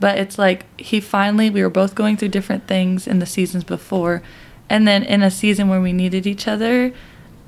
But 0.00 0.18
it's 0.18 0.36
like 0.36 0.64
he 0.80 1.00
finally, 1.00 1.48
we 1.48 1.62
were 1.62 1.70
both 1.70 1.94
going 1.94 2.16
through 2.16 2.30
different 2.30 2.66
things 2.66 3.06
in 3.06 3.20
the 3.20 3.26
seasons 3.26 3.62
before. 3.62 4.20
And 4.68 4.88
then 4.88 5.04
in 5.04 5.22
a 5.22 5.30
season 5.30 5.68
where 5.68 5.80
we 5.80 5.92
needed 5.92 6.26
each 6.26 6.48
other, 6.48 6.92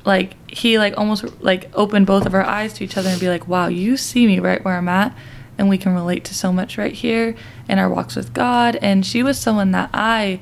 like 0.04 0.34
he 0.50 0.78
like 0.78 0.96
almost 0.98 1.24
like 1.40 1.70
opened 1.74 2.06
both 2.06 2.26
of 2.26 2.34
our 2.34 2.42
eyes 2.44 2.72
to 2.74 2.84
each 2.84 2.96
other 2.96 3.08
and 3.08 3.20
be 3.20 3.28
like, 3.28 3.48
wow, 3.48 3.68
you 3.68 3.96
see 3.96 4.26
me 4.26 4.38
right 4.38 4.62
where 4.64 4.76
I'm 4.76 4.88
at. 4.88 5.16
And 5.56 5.68
we 5.68 5.78
can 5.78 5.94
relate 5.94 6.24
to 6.24 6.34
so 6.34 6.52
much 6.52 6.76
right 6.76 6.92
here 6.92 7.36
in 7.68 7.78
our 7.78 7.88
walks 7.88 8.16
with 8.16 8.34
God. 8.34 8.76
And 8.76 9.06
she 9.06 9.22
was 9.22 9.38
someone 9.38 9.70
that 9.70 9.88
I 9.94 10.40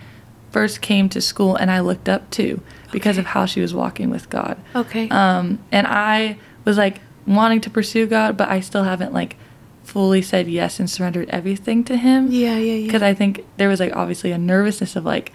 first 0.50 0.80
came 0.80 1.08
to 1.10 1.20
school 1.20 1.54
and 1.54 1.70
I 1.70 1.80
looked 1.80 2.08
up 2.08 2.30
to 2.32 2.60
because 2.92 3.18
of 3.18 3.26
how 3.26 3.46
she 3.46 3.60
was 3.60 3.74
walking 3.74 4.10
with 4.10 4.28
God. 4.30 4.58
okay. 4.74 5.08
Um, 5.10 5.58
and 5.70 5.86
I 5.86 6.38
was 6.64 6.76
like 6.76 7.00
wanting 7.26 7.60
to 7.62 7.70
pursue 7.70 8.06
God, 8.06 8.36
but 8.36 8.48
I 8.48 8.60
still 8.60 8.84
haven't 8.84 9.12
like 9.12 9.36
fully 9.84 10.22
said 10.22 10.48
yes 10.48 10.78
and 10.80 10.88
surrendered 10.88 11.28
everything 11.30 11.84
to 11.84 11.96
Him. 11.96 12.28
yeah, 12.30 12.56
yeah, 12.56 12.74
yeah. 12.74 12.86
Because 12.86 13.02
I 13.02 13.14
think 13.14 13.44
there 13.58 13.68
was 13.68 13.80
like 13.80 13.94
obviously 13.94 14.32
a 14.32 14.38
nervousness 14.38 14.96
of 14.96 15.04
like, 15.04 15.32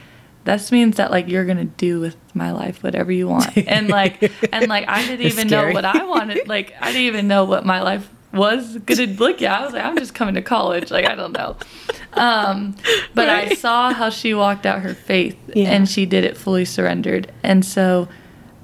this 0.47 0.71
means 0.71 0.95
that 0.97 1.11
like 1.11 1.27
you're 1.27 1.45
gonna 1.45 1.65
do 1.65 1.99
with 1.99 2.15
my 2.33 2.51
life 2.51 2.81
whatever 2.83 3.11
you 3.11 3.27
want, 3.27 3.55
and 3.67 3.87
like 3.89 4.31
and 4.51 4.67
like 4.67 4.87
I 4.87 5.05
didn't 5.05 5.25
even 5.27 5.47
know 5.47 5.71
what 5.71 5.85
I 5.85 6.03
wanted. 6.05 6.47
Like 6.47 6.73
I 6.81 6.87
didn't 6.87 7.03
even 7.03 7.27
know 7.27 7.43
what 7.45 7.65
my 7.65 7.81
life 7.81 8.09
was 8.33 8.77
gonna 8.79 9.05
look. 9.07 9.39
Yeah, 9.41 9.59
I 9.59 9.65
was 9.65 9.73
like, 9.73 9.83
I'm 9.85 9.97
just 9.97 10.13
coming 10.15 10.35
to 10.35 10.41
college. 10.41 10.89
Like 10.91 11.05
I 11.05 11.15
don't 11.15 11.33
know. 11.33 11.55
Um, 12.13 12.75
but 13.13 13.29
I 13.29 13.53
saw 13.53 13.93
how 13.93 14.09
she 14.09 14.33
walked 14.33 14.65
out 14.65 14.81
her 14.81 14.93
faith, 14.95 15.37
Yeah. 15.53 15.69
and 15.71 15.87
she 15.87 16.05
did 16.05 16.23
it 16.23 16.35
fully 16.37 16.65
surrendered, 16.65 17.31
and 17.43 17.63
so 17.63 18.07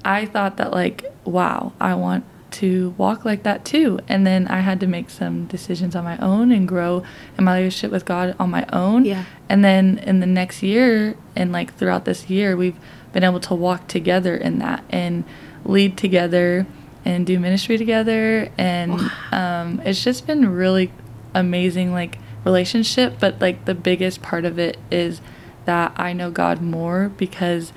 I 0.04 0.26
thought 0.26 0.56
that 0.56 0.72
like, 0.72 1.04
wow, 1.24 1.72
I 1.80 1.94
want 1.94 2.24
to 2.54 2.90
walk 2.96 3.24
like 3.24 3.42
that 3.42 3.64
too. 3.64 3.98
And 4.08 4.26
then 4.26 4.46
I 4.48 4.60
had 4.60 4.80
to 4.80 4.86
make 4.86 5.10
some 5.10 5.46
decisions 5.46 5.96
on 5.96 6.04
my 6.04 6.16
own 6.18 6.52
and 6.52 6.68
grow 6.68 7.02
in 7.36 7.44
my 7.44 7.58
relationship 7.58 7.90
with 7.90 8.04
God 8.04 8.36
on 8.38 8.50
my 8.50 8.64
own. 8.72 9.04
Yeah. 9.04 9.24
And 9.48 9.64
then 9.64 9.98
in 9.98 10.20
the 10.20 10.26
next 10.26 10.62
year 10.62 11.16
and 11.34 11.52
like 11.52 11.74
throughout 11.74 12.04
this 12.04 12.30
year, 12.30 12.56
we've 12.56 12.78
been 13.12 13.24
able 13.24 13.40
to 13.40 13.54
walk 13.54 13.88
together 13.88 14.36
in 14.36 14.60
that 14.60 14.84
and 14.90 15.24
lead 15.64 15.96
together 15.96 16.66
and 17.04 17.26
do 17.26 17.38
ministry 17.38 17.76
together. 17.76 18.50
And 18.56 19.10
um, 19.32 19.80
it's 19.84 20.02
just 20.02 20.26
been 20.26 20.48
really 20.48 20.92
amazing, 21.34 21.92
like 21.92 22.18
relationship. 22.44 23.16
But 23.18 23.40
like 23.40 23.64
the 23.64 23.74
biggest 23.74 24.22
part 24.22 24.44
of 24.44 24.58
it 24.58 24.78
is 24.90 25.20
that 25.64 25.92
I 25.96 26.12
know 26.12 26.30
God 26.30 26.62
more 26.62 27.08
because 27.08 27.72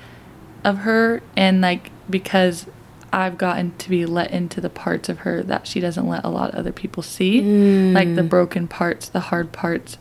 of 0.64 0.78
her 0.78 1.22
and 1.36 1.60
like 1.60 1.90
because 2.10 2.66
I've 3.12 3.38
gotten 3.38 3.72
to 3.78 3.90
be 3.90 4.04
let 4.06 4.30
into 4.30 4.60
the 4.60 4.70
parts 4.70 5.08
of 5.08 5.20
her 5.20 5.42
that 5.44 5.66
she 5.66 5.80
doesn't 5.80 6.06
let 6.06 6.24
a 6.24 6.28
lot 6.28 6.50
of 6.50 6.56
other 6.58 6.72
people 6.72 7.02
see, 7.02 7.40
like 7.92 8.14
the 8.14 8.22
broken 8.22 8.68
parts, 8.68 9.08
the 9.08 9.20
hard 9.20 9.52
parts. 9.52 9.98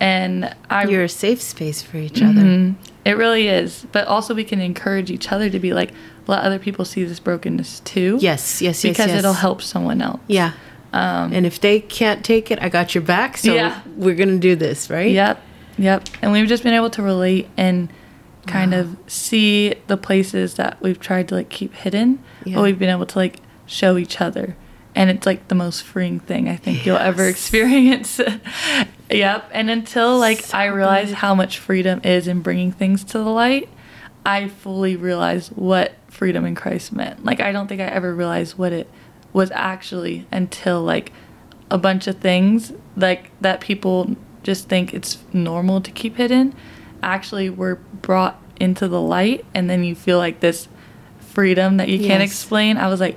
And 0.00 0.54
I 0.70 0.84
You're 0.84 1.04
a 1.04 1.08
safe 1.08 1.42
space 1.42 1.82
for 1.82 1.96
each 1.96 2.22
other. 2.22 2.40
Mhm. 2.42 2.74
It 3.04 3.16
really 3.16 3.48
is. 3.48 3.84
But 3.90 4.06
also 4.06 4.32
we 4.34 4.44
can 4.44 4.60
encourage 4.60 5.10
each 5.10 5.32
other 5.32 5.50
to 5.50 5.58
be 5.58 5.72
like 5.72 5.90
let 6.28 6.42
other 6.44 6.58
people 6.58 6.84
see 6.84 7.02
this 7.04 7.18
brokenness 7.18 7.80
too. 7.80 8.18
Yes, 8.20 8.60
yes, 8.62 8.84
yes. 8.84 8.92
Because 8.96 9.08
yes. 9.10 9.18
it'll 9.18 9.32
help 9.32 9.60
someone 9.62 10.00
else. 10.00 10.20
Yeah. 10.28 10.52
Um 10.92 11.32
And 11.32 11.46
if 11.46 11.60
they 11.60 11.80
can't 11.80 12.24
take 12.24 12.50
it, 12.52 12.58
I 12.62 12.68
got 12.68 12.94
your 12.94 13.02
back. 13.02 13.38
So 13.38 13.52
Yeah. 13.54 13.80
we're 13.96 14.14
gonna 14.14 14.38
do 14.38 14.54
this, 14.54 14.88
right? 14.88 15.10
Yep. 15.10 15.42
Yep. 15.78 16.04
And 16.22 16.32
we've 16.32 16.48
just 16.48 16.62
been 16.62 16.74
able 16.74 16.90
to 16.90 17.02
relate 17.02 17.48
and 17.56 17.88
kind 18.48 18.74
of 18.74 18.96
see 19.06 19.74
the 19.86 19.96
places 19.96 20.54
that 20.54 20.80
we've 20.82 20.98
tried 21.00 21.28
to 21.28 21.34
like 21.36 21.48
keep 21.48 21.74
hidden, 21.74 22.22
Yeah. 22.44 22.56
but 22.56 22.62
we've 22.62 22.78
been 22.78 22.88
able 22.90 23.06
to 23.06 23.18
like 23.18 23.40
show 23.66 23.96
each 23.96 24.20
other. 24.20 24.56
And 24.94 25.10
it's 25.10 25.26
like 25.26 25.46
the 25.48 25.54
most 25.54 25.84
freeing 25.84 26.18
thing 26.18 26.48
I 26.48 26.56
think 26.56 26.84
you'll 26.84 26.96
ever 26.96 27.26
experience. 27.28 28.20
yep. 29.10 29.48
And 29.52 29.70
until 29.70 30.18
like 30.18 30.40
So 30.40 30.58
I 30.58 30.66
realized 30.66 31.10
good. 31.10 31.16
how 31.16 31.34
much 31.34 31.58
freedom 31.58 32.00
is 32.04 32.26
in 32.26 32.40
bringing 32.42 32.72
things 32.72 33.04
to 33.04 33.18
the 33.18 33.24
light, 33.30 33.68
I 34.26 34.48
fully 34.48 34.96
realized 34.96 35.52
what 35.52 35.92
freedom 36.08 36.44
in 36.44 36.54
Christ 36.54 36.92
meant. 36.92 37.24
Like 37.24 37.40
I 37.40 37.52
don't 37.52 37.68
think 37.68 37.80
I 37.80 37.84
ever 37.86 38.14
realized 38.14 38.58
what 38.58 38.72
it 38.72 38.88
was 39.32 39.50
actually 39.52 40.26
until 40.32 40.82
like 40.82 41.12
a 41.70 41.78
bunch 41.78 42.06
of 42.06 42.16
things 42.18 42.72
like 42.96 43.30
that 43.40 43.60
people 43.60 44.16
just 44.42 44.68
think 44.68 44.94
it's 44.94 45.18
normal 45.32 45.80
to 45.82 45.90
keep 45.90 46.16
hidden 46.16 46.54
actually 47.02 47.50
were 47.50 47.76
brought 48.02 48.40
into 48.60 48.88
the 48.88 49.00
light 49.00 49.44
and 49.54 49.68
then 49.70 49.84
you 49.84 49.94
feel 49.94 50.18
like 50.18 50.40
this 50.40 50.68
freedom 51.20 51.76
that 51.76 51.88
you 51.88 51.98
can't 51.98 52.20
Yes. 52.20 52.30
explain. 52.30 52.76
I 52.76 52.88
was 52.88 53.00
like, 53.00 53.16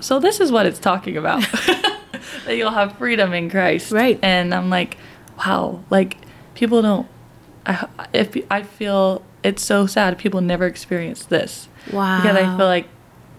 so 0.00 0.18
this 0.18 0.40
is 0.40 0.52
what 0.52 0.66
it's 0.66 0.78
talking 0.78 1.16
about. 1.16 1.42
that 2.44 2.56
you'll 2.56 2.70
have 2.70 2.96
freedom 2.98 3.32
in 3.32 3.48
Christ. 3.50 3.92
Right. 3.92 4.18
And 4.22 4.52
I'm 4.54 4.68
like, 4.70 4.96
wow, 5.38 5.82
like 5.90 6.16
people 6.54 6.82
don't 6.82 7.06
I 7.64 7.86
if 8.12 8.36
I 8.50 8.62
feel 8.62 9.22
it's 9.42 9.62
so 9.64 9.86
sad 9.86 10.18
people 10.18 10.40
never 10.40 10.66
experience 10.66 11.24
this. 11.24 11.68
Wow. 11.92 12.20
Because 12.20 12.36
I 12.36 12.56
feel 12.56 12.66
like 12.66 12.88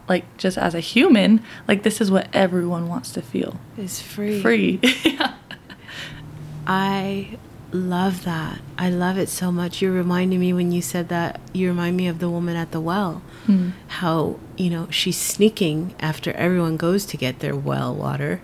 like 0.09 0.37
just 0.37 0.57
as 0.57 0.73
a 0.75 0.79
human, 0.79 1.41
like 1.67 1.83
this 1.83 2.01
is 2.01 2.09
what 2.11 2.27
everyone 2.33 2.87
wants 2.89 3.11
to 3.13 3.21
feel. 3.21 3.59
it's 3.77 4.01
free. 4.01 4.41
Free. 4.41 4.79
yeah. 5.03 5.35
I 6.65 7.37
love 7.73 8.23
that. 8.23 8.59
I 8.77 8.89
love 8.89 9.17
it 9.17 9.29
so 9.29 9.51
much. 9.51 9.81
You're 9.81 9.91
reminding 9.91 10.39
me 10.39 10.53
when 10.53 10.71
you 10.71 10.81
said 10.81 11.09
that. 11.09 11.41
You 11.53 11.67
remind 11.67 11.97
me 11.97 12.07
of 12.07 12.19
the 12.19 12.29
woman 12.29 12.55
at 12.55 12.71
the 12.71 12.79
well. 12.79 13.21
Hmm. 13.45 13.71
How 13.87 14.39
you 14.57 14.69
know 14.69 14.87
she's 14.89 15.17
sneaking 15.17 15.95
after 15.99 16.31
everyone 16.33 16.77
goes 16.77 17.05
to 17.07 17.17
get 17.17 17.39
their 17.39 17.55
well 17.55 17.93
water. 17.93 18.41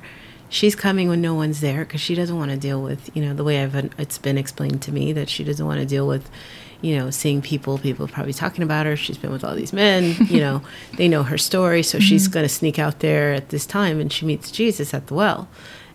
She's 0.49 0.75
coming 0.75 1.09
when 1.09 1.21
no 1.21 1.35
one's 1.35 1.61
there 1.61 1.85
because 1.85 2.01
she 2.01 2.15
doesn't 2.15 2.35
want 2.35 2.49
to 2.51 2.57
deal 2.57 2.81
with 2.81 3.15
you 3.15 3.23
know 3.23 3.33
the 3.33 3.43
way 3.43 3.61
I've 3.61 3.75
it's 3.99 4.17
been 4.17 4.37
explained 4.37 4.81
to 4.83 4.91
me 4.91 5.13
that 5.13 5.29
she 5.29 5.43
doesn't 5.43 5.65
want 5.65 5.79
to 5.79 5.85
deal 5.85 6.07
with 6.07 6.29
you 6.81 6.97
know 6.97 7.11
seeing 7.11 7.41
people. 7.41 7.77
People 7.77 8.07
probably 8.07 8.33
talking 8.33 8.63
about 8.63 8.85
her. 8.85 8.95
She's 8.95 9.17
been 9.17 9.31
with 9.31 9.43
all 9.43 9.55
these 9.55 9.73
men. 9.73 10.15
You 10.29 10.39
know 10.39 10.61
they 10.97 11.07
know 11.07 11.23
her 11.23 11.37
story, 11.37 11.83
so 11.83 11.99
she's 11.99 12.27
going 12.27 12.45
to 12.45 12.49
sneak 12.49 12.79
out 12.79 12.99
there 12.99 13.33
at 13.33 13.49
this 13.49 13.65
time 13.65 13.99
and 13.99 14.11
she 14.11 14.25
meets 14.25 14.51
Jesus 14.51 14.93
at 14.93 15.07
the 15.07 15.13
well. 15.13 15.47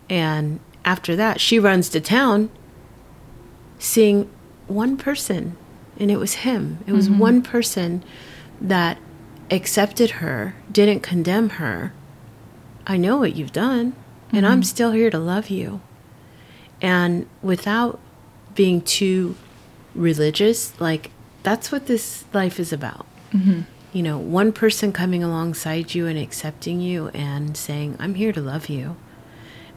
And 0.08 0.60
after 0.84 1.16
that, 1.16 1.40
she 1.40 1.58
runs 1.58 1.88
to 1.90 2.00
town 2.00 2.50
seeing 3.84 4.30
one 4.66 4.96
person, 4.96 5.56
and 5.98 6.10
it 6.10 6.16
was 6.16 6.34
him. 6.34 6.78
It 6.86 6.92
was 6.92 7.08
mm-hmm. 7.08 7.18
one 7.18 7.42
person 7.42 8.02
that 8.60 8.98
accepted 9.50 10.12
her, 10.12 10.54
didn't 10.70 11.00
condemn 11.00 11.50
her. 11.50 11.92
I 12.86 12.96
know 12.96 13.18
what 13.18 13.36
you've 13.36 13.52
done, 13.52 13.94
and 14.32 14.46
I'm 14.46 14.60
mm-hmm. 14.60 14.62
still 14.62 14.92
here 14.92 15.10
to 15.10 15.18
love 15.18 15.50
you. 15.50 15.80
And 16.80 17.28
without 17.42 18.00
being 18.54 18.80
too 18.82 19.36
religious, 19.94 20.78
like 20.80 21.10
that's 21.42 21.70
what 21.70 21.86
this 21.86 22.24
life 22.32 22.58
is 22.58 22.72
about. 22.72 23.06
Mm-hmm. 23.32 23.62
You 23.92 24.02
know, 24.02 24.18
one 24.18 24.52
person 24.52 24.92
coming 24.92 25.22
alongside 25.22 25.94
you 25.94 26.06
and 26.06 26.18
accepting 26.18 26.80
you 26.80 27.08
and 27.08 27.56
saying, 27.56 27.96
I'm 28.00 28.14
here 28.14 28.32
to 28.32 28.40
love 28.40 28.68
you 28.68 28.96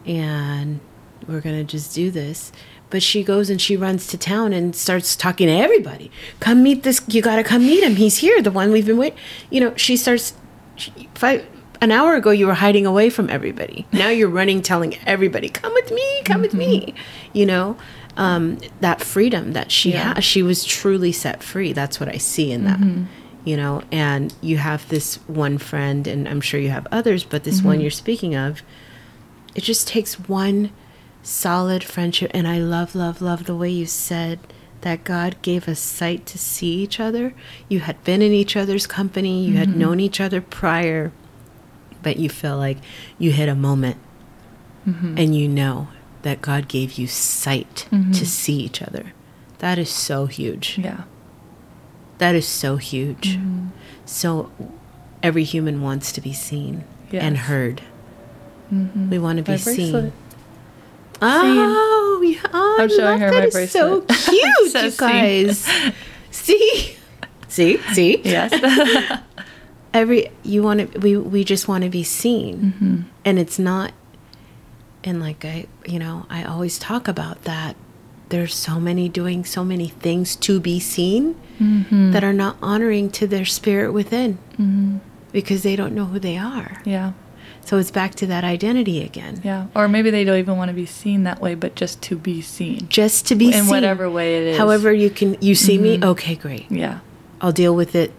and 0.07 0.79
we're 1.27 1.41
going 1.41 1.57
to 1.57 1.63
just 1.63 1.93
do 1.93 2.09
this. 2.09 2.51
But 2.89 3.03
she 3.03 3.23
goes 3.23 3.49
and 3.49 3.61
she 3.61 3.75
runs 3.75 4.07
to 4.07 4.17
town 4.17 4.53
and 4.53 4.75
starts 4.75 5.15
talking 5.15 5.47
to 5.47 5.53
everybody. 5.53 6.11
Come 6.39 6.63
meet 6.63 6.83
this. 6.83 7.01
You 7.07 7.21
got 7.21 7.35
to 7.35 7.43
come 7.43 7.65
meet 7.65 7.83
him. 7.83 7.95
He's 7.95 8.17
here. 8.17 8.41
The 8.41 8.51
one 8.51 8.71
we've 8.71 8.85
been 8.85 8.97
waiting. 8.97 9.19
You 9.49 9.61
know, 9.61 9.75
she 9.75 9.97
starts. 9.97 10.33
She, 10.75 10.91
five, 11.15 11.45
an 11.81 11.91
hour 11.91 12.15
ago, 12.15 12.31
you 12.31 12.47
were 12.47 12.53
hiding 12.53 12.85
away 12.85 13.09
from 13.09 13.29
everybody. 13.29 13.85
Now 13.91 14.09
you're 14.09 14.29
running, 14.29 14.61
telling 14.61 14.97
everybody, 15.05 15.49
"Come 15.49 15.73
with 15.73 15.91
me. 15.91 16.21
Come 16.23 16.41
with 16.41 16.53
me." 16.53 16.79
Mm-hmm. 16.79 17.37
You 17.37 17.45
know, 17.45 17.77
um, 18.15 18.57
that 18.81 19.01
freedom 19.01 19.53
that 19.53 19.71
she 19.71 19.91
Yeah. 19.91 20.15
has. 20.15 20.23
She 20.23 20.41
was 20.43 20.63
truly 20.63 21.11
set 21.11 21.43
free. 21.43 21.73
That's 21.73 21.99
what 21.99 22.09
I 22.09 22.17
see 22.17 22.51
in 22.51 22.63
that. 22.65 22.79
Mm-hmm. 22.79 23.03
You 23.45 23.57
know, 23.57 23.81
and 23.91 24.33
you 24.41 24.57
have 24.57 24.87
this 24.89 25.15
one 25.27 25.57
friend, 25.57 26.05
and 26.05 26.27
I'm 26.27 26.41
sure 26.41 26.59
you 26.59 26.69
have 26.69 26.85
others, 26.91 27.23
but 27.23 27.43
this 27.43 27.59
mm-hmm. 27.59 27.67
one 27.67 27.81
you're 27.81 27.91
speaking 27.91 28.35
of, 28.35 28.61
it 29.55 29.63
just 29.63 29.87
takes 29.87 30.19
one 30.19 30.71
solid 31.27 31.83
friendship. 31.83 32.31
And 32.33 32.47
I 32.47 32.59
love, 32.59 32.95
love, 32.95 33.21
love 33.21 33.45
the 33.45 33.55
way 33.55 33.69
you 33.69 33.85
said 33.85 34.39
that 34.81 35.03
God 35.03 35.35
gave 35.41 35.67
us 35.67 35.79
sight 35.79 36.25
to 36.27 36.37
see 36.37 36.75
each 36.75 36.99
other. 36.99 37.33
You 37.67 37.81
had 37.81 38.01
been 38.03 38.21
in 38.21 38.31
each 38.31 38.55
other's 38.55 38.87
company, 38.87 39.43
you 39.43 39.57
had 39.57 39.69
mm-hmm. 39.69 39.79
known 39.79 39.99
each 39.99 40.21
other 40.21 40.39
prior, 40.39 41.11
but 42.01 42.17
you 42.17 42.29
feel 42.29 42.57
like 42.57 42.77
you 43.17 43.31
hit 43.31 43.49
a 43.49 43.55
moment 43.55 43.97
mm-hmm. 44.87 45.17
and 45.17 45.35
you 45.35 45.47
know 45.47 45.89
that 46.21 46.41
God 46.41 46.67
gave 46.67 46.93
you 46.93 47.07
sight 47.07 47.87
mm-hmm. 47.91 48.11
to 48.13 48.25
see 48.25 48.55
each 48.55 48.81
other. 48.81 49.13
That 49.59 49.77
is 49.77 49.89
so 49.89 50.27
huge. 50.27 50.77
Yeah. 50.77 51.03
That 52.19 52.35
is 52.35 52.47
so 52.47 52.77
huge. 52.77 53.37
So 54.05 54.51
every 55.21 55.43
human 55.43 55.81
wants 55.81 56.11
to 56.13 56.21
be 56.21 56.33
seen 56.33 56.83
and 57.11 57.35
Yes. 57.35 57.45
heard. 57.45 57.81
We 58.71 59.17
want 59.17 59.37
to 59.37 59.43
be 59.43 59.51
My 59.51 59.57
seen. 59.57 60.11
Bracelet. 61.19 61.57
Oh, 61.57 62.21
yeah. 62.25 62.49
Oh, 62.53 62.77
I'm 62.79 62.89
showing 62.89 63.19
her 63.19 63.29
that. 63.31 63.53
my 63.53 63.59
It's 63.61 63.71
so 63.71 64.01
bracelet. 64.01 64.25
cute, 64.73 64.83
you 64.83 64.91
guys. 64.97 65.69
see, 66.31 66.95
see, 67.47 67.77
see. 67.93 68.21
Yes. 68.23 68.51
Every 69.93 70.29
you 70.43 70.61
want 70.63 70.91
to. 70.93 70.99
We 70.99 71.17
we 71.17 71.43
just 71.43 71.67
want 71.67 71.83
to 71.83 71.89
be 71.89 72.03
seen, 72.03 72.73
Mm-hmm. 72.77 73.01
and 73.25 73.39
it's 73.39 73.57
not. 73.57 73.93
And 75.03 75.19
like 75.21 75.45
I, 75.45 75.65
you 75.87 75.97
know, 75.99 76.25
I 76.29 76.43
always 76.43 76.77
talk 76.77 77.07
about 77.07 77.43
that. 77.43 77.75
There's 78.29 78.53
so 78.53 78.79
many 78.79 79.07
doing 79.07 79.45
so 79.45 79.63
many 79.63 79.87
things 79.87 80.35
to 80.37 80.59
be 80.59 80.79
seen 80.79 81.35
Mm-hmm. 81.59 82.11
that 82.11 82.23
are 82.23 82.33
not 82.33 82.57
honoring 82.61 83.09
to 83.11 83.25
their 83.25 83.45
spirit 83.45 83.91
within, 83.91 84.37
because 85.31 85.63
they 85.63 85.75
don't 85.75 85.95
know 85.95 86.05
who 86.05 86.19
they 86.19 86.37
are. 86.37 86.81
yeah. 86.85 87.13
So 87.67 87.77
it's 87.77 87.91
back 87.91 88.15
to 88.15 88.25
that 88.27 88.43
identity 88.45 89.03
again. 89.03 89.41
Yeah. 89.43 89.67
Or 89.75 89.87
maybe 89.89 90.09
they 90.09 90.23
don't 90.23 90.39
even 90.39 90.55
want 90.57 90.69
to 90.69 90.73
be 90.73 90.85
seen 90.85 91.23
that 91.23 91.41
way, 91.41 91.53
but 91.53 91.75
just 91.75 92.01
to 92.03 92.17
be 92.17 92.41
seen. 92.41 92.87
Just 92.87 93.27
to 93.27 93.35
be 93.35 93.51
seen. 93.51 93.59
In 93.59 93.65
seen. 93.65 93.71
whatever 93.71 94.09
way 94.09 94.37
it 94.37 94.43
is. 94.43 94.53
Mm-hmm. 94.55 94.61
However, 94.63 94.93
you 94.93 95.09
can 95.09 95.37
you 95.41 95.53
see 95.53 95.77
me. 95.77 95.99
Okay, 96.01 96.35
great. 96.35 96.65
Yeah. 96.71 96.99
I'll 97.41 97.51
deal 97.51 97.75
with 97.75 97.93
it 97.93 98.11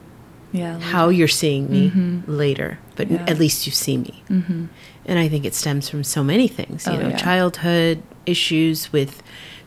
Yeah. 0.53 0.78
how 0.78 1.09
you're 1.09 1.28
seeing 1.28 1.70
me 1.70 1.90
later, 2.26 2.78
but 2.94 3.07
Mm-hmm. 3.09 3.24
Yeah. 3.26 3.30
at 3.32 3.38
least 3.38 3.66
you 3.66 3.72
see 3.72 3.96
me. 3.96 4.22
Mm-hmm. 4.28 4.66
And 5.07 5.18
I 5.18 5.28
think 5.28 5.46
it 5.46 5.55
stems 5.55 5.88
from 5.88 6.05
so 6.05 6.22
many 6.22 6.46
things, 6.49 6.86
you 6.86 6.92
Oh, 6.92 7.01
know, 7.01 7.09
yeah. 7.09 7.16
childhood 7.16 8.03
issues 8.26 8.92
with 8.92 9.22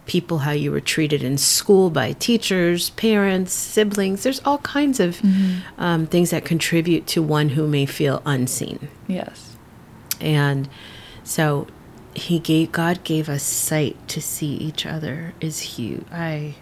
people, 0.05 0.39
how 0.39 0.51
you 0.51 0.71
were 0.71 0.79
treated 0.81 1.23
in 1.23 1.37
school 1.39 1.89
by 1.89 2.13
teachers, 2.13 2.91
parents, 2.91 3.51
siblings. 3.53 4.21
There's 4.23 4.41
all 4.45 4.59
kinds 4.59 4.99
of 4.99 5.17
Mm-hmm. 5.21 5.81
um, 5.81 6.05
things 6.05 6.29
that 6.29 6.45
contribute 6.45 7.07
to 7.07 7.23
one 7.23 7.49
who 7.49 7.65
may 7.67 7.87
feel 7.87 8.21
unseen. 8.25 8.87
Yes. 9.07 9.50
And 10.21 10.69
so 11.23 11.67
he 12.13 12.39
gave 12.39 12.71
God 12.71 13.03
gave 13.03 13.27
us 13.29 13.43
sight 13.43 13.95
to 14.09 14.21
see 14.21 14.53
each 14.53 14.85
other 14.85 15.33
is 15.41 15.59
huge. 15.59 16.05
I 16.11 16.55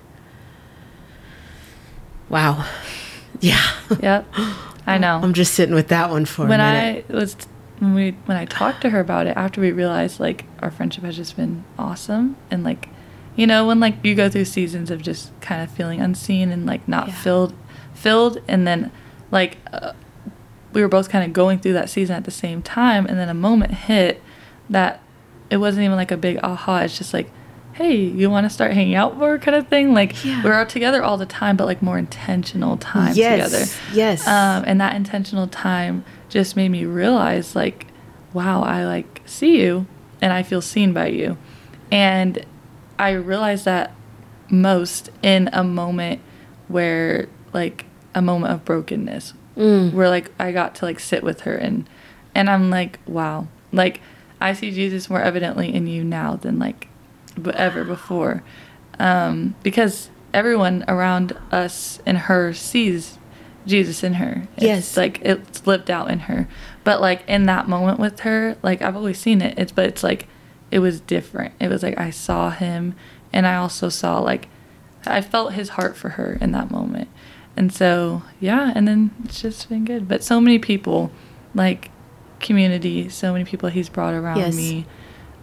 wow. 2.30 2.66
Yeah. 3.42 3.62
Yep. 4.02 4.26
I 4.88 4.98
know. 4.98 5.20
I'm 5.24 5.34
just 5.34 5.54
sitting 5.54 5.74
with 5.76 5.90
that 5.90 6.10
one 6.10 6.26
for 6.26 6.46
when 6.48 6.60
a 6.60 6.64
minute. 6.64 7.06
I 7.10 7.14
was 7.14 7.38
when 7.78 7.94
we 7.94 8.12
when 8.26 8.36
I 8.36 8.44
talked 8.46 8.82
to 8.82 8.90
her 8.90 9.00
about 9.00 9.28
it 9.28 9.38
after 9.38 9.62
we 9.62 9.72
realized 9.72 10.20
like 10.20 10.44
our 10.62 10.72
friendship 10.72 11.04
has 11.06 11.16
just 11.16 11.38
been 11.38 11.64
awesome 11.78 12.36
and 12.52 12.64
like 12.66 12.90
you 13.38 13.48
know 13.48 13.66
when 13.68 13.80
like 13.80 13.96
you 14.04 14.14
go 14.16 14.28
through 14.30 14.44
seasons 14.46 14.90
of 14.92 15.02
just 15.04 15.32
kind 15.40 15.62
of 15.62 15.70
feeling 15.72 16.02
unseen 16.02 16.52
and 16.52 16.66
like 16.66 16.86
not 16.88 17.08
Yeah. 17.10 17.14
filled 17.14 17.54
filled 17.94 18.40
and 18.48 18.68
then 18.68 18.92
like 19.32 19.58
uh, 19.72 19.94
we 20.74 20.82
were 20.82 20.88
both 20.88 21.10
kind 21.10 21.26
of 21.26 21.34
going 21.34 21.60
through 21.60 21.74
that 21.74 21.90
season 21.90 22.16
at 22.16 22.26
the 22.26 22.32
same 22.32 22.62
time 22.62 23.06
and 23.06 23.18
then 23.18 23.30
a 23.30 23.34
moment 23.34 23.74
hit 23.74 24.22
that 24.70 25.02
it 25.50 25.58
wasn't 25.58 25.84
even 25.84 25.96
like 25.98 26.12
a 26.12 26.18
big 26.18 26.40
aha 26.44 26.80
it's 26.82 26.98
just 26.98 27.14
like 27.14 27.30
hey 27.74 27.96
you 27.96 28.30
want 28.30 28.46
to 28.46 28.50
start 28.50 28.74
hanging 28.74 28.94
out 28.96 29.18
more 29.18 29.38
kind 29.40 29.56
of 29.56 29.68
thing 29.68 29.94
like 29.94 30.24
Yeah. 30.24 30.44
we're 30.44 30.54
out 30.54 30.70
together 30.70 31.02
all 31.04 31.18
the 31.18 31.26
time 31.26 31.56
but 31.58 31.66
like 31.66 31.82
more 31.82 31.98
intentional 31.98 32.78
time 32.78 33.16
yes. 33.16 33.50
together 33.52 33.66
Yes. 33.96 34.28
um, 34.28 34.64
and 34.68 34.80
that 34.82 34.96
intentional 34.96 35.48
time 35.48 36.04
just 36.30 36.56
made 36.56 36.70
me 36.70 36.86
realize 36.86 37.56
like 37.56 37.88
wow 38.34 38.62
i 38.62 38.86
like 38.86 39.22
see 39.26 39.60
you 39.62 39.88
and 40.22 40.32
i 40.34 40.44
feel 40.44 40.62
seen 40.62 40.94
by 40.94 41.08
you 41.08 41.38
and 41.92 42.46
i 43.00 43.12
realized 43.12 43.66
that 43.66 43.92
most 44.52 45.10
in 45.24 45.50
a 45.54 45.64
moment 45.64 46.22
where 46.68 47.28
like 47.54 47.86
a 48.14 48.22
moment 48.22 48.54
of 48.54 48.66
brokenness 48.66 49.34
Mm. 49.60 49.92
where 49.94 50.08
like 50.10 50.32
i 50.40 50.52
got 50.54 50.74
to 50.76 50.86
like 50.86 51.00
sit 51.02 51.22
with 51.22 51.42
her 51.42 51.54
and 51.54 51.88
and 52.34 52.50
i'm 52.50 52.70
like 52.70 52.98
wow. 53.06 53.48
Like 53.74 54.00
i 54.40 54.54
see 54.54 54.72
jesus 54.72 55.10
more 55.10 55.22
evidently 55.22 55.74
in 55.76 55.86
you 55.86 56.04
now 56.04 56.36
than 56.38 56.58
like 56.60 56.88
ever 57.54 57.84
before. 57.84 58.42
Um 59.00 59.56
because 59.62 60.10
everyone 60.34 60.86
around 60.88 61.34
us 61.52 62.00
and 62.06 62.18
her 62.18 62.54
sees 62.54 63.18
jesus 63.66 64.04
in 64.04 64.14
her. 64.16 64.48
It's 64.56 64.64
Yes. 64.64 64.98
like 64.98 65.20
it's 65.24 65.68
lived 65.68 65.92
out 65.92 66.10
in 66.10 66.20
her. 66.20 66.48
But 66.86 67.02
like 67.02 67.24
in 67.28 67.46
that 67.48 67.68
moment 67.68 68.00
with 68.00 68.22
her 68.22 68.56
like 68.64 68.82
i've 68.82 68.96
always 68.96 69.20
seen 69.20 69.42
it. 69.42 69.60
It's 69.60 69.72
but 69.74 69.86
it's 69.86 70.04
like 70.04 70.28
it 70.72 70.80
was 70.80 71.02
different. 71.02 71.54
It 71.60 71.68
was 71.68 71.84
like 71.84 72.00
i 72.00 72.10
saw 72.12 72.50
him 72.50 72.96
and 73.34 73.46
i 73.46 73.56
also 73.56 73.90
saw 73.90 74.20
like 74.20 74.48
i 75.06 75.22
felt 75.22 75.54
his 75.54 75.70
heart 75.70 75.96
for 75.98 76.10
her 76.10 76.38
in 76.42 76.52
that 76.54 76.72
moment 76.72 77.08
and 77.60 77.72
so 77.74 78.24
yeah 78.40 78.72
and 78.76 78.88
then 78.88 79.12
it's 79.26 79.42
just 79.42 79.70
been 79.70 79.84
good 79.86 80.08
but 80.08 80.24
so 80.24 80.40
many 80.42 80.58
people 80.58 81.12
like 81.54 81.92
community 82.40 83.08
so 83.10 83.32
many 83.34 83.44
people 83.46 83.68
he's 83.70 83.90
brought 83.90 84.14
around 84.16 84.38
Yes. 84.38 84.56
me 84.56 84.86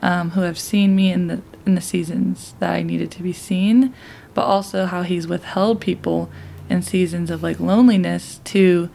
um, 0.03 0.31
who 0.31 0.41
have 0.41 0.59
seen 0.59 0.97
me 0.97 1.13
in 1.13 1.27
the 1.29 1.43
in 1.67 1.75
the 1.75 1.81
seasons 1.81 2.55
that 2.59 2.71
i 2.73 2.83
needed 2.83 3.11
to 3.13 3.23
be 3.23 3.33
seen 3.33 3.93
but 4.35 4.45
also 4.45 4.87
how 4.87 5.03
he's 5.03 5.27
withheld 5.29 5.81
people 5.81 6.31
in 6.71 6.81
seasons 6.83 7.31
of 7.31 7.43
like 7.43 7.61
loneliness 7.61 8.41
to 8.45 8.89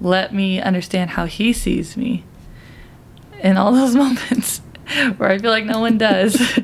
let 0.00 0.34
me 0.34 0.60
understand 0.60 1.10
how 1.10 1.24
he 1.26 1.52
sees 1.52 1.96
me 1.96 2.24
in 3.40 3.56
all 3.56 3.72
those 3.80 3.94
moments 3.94 4.58
where 5.18 5.30
i 5.30 5.38
feel 5.38 5.50
like 5.52 5.64
no 5.64 5.78
one 5.80 5.96
does 5.98 6.34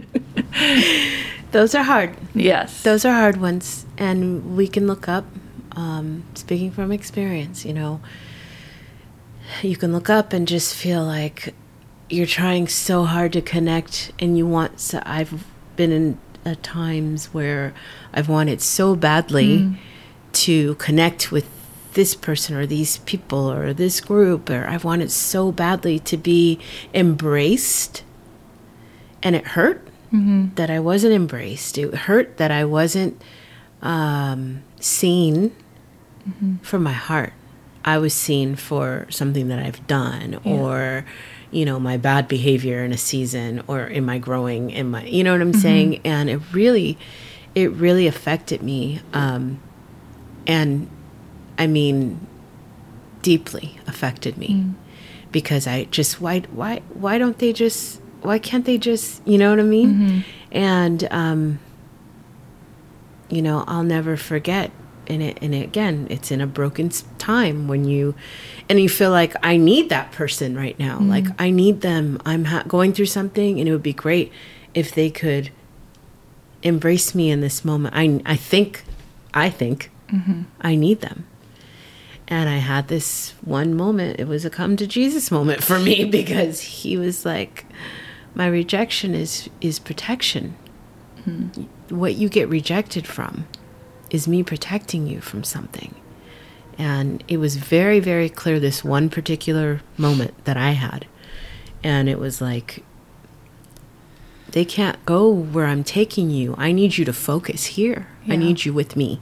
Those 1.52 1.74
are 1.74 1.82
hard. 1.82 2.16
yes 2.34 2.82
Those 2.82 3.04
are 3.04 3.12
hard 3.12 3.36
ones. 3.38 3.84
And 3.98 4.56
we 4.56 4.66
can 4.66 4.86
look 4.86 5.06
up, 5.06 5.26
um, 5.76 6.24
speaking 6.34 6.70
from 6.70 6.92
experience, 6.92 7.64
you 7.64 7.72
know, 7.72 8.00
you 9.62 9.76
can 9.76 9.92
look 9.92 10.08
up 10.10 10.32
and 10.32 10.46
just 10.48 10.74
feel 10.74 11.04
like 11.04 11.54
you're 12.08 12.26
trying 12.26 12.68
so 12.68 13.04
hard 13.04 13.32
to 13.32 13.40
connect 13.40 14.12
and 14.18 14.36
you 14.36 14.46
want 14.46 14.78
so 14.80 15.00
I've 15.04 15.44
been 15.76 15.90
in 15.92 16.18
at 16.44 16.62
times 16.62 17.26
where 17.32 17.72
I've 18.12 18.28
wanted 18.28 18.60
so 18.60 18.94
badly 18.96 19.58
to 20.32 20.74
connect 20.76 21.30
with 21.32 21.46
this 21.94 22.14
person 22.14 22.56
or 22.56 22.66
these 22.66 22.98
people 22.98 23.50
or 23.50 23.72
this 23.72 24.00
group 24.00 24.50
or 24.50 24.66
I've 24.66 24.84
wanted 24.84 25.10
so 25.10 25.52
badly 25.52 25.98
to 26.00 26.16
be 26.16 26.58
embraced 26.94 28.02
and 29.22 29.36
it 29.36 29.48
hurt 29.48 29.86
that 30.56 30.68
I 30.68 30.78
wasn't 30.80 31.14
embraced. 31.14 31.78
It 31.78 31.94
hurt 31.94 32.36
that 32.36 32.50
I 32.50 32.64
wasn't 32.66 33.22
um, 33.80 34.62
seen 34.80 35.52
for 36.62 36.78
my 36.78 36.92
heart. 36.92 37.32
I 37.84 37.98
was 37.98 38.14
seen 38.14 38.54
for 38.56 39.06
something 39.10 39.48
that 39.48 39.58
I've 39.58 39.84
done 39.88 40.40
or, 40.44 41.04
you 41.50 41.64
know, 41.64 41.80
my 41.80 41.96
bad 41.96 42.28
behavior 42.28 42.84
in 42.84 42.92
a 42.92 42.96
season 42.98 43.62
or 43.66 43.80
in 43.86 44.04
my 44.04 44.18
growing 44.18 44.70
in 44.70 44.90
my, 44.90 45.04
you 45.04 45.24
know 45.24 45.32
what 45.32 45.40
I'm 45.42 45.52
saying? 45.52 46.00
And 46.04 46.30
it 46.30 46.40
really, 46.52 46.96
it 47.54 47.70
really 47.72 48.06
affected 48.06 48.62
me. 48.62 49.00
Um, 49.12 49.60
and 50.46 50.88
I 51.58 51.66
mean, 51.66 52.24
deeply 53.22 53.78
affected 53.86 54.36
me 54.38 54.48
because 55.32 55.66
I 55.66 55.84
just, 55.84 56.20
why, 56.20 56.40
why, 56.52 56.82
why 56.94 57.18
don't 57.18 57.38
they 57.38 57.52
just, 57.52 58.00
why 58.22 58.38
can't 58.38 58.64
they 58.64 58.78
just, 58.78 59.26
you 59.26 59.38
know 59.38 59.50
what 59.50 59.58
I 59.58 59.64
mean? 59.64 60.24
And, 60.52 61.08
um, 61.10 61.58
you 63.28 63.42
know, 63.42 63.64
I'll 63.66 63.82
never 63.82 64.16
forget. 64.16 64.70
And 65.12 65.22
it, 65.22 65.38
and 65.42 65.54
it, 65.54 65.64
again, 65.64 66.06
it's 66.08 66.30
in 66.30 66.40
a 66.40 66.46
broken 66.46 66.88
time 67.18 67.68
when 67.68 67.84
you, 67.84 68.14
and 68.68 68.80
you 68.80 68.88
feel 68.88 69.10
like 69.10 69.34
I 69.42 69.58
need 69.58 69.90
that 69.90 70.10
person 70.10 70.56
right 70.56 70.78
now. 70.78 70.96
Mm-hmm. 70.96 71.10
Like 71.10 71.26
I 71.38 71.50
need 71.50 71.82
them. 71.82 72.18
I'm 72.24 72.46
ha- 72.46 72.64
going 72.66 72.94
through 72.94 73.06
something, 73.06 73.60
and 73.60 73.68
it 73.68 73.72
would 73.72 73.82
be 73.82 73.92
great 73.92 74.32
if 74.72 74.94
they 74.94 75.10
could 75.10 75.50
embrace 76.62 77.14
me 77.14 77.30
in 77.30 77.42
this 77.42 77.62
moment. 77.62 77.94
I, 77.94 78.22
I 78.24 78.36
think, 78.36 78.84
I 79.34 79.50
think 79.50 79.90
mm-hmm. 80.08 80.44
I 80.62 80.76
need 80.76 81.02
them. 81.02 81.26
And 82.28 82.48
I 82.48 82.56
had 82.56 82.88
this 82.88 83.34
one 83.42 83.74
moment. 83.74 84.18
It 84.18 84.26
was 84.26 84.46
a 84.46 84.50
come 84.50 84.76
to 84.76 84.86
Jesus 84.86 85.30
moment 85.30 85.62
for 85.62 85.78
me 85.78 86.04
because 86.10 86.60
he 86.60 86.96
was 86.96 87.26
like, 87.26 87.66
my 88.34 88.46
rejection 88.46 89.14
is 89.14 89.50
is 89.60 89.78
protection. 89.78 90.56
Mm-hmm. 91.26 91.98
What 91.98 92.14
you 92.14 92.30
get 92.30 92.48
rejected 92.48 93.06
from 93.06 93.46
is 94.12 94.28
me 94.28 94.42
protecting 94.42 95.06
you 95.08 95.20
from 95.20 95.42
something. 95.42 95.94
And 96.78 97.24
it 97.26 97.38
was 97.38 97.56
very, 97.56 97.98
very 97.98 98.28
clear 98.28 98.60
this 98.60 98.84
one 98.84 99.08
particular 99.08 99.80
moment 99.96 100.44
that 100.44 100.56
I 100.56 100.72
had. 100.72 101.06
And 101.82 102.08
it 102.08 102.18
was 102.18 102.40
like, 102.40 102.84
they 104.50 104.64
can't 104.64 105.04
go 105.06 105.28
where 105.28 105.66
I'm 105.66 105.82
taking 105.82 106.30
you. 106.30 106.54
I 106.58 106.72
need 106.72 106.98
you 106.98 107.04
to 107.06 107.12
focus 107.12 107.66
here. 107.66 108.06
I 108.28 108.36
need 108.36 108.64
you 108.64 108.72
with 108.72 108.96
me. 108.96 109.18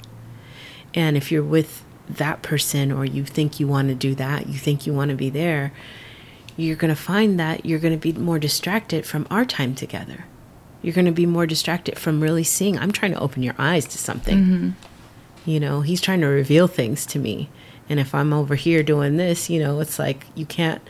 And 0.92 1.16
if 1.16 1.30
you're 1.30 1.42
with 1.42 1.84
that 2.08 2.42
person 2.42 2.90
or 2.90 3.04
you 3.04 3.24
think 3.24 3.60
you 3.60 3.68
want 3.68 3.88
to 3.88 3.94
do 3.94 4.16
that, 4.16 4.48
you 4.48 4.58
think 4.58 4.86
you 4.86 4.92
want 4.92 5.10
to 5.10 5.16
be 5.16 5.30
there, 5.30 5.72
you're 6.56 6.76
going 6.76 6.94
to 6.94 7.00
find 7.00 7.38
that 7.38 7.64
you're 7.64 7.78
going 7.78 7.98
to 7.98 8.12
be 8.12 8.18
more 8.18 8.40
distracted 8.40 9.06
from 9.06 9.26
our 9.30 9.44
time 9.44 9.74
together. 9.76 10.24
You're 10.82 10.94
going 10.94 11.06
to 11.06 11.12
be 11.12 11.26
more 11.26 11.46
distracted 11.46 11.98
from 11.98 12.20
really 12.20 12.44
seeing. 12.44 12.78
I'm 12.78 12.92
trying 12.92 13.12
to 13.12 13.20
open 13.20 13.42
your 13.42 13.54
eyes 13.58 13.84
to 13.86 13.98
something. 13.98 14.38
Mm-hmm. 14.38 14.70
You 15.50 15.60
know, 15.60 15.80
he's 15.82 16.00
trying 16.00 16.20
to 16.20 16.26
reveal 16.26 16.66
things 16.68 17.04
to 17.06 17.18
me. 17.18 17.48
And 17.88 17.98
if 18.00 18.14
I'm 18.14 18.32
over 18.32 18.54
here 18.54 18.82
doing 18.82 19.16
this, 19.16 19.50
you 19.50 19.58
know, 19.60 19.80
it's 19.80 19.98
like 19.98 20.26
you 20.34 20.46
can't 20.46 20.80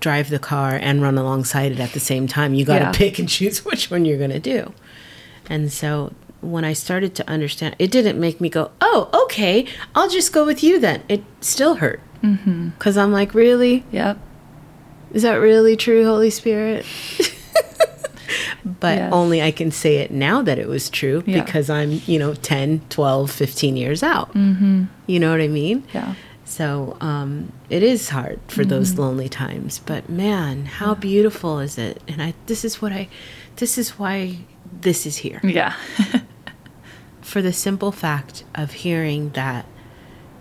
drive 0.00 0.30
the 0.30 0.38
car 0.38 0.76
and 0.80 1.02
run 1.02 1.18
alongside 1.18 1.72
it 1.72 1.80
at 1.80 1.92
the 1.92 2.00
same 2.00 2.28
time. 2.28 2.54
You 2.54 2.64
got 2.64 2.78
to 2.78 2.84
Yeah. 2.86 2.92
pick 2.92 3.18
and 3.18 3.28
choose 3.28 3.64
which 3.64 3.90
one 3.90 4.04
you're 4.04 4.18
going 4.18 4.30
to 4.30 4.38
do. 4.38 4.72
And 5.50 5.72
so 5.72 6.12
when 6.40 6.64
I 6.64 6.72
started 6.72 7.14
to 7.16 7.28
understand, 7.28 7.74
it 7.78 7.90
didn't 7.90 8.20
make 8.20 8.40
me 8.40 8.48
go, 8.48 8.70
oh, 8.80 9.10
okay, 9.24 9.66
I'll 9.94 10.08
just 10.08 10.32
go 10.32 10.44
with 10.46 10.62
you 10.62 10.78
then. 10.78 11.02
It 11.08 11.24
still 11.40 11.76
hurt. 11.76 12.00
Mm-hmm. 12.22 12.68
Because 12.70 12.96
I'm 12.96 13.12
like, 13.12 13.34
really? 13.34 13.84
Yep. 13.90 14.18
Is 15.12 15.22
that 15.22 15.34
really 15.36 15.74
true, 15.76 16.04
Holy 16.04 16.30
Spirit? 16.30 16.86
but 18.64 18.96
Yes. 18.98 19.12
only 19.12 19.42
I 19.42 19.50
can 19.50 19.70
say 19.70 19.96
it 19.96 20.10
now 20.10 20.42
that 20.42 20.58
it 20.58 20.68
was 20.68 20.88
true 20.90 21.22
Yeah. 21.26 21.44
because 21.44 21.68
I'm, 21.70 22.00
you 22.06 22.18
know, 22.18 22.34
10, 22.34 22.82
12, 22.88 23.30
15 23.30 23.76
years 23.76 24.02
out. 24.02 24.32
Mm-hmm. 24.34 24.84
You 25.06 25.20
know 25.20 25.30
what 25.30 25.40
I 25.40 25.48
mean? 25.48 25.84
Yeah. 25.94 26.14
So 26.44 26.96
um, 27.00 27.52
it 27.68 27.82
is 27.82 28.08
hard 28.08 28.40
for 28.48 28.64
those 28.64 28.98
lonely 28.98 29.28
times. 29.28 29.80
But 29.84 30.08
man, 30.08 30.64
how 30.64 30.94
beautiful 30.94 31.58
is 31.58 31.76
it? 31.76 32.02
And 32.08 32.22
I, 32.22 32.32
this 32.46 32.64
is 32.64 32.80
what 32.80 32.90
I, 32.92 33.08
this 33.56 33.76
is 33.76 33.98
why 33.98 34.38
this 34.80 35.04
is 35.06 35.18
here. 35.18 35.40
Yeah. 35.44 35.74
For 37.20 37.42
the 37.42 37.52
simple 37.52 37.92
fact 37.92 38.44
of 38.54 38.72
hearing 38.72 39.30
that, 39.30 39.66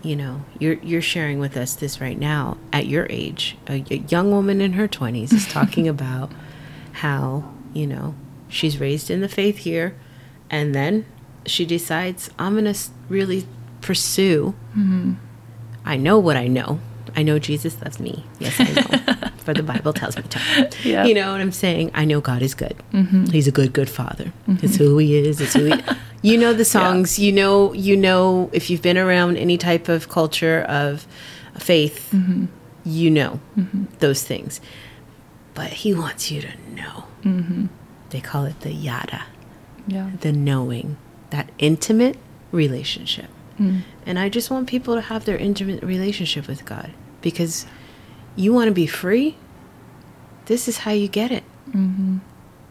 you 0.02 0.16
know, 0.16 0.46
you're 0.60 0.76
you're 0.76 1.02
sharing 1.02 1.40
with 1.40 1.58
us 1.58 1.76
this 1.76 2.00
right 2.00 2.18
now 2.18 2.58
at 2.72 2.86
your 2.88 3.08
age. 3.10 3.58
A, 3.68 3.84
a 3.92 3.98
young 3.98 4.32
woman 4.32 4.62
in 4.62 4.74
her 4.74 4.88
twenties 4.88 5.34
is 5.34 5.46
talking 5.48 5.88
about 5.96 6.32
how 6.94 7.44
you 7.74 7.88
know 7.88 8.16
she's 8.50 8.80
raised 8.80 9.10
in 9.10 9.22
the 9.22 9.30
faith 9.30 9.60
here, 9.60 9.96
and 10.50 10.74
then 10.74 11.06
she 11.46 11.66
decides 11.66 12.30
I'm 12.38 12.56
gonna 12.56 12.76
really 13.10 13.46
pursue. 13.82 14.56
Mm-hmm. 14.72 15.14
I 15.86 15.96
know 15.98 16.20
what 16.20 16.36
I 16.36 16.48
know. 16.48 16.80
I 17.16 17.24
know 17.24 17.40
Jesus 17.40 17.82
loves 17.82 18.00
me. 18.00 18.26
Yes, 18.40 18.60
I 18.60 18.66
know. 18.66 19.30
For 19.38 19.54
the 19.54 19.64
Bible 19.64 19.94
tells 19.94 20.18
me 20.18 20.24
to. 20.24 20.70
Yeah. 20.84 21.06
You 21.06 21.14
know 21.14 21.32
what 21.32 21.40
I'm 21.40 21.54
saying? 21.54 21.92
I 21.94 22.04
know 22.04 22.20
God 22.20 22.42
is 22.42 22.54
good. 22.54 22.76
Mm-hmm. 22.92 23.28
He's 23.28 23.48
a 23.48 23.52
good, 23.52 23.72
good 23.72 23.90
father. 23.90 24.26
Mm-hmm. 24.48 24.66
It's 24.66 24.76
who 24.76 24.98
He 24.98 25.16
is. 25.16 25.40
It's 25.42 25.54
who 25.54 25.66
He. 25.66 25.74
You 26.24 26.36
know 26.36 26.52
the 26.52 26.66
songs. 26.66 27.18
You 27.20 27.32
know. 27.32 27.74
You 27.74 27.96
know 27.96 28.50
if 28.52 28.70
you've 28.70 28.82
been 28.82 28.98
around 28.98 29.38
any 29.38 29.58
type 29.58 29.88
of 29.88 30.10
culture 30.10 30.64
of 30.64 31.08
faith, 31.58 32.14
you 32.84 33.10
know 33.10 33.40
those 34.00 34.24
things. 34.24 34.60
But 35.54 35.68
He 35.68 35.94
wants 35.94 36.30
you 36.32 36.42
to 36.42 36.50
know. 36.76 37.06
Mm-hmm. 37.28 37.66
They 38.10 38.22
call 38.22 38.46
it 38.46 38.62
the 38.62 38.72
yada 38.74 39.26
Yeah. 39.88 40.12
the 40.22 40.32
knowing, 40.32 40.98
that 41.30 41.50
intimate 41.60 42.18
relationship. 42.52 43.30
Mm. 43.60 43.82
And 44.06 44.20
I 44.20 44.30
just 44.30 44.50
want 44.52 44.68
people 44.68 44.96
to 44.96 45.02
have 45.02 45.26
their 45.26 45.38
intimate 45.38 45.84
relationship 45.84 46.48
with 46.48 46.64
God 46.66 46.92
because 47.22 47.66
you 48.36 48.54
want 48.54 48.68
to 48.68 48.74
be 48.74 48.88
free. 48.88 49.36
This 50.46 50.68
is 50.68 50.80
how 50.80 50.92
you 50.92 51.08
get 51.08 51.32
it. 51.32 51.44
Mm-hmm. 51.70 52.18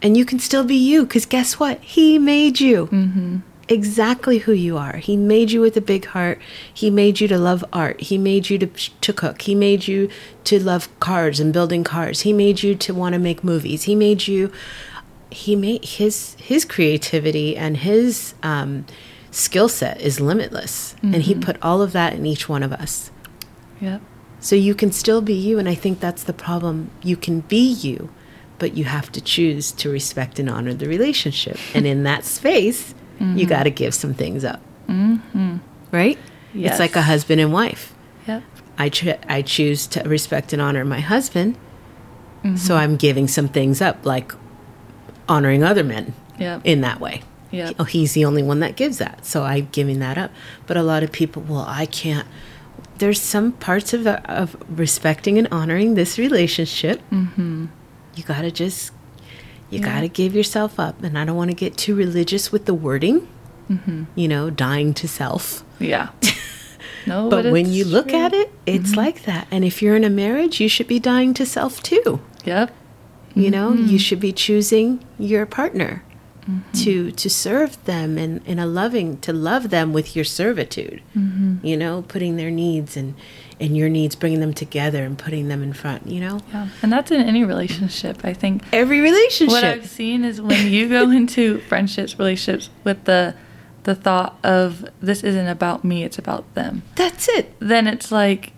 And 0.02 0.16
you 0.16 0.24
can 0.24 0.38
still 0.38 0.64
be 0.64 0.76
you 0.76 1.04
because 1.04 1.26
guess 1.26 1.58
what? 1.58 1.80
He 1.80 2.18
made 2.18 2.60
you 2.60 2.86
mm-hmm. 2.86 3.38
Exactly 3.68 4.38
who 4.38 4.52
you 4.52 4.76
are. 4.78 4.96
He 4.96 5.16
made 5.16 5.50
you 5.50 5.60
with 5.60 5.76
a 5.76 5.80
big 5.80 6.06
heart. 6.06 6.40
He 6.72 6.90
made 6.90 7.20
you 7.20 7.28
to 7.28 7.38
love 7.38 7.64
art. 7.72 8.00
He 8.00 8.16
made 8.18 8.48
you 8.50 8.58
to, 8.58 8.66
to 8.66 9.12
cook. 9.12 9.42
He 9.42 9.54
made 9.54 9.88
you 9.88 10.08
to 10.44 10.62
love 10.62 10.88
cars 11.00 11.40
and 11.40 11.52
building 11.52 11.82
cars. 11.84 12.20
He 12.20 12.32
made 12.32 12.62
you 12.62 12.74
to 12.76 12.94
want 12.94 13.14
to 13.14 13.18
make 13.18 13.42
movies. 13.42 13.84
He 13.84 13.94
made 13.94 14.26
you 14.28 14.52
he 15.28 15.56
made 15.56 15.84
his 15.84 16.34
his 16.38 16.64
creativity 16.64 17.56
and 17.56 17.78
his 17.78 18.34
um, 18.44 18.86
skill 19.32 19.68
set 19.68 20.00
is 20.00 20.20
limitless 20.20 20.94
and 21.02 21.16
he 21.16 21.34
put 21.34 21.60
all 21.60 21.82
of 21.82 21.92
that 21.92 22.12
in 22.14 22.24
each 22.24 22.48
one 22.48 22.62
of 22.62 22.72
us 22.72 23.10
Yep. 23.80 24.00
so 24.40 24.54
you 24.56 24.74
can 24.74 24.92
still 24.92 25.20
be 25.20 25.34
you 25.34 25.58
and 25.58 25.68
i 25.68 25.74
think 25.74 26.00
that's 26.00 26.22
the 26.22 26.32
problem 26.32 26.90
you 27.02 27.16
can 27.16 27.40
be 27.40 27.58
you 27.70 28.08
but 28.58 28.76
you 28.76 28.84
have 28.84 29.12
to 29.12 29.20
choose 29.20 29.72
to 29.72 29.90
respect 29.90 30.38
and 30.38 30.48
honor 30.48 30.72
the 30.72 30.88
relationship 30.88 31.58
and 31.74 31.86
in 31.86 32.04
that 32.04 32.24
space 32.24 32.94
you 33.18 33.26
mm-hmm. 33.26 33.44
got 33.48 33.62
to 33.64 33.70
give 33.70 33.94
some 33.94 34.14
things 34.14 34.44
up 34.44 34.60
mm-hmm. 34.88 35.56
right 35.90 36.18
it's 36.54 36.78
like 36.78 36.96
a 36.96 37.02
husband 37.02 37.40
and 37.40 37.52
wife 37.52 37.94
Yep. 38.26 38.42
I, 38.78 38.88
ch- 38.88 39.18
I 39.28 39.42
choose 39.42 39.86
to 39.88 40.02
respect 40.02 40.52
and 40.52 40.60
honor 40.60 40.84
my 40.84 41.00
husband 41.00 41.56
so 42.42 42.48
mm-hmm. 42.48 42.72
i'm 42.72 42.96
giving 42.96 43.28
some 43.28 43.48
things 43.48 43.80
up 43.80 44.04
like 44.04 44.32
honoring 45.28 45.62
other 45.62 45.84
men 45.84 46.14
Yep. 46.38 46.62
in 46.64 46.80
that 46.82 47.00
way. 47.00 47.22
Yep. 47.50 47.76
Oh, 47.78 47.84
he's 47.84 48.12
the 48.12 48.24
only 48.24 48.42
one 48.42 48.60
that 48.60 48.76
gives 48.76 48.98
that. 48.98 49.24
So 49.24 49.44
I'm 49.44 49.68
giving 49.72 50.00
that 50.00 50.18
up. 50.18 50.30
But 50.66 50.76
a 50.76 50.82
lot 50.82 51.02
of 51.02 51.12
people, 51.12 51.42
well, 51.42 51.64
I 51.66 51.86
can't. 51.86 52.26
There's 52.98 53.20
some 53.20 53.52
parts 53.52 53.94
of, 53.94 54.06
of 54.06 54.56
respecting 54.68 55.38
and 55.38 55.48
honoring 55.50 55.94
this 55.94 56.18
relationship. 56.18 57.00
Mm-hmm. 57.10 57.66
You 58.14 58.22
got 58.24 58.42
to 58.42 58.50
just, 58.50 58.92
you 59.70 59.80
Yeah. 59.80 59.84
got 59.94 60.00
to 60.00 60.08
give 60.08 60.34
yourself 60.34 60.78
up. 60.80 61.02
And 61.02 61.18
I 61.18 61.24
don't 61.24 61.36
want 61.36 61.50
to 61.50 61.56
get 61.56 61.76
too 61.76 61.94
religious 61.94 62.52
with 62.52 62.64
the 62.66 62.74
wording, 62.74 63.26
Mm-hmm. 63.70 64.04
you 64.14 64.28
know, 64.28 64.48
dying 64.50 64.94
to 64.94 65.08
self. 65.08 65.64
Yeah. 65.80 66.08
No, 67.06 67.28
But, 67.30 67.52
when 67.52 67.72
you 67.72 67.84
look 67.84 68.08
true. 68.08 68.18
at 68.18 68.32
it, 68.32 68.52
it's 68.66 68.96
like 68.96 69.24
that. 69.26 69.46
And 69.52 69.64
if 69.64 69.80
you're 69.80 69.94
in 69.94 70.02
a 70.02 70.10
marriage, 70.10 70.60
you 70.60 70.68
should 70.68 70.88
be 70.88 70.98
dying 70.98 71.34
to 71.34 71.46
self 71.46 71.80
too. 71.82 72.20
Yep. 72.44 72.74
you 73.34 73.50
know 73.50 73.70
Mm-hmm. 73.70 73.86
you 73.92 73.98
should 73.98 74.18
be 74.20 74.32
choosing 74.32 75.04
your 75.18 75.46
partner 75.46 76.02
to 76.74 77.10
to 77.10 77.28
serve 77.28 77.72
them 77.84 78.16
in, 78.18 78.40
in 78.46 78.58
a 78.58 78.66
loving 78.66 79.18
to 79.18 79.32
love 79.32 79.70
them 79.70 79.92
with 79.92 80.14
your 80.16 80.24
servitude 80.24 81.02
Mm-hmm. 81.16 81.64
you 81.66 81.76
know 81.76 82.02
putting 82.08 82.36
their 82.36 82.50
needs 82.52 82.96
and 82.96 83.14
and 83.58 83.76
your 83.76 83.88
needs 83.88 84.14
bringing 84.14 84.40
them 84.40 84.52
together 84.52 85.02
and 85.04 85.18
putting 85.18 85.48
them 85.48 85.62
in 85.62 85.72
front 85.72 86.06
you 86.06 86.20
know 86.20 86.40
Yeah. 86.52 86.68
And 86.82 86.92
that's 86.92 87.10
in 87.10 87.20
any 87.22 87.42
relationship. 87.44 88.24
I 88.24 88.32
think 88.34 88.62
every 88.72 89.00
relationship 89.00 89.52
what 89.52 89.64
I've 89.64 89.86
seen 89.86 90.24
is 90.24 90.40
when 90.40 90.66
you 90.70 90.88
go 90.88 91.10
into 91.18 91.60
friendships, 91.60 92.18
relationships 92.18 92.70
with 92.84 93.04
the 93.04 93.34
the 93.84 93.94
thought 93.94 94.36
of 94.42 94.84
this 95.00 95.22
isn't 95.22 95.46
about 95.46 95.84
me, 95.84 96.02
it's 96.04 96.18
about 96.18 96.44
them. 96.54 96.82
that's 96.96 97.28
it 97.28 97.54
Then 97.60 97.86
it's 97.86 98.10
like 98.10 98.52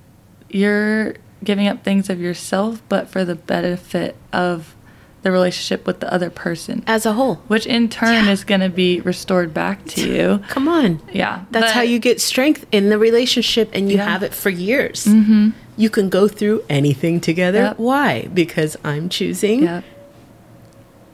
you're 0.48 1.14
giving 1.44 1.68
up 1.68 1.84
things 1.84 2.08
of 2.10 2.18
yourself 2.20 2.82
but 2.88 3.08
for 3.08 3.24
the 3.24 3.34
benefit 3.34 4.16
of 4.32 4.74
the 5.22 5.30
relationship 5.32 5.86
with 5.86 5.98
the 6.00 6.12
other 6.12 6.30
person. 6.30 6.82
as 6.86 7.04
a 7.04 7.12
whole 7.14 7.36
Which 7.48 7.66
in 7.66 7.88
turn 7.88 8.26
Yeah. 8.26 8.30
is 8.30 8.44
going 8.44 8.60
to 8.60 8.68
be 8.68 9.00
restored 9.00 9.52
back 9.52 9.84
to 9.86 10.08
you. 10.08 10.40
come 10.48 10.68
on 10.68 11.00
Yeah. 11.12 11.40
that's 11.50 11.72
how 11.72 11.82
you 11.82 11.98
get 11.98 12.20
strength 12.20 12.64
in 12.72 12.88
the 12.88 12.98
relationship 12.98 13.68
and 13.72 13.90
you 13.90 13.96
Yeah. 13.98 14.08
have 14.08 14.22
it 14.22 14.32
for 14.32 14.50
years 14.50 15.06
Mhm. 15.06 15.52
you 15.76 15.90
can 15.90 16.08
go 16.08 16.28
through 16.28 16.62
anything 16.68 17.20
together 17.20 17.58
Yep. 17.62 17.78
why 17.78 18.28
because 18.32 18.76
i'm 18.84 19.08
choosing 19.08 19.62
Yep. 19.64 19.84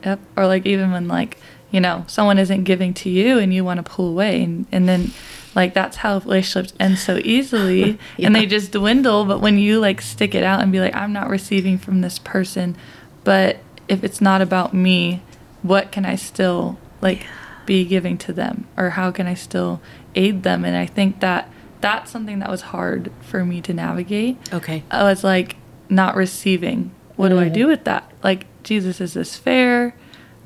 Yep. 0.05 0.20
Or 0.36 0.46
like 0.46 0.66
even 0.66 0.90
when 0.92 1.09
like, 1.09 1.38
you 1.70 1.80
know, 1.80 2.05
someone 2.09 2.38
isn't 2.38 2.64
giving 2.64 2.92
to 2.94 3.09
you 3.09 3.38
and 3.38 3.55
you 3.55 3.64
want 3.64 3.78
to 3.78 3.82
pull 3.82 4.09
away 4.09 4.42
and, 4.42 4.66
and 4.70 4.86
then 4.88 5.12
like 5.55 5.72
that's 5.72 5.96
how 5.98 6.18
relationships 6.18 6.74
end 6.78 6.98
so 6.98 7.18
easily 7.24 7.98
Yeah. 8.18 8.26
and 8.26 8.36
they 8.36 8.44
just 8.44 8.70
dwindle. 8.72 9.24
But 9.24 9.40
when 9.40 9.57
you 9.57 9.80
like 9.80 10.02
stick 10.02 10.34
it 10.34 10.44
out 10.44 10.61
and 10.61 10.70
be 10.70 10.78
like, 10.80 10.94
I'm 10.94 11.12
not 11.14 11.30
receiving 11.30 11.78
from 11.78 12.02
this 12.02 12.18
person, 12.18 12.76
but 13.24 13.57
if 13.89 14.03
it's 14.05 14.20
not 14.20 14.41
about 14.43 14.72
me, 14.74 15.22
what 15.62 15.93
can 15.93 16.05
I 16.05 16.16
still 16.16 16.78
like 17.01 17.26
be 17.66 17.85
giving 17.85 18.18
to 18.18 18.32
them? 18.32 18.66
Or 18.76 18.91
how 18.91 19.11
can 19.11 19.26
I 19.26 19.35
still 19.35 19.80
aid 20.14 20.43
them? 20.43 20.64
And 20.64 20.76
I 20.76 20.87
think 20.87 21.20
that 21.20 21.49
that's 21.80 22.11
something 22.11 22.39
that 22.39 22.51
was 22.51 22.62
hard 22.62 23.11
for 23.20 23.45
me 23.45 23.61
to 23.62 23.72
navigate. 23.74 24.37
okay 24.53 24.82
I 24.91 25.03
was 25.05 25.22
like 25.24 25.57
not 25.89 26.16
receiving. 26.16 26.91
What 27.16 27.28
do 27.28 27.39
I 27.39 27.49
Mm. 27.49 27.53
do 27.55 27.66
with 27.66 27.85
that? 27.85 28.11
Like 28.22 28.47
Jesus, 28.62 29.01
is 29.01 29.14
this 29.14 29.37
fair? 29.37 29.95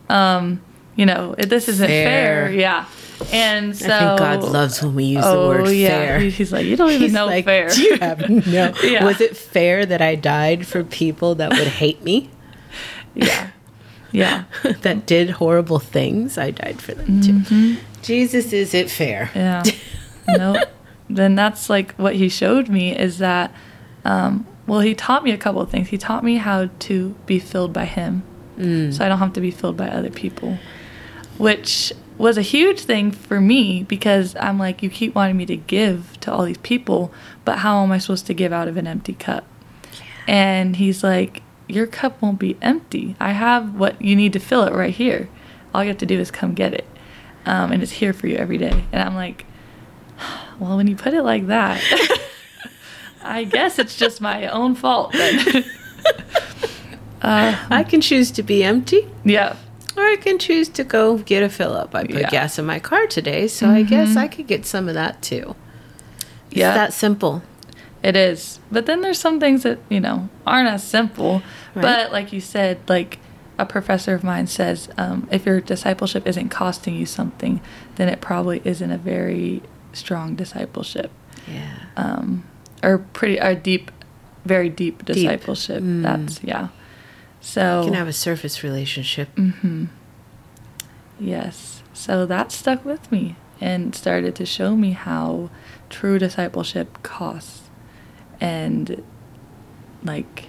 Um, 0.09 0.61
you 0.97 1.07
know, 1.07 1.35
this 1.39 1.69
isn't 1.69 1.87
fair. 1.87 2.47
Fair. 2.49 2.53
Yeah. 2.53 2.85
And 3.33 3.77
so 3.77 3.87
I 3.87 3.99
think 3.99 4.19
God 4.19 4.43
loves 4.43 4.83
when 4.83 4.95
we 4.95 5.05
use 5.05 5.25
the 5.25 5.31
Oh, 5.31 5.49
word 5.49 5.69
yeah. 5.71 5.89
fair. 5.89 6.19
He's 6.21 6.53
like, 6.53 6.67
you 6.67 6.77
don't 6.77 6.91
even 6.91 7.03
He's 7.03 7.13
know 7.13 7.27
like, 7.27 7.45
fair. 7.45 7.69
Do 7.69 7.83
you 7.83 7.97
have 7.99 8.29
no? 8.29 8.73
Yeah. 8.83 9.05
Was 9.05 9.21
it 9.21 9.37
fair 9.37 9.85
that 9.87 10.01
I 10.03 10.15
died 10.15 10.67
for 10.67 10.83
people 10.85 11.35
that 11.37 11.51
would 11.51 11.67
hate 11.69 12.03
me, 12.03 12.31
yeah. 13.19 13.51
Yeah. 14.13 14.45
that 14.83 15.07
did 15.07 15.31
horrible 15.31 15.79
things? 15.79 16.39
I 16.39 16.51
died 16.51 16.81
for 16.81 16.95
them 16.95 17.21
too. 17.21 17.77
Jesus, 18.03 18.53
is 18.53 18.75
it 18.75 18.91
fair? 18.91 19.31
Mm-hmm. 19.35 20.29
Yeah. 20.29 20.37
no. 20.37 20.65
Then 21.11 21.35
that's 21.35 21.71
like 21.71 21.95
what 21.95 22.15
he 22.15 22.29
showed 22.29 22.69
me 22.69 22.97
is 22.97 23.19
that, 23.19 23.53
um, 24.05 24.47
well, 24.67 24.81
he 24.81 24.95
taught 24.95 25.25
me 25.25 25.33
a 25.33 25.39
couple 25.39 25.61
of 25.61 25.71
things. 25.71 25.89
He 25.89 25.99
taught 25.99 26.23
me 26.23 26.37
how 26.37 26.69
to 26.81 27.15
be 27.27 27.39
filled 27.39 27.73
by 27.73 27.87
him, 27.87 28.23
so 28.59 29.05
I 29.05 29.09
don't 29.09 29.19
have 29.19 29.33
to 29.35 29.41
be 29.41 29.51
filled 29.51 29.77
by 29.77 29.89
other 29.89 30.11
people, 30.11 30.59
which 31.39 31.93
was 32.19 32.37
a 32.37 32.43
huge 32.43 32.81
thing 32.81 33.13
for 33.13 33.41
me 33.41 33.85
because 33.85 34.37
I'm 34.37 34.59
like, 34.59 34.83
you 34.83 34.91
keep 34.91 35.15
wanting 35.15 35.37
me 35.37 35.47
to 35.47 35.57
give 35.57 36.19
to 36.21 36.33
all 36.33 36.45
these 36.45 36.59
people, 36.59 37.13
but 37.45 37.59
how 37.59 37.83
am 37.83 37.93
I 37.93 37.99
supposed 37.99 38.27
to 38.27 38.35
give 38.35 38.53
out 38.53 38.69
of 38.69 38.77
an 38.77 38.87
empty 38.87 39.15
cup? 39.15 39.47
And 40.27 40.77
he's 40.77 41.03
like, 41.03 41.43
your 41.69 41.87
cup 41.87 42.21
won't 42.23 42.39
be 42.39 42.57
empty. 42.63 43.15
I 43.21 43.33
have 43.33 43.75
what 43.75 44.01
you 44.03 44.17
need 44.17 44.33
to 44.33 44.41
fill 44.41 44.63
it 44.65 44.73
right 44.73 44.95
here. 44.95 45.29
All 45.75 45.85
you 45.85 45.89
have 45.89 45.99
to 45.99 46.07
do 46.07 46.19
is 46.19 46.31
come 46.31 46.55
get 46.55 46.73
it. 46.75 46.87
Um, 47.47 47.73
and 47.73 47.83
it's 47.83 47.93
here 47.93 48.13
for 48.13 48.27
you 48.27 48.37
every 48.37 48.59
day. 48.59 48.85
And 48.93 49.03
I'm 49.03 49.15
like, 49.15 49.45
well, 50.59 50.77
when 50.77 50.87
you 50.87 50.97
put 50.97 51.15
it 51.15 51.23
like 51.23 51.47
that, 51.49 51.81
I 53.23 53.45
guess 53.45 53.79
it's 53.79 53.97
just 53.97 54.21
my 54.21 54.49
own 54.49 54.75
fault 54.75 55.13
then. 55.13 55.65
I 57.23 57.85
can 57.89 58.01
choose 58.01 58.31
to 58.33 58.43
be 58.43 58.63
empty, 58.65 59.07
yeah. 59.25 59.57
or 59.97 60.03
I 60.05 60.17
can 60.17 60.39
choose 60.39 60.69
to 60.71 60.85
go 60.85 61.19
get 61.19 61.43
a 61.43 61.49
fill 61.49 61.73
up. 61.75 61.95
I 61.95 62.03
put 62.03 62.11
Yeah. 62.11 62.17
Mm-hmm. 62.23 62.31
gas 62.31 62.59
in 62.59 62.65
my 62.67 62.79
car 62.79 63.07
today, 63.07 63.49
so 63.49 63.69
I 63.69 63.83
guess 63.83 64.17
I 64.17 64.29
could 64.29 64.47
get 64.47 64.65
some 64.65 64.89
of 64.89 64.95
that 64.95 65.21
too. 65.21 65.55
It's 66.51 66.59
Yeah. 66.59 66.75
that 66.75 66.93
simple. 66.93 67.43
It 68.09 68.17
is. 68.17 68.59
But 68.73 68.87
then 68.87 69.03
there's 69.03 69.19
some 69.21 69.39
things 69.39 69.63
that, 69.65 69.79
you 69.91 70.01
know, 70.01 70.29
aren't 70.47 70.69
as 70.69 70.83
simple. 70.83 71.43
Right. 71.75 71.83
But 71.83 72.13
like 72.13 72.33
you 72.33 72.41
said, 72.41 72.79
like 72.89 73.19
a 73.59 73.67
professor 73.67 74.15
of 74.15 74.25
mine 74.25 74.47
says, 74.47 74.89
um, 74.97 75.29
if 75.31 75.45
your 75.45 75.61
discipleship 75.61 76.27
isn't 76.27 76.49
costing 76.49 76.95
you 76.95 77.05
something, 77.07 77.61
then 77.97 78.09
it 78.09 78.21
probably 78.21 78.63
isn't 78.65 78.91
a 78.91 78.97
very 78.99 79.63
strong 79.93 80.35
discipleship. 80.37 81.11
Yeah. 81.47 81.75
Um, 81.97 82.45
or 82.83 82.99
pretty, 82.99 83.39
or 83.41 83.55
deep, 83.55 83.91
very 84.45 84.71
deep 84.71 85.05
Deep. 85.05 85.15
discipleship. 85.17 85.83
Mm. 85.83 86.03
That's, 86.03 86.43
yeah. 86.43 86.69
So, 87.41 87.81
You 87.81 87.87
can 87.89 87.95
have 87.95 88.09
a 88.09 88.13
surface 88.13 88.63
relationship. 88.65 89.29
hmm 89.37 89.87
Yes. 91.21 91.83
So 91.93 92.27
that 92.27 92.53
stuck 92.53 92.85
with 92.85 93.11
me 93.11 93.37
and 93.61 93.95
started 93.95 94.35
to 94.37 94.47
show 94.47 94.77
me 94.77 94.93
how 94.93 95.51
true 95.91 96.19
discipleship 96.19 97.03
costs. 97.03 97.58
And 98.41 99.03
like 100.05 100.47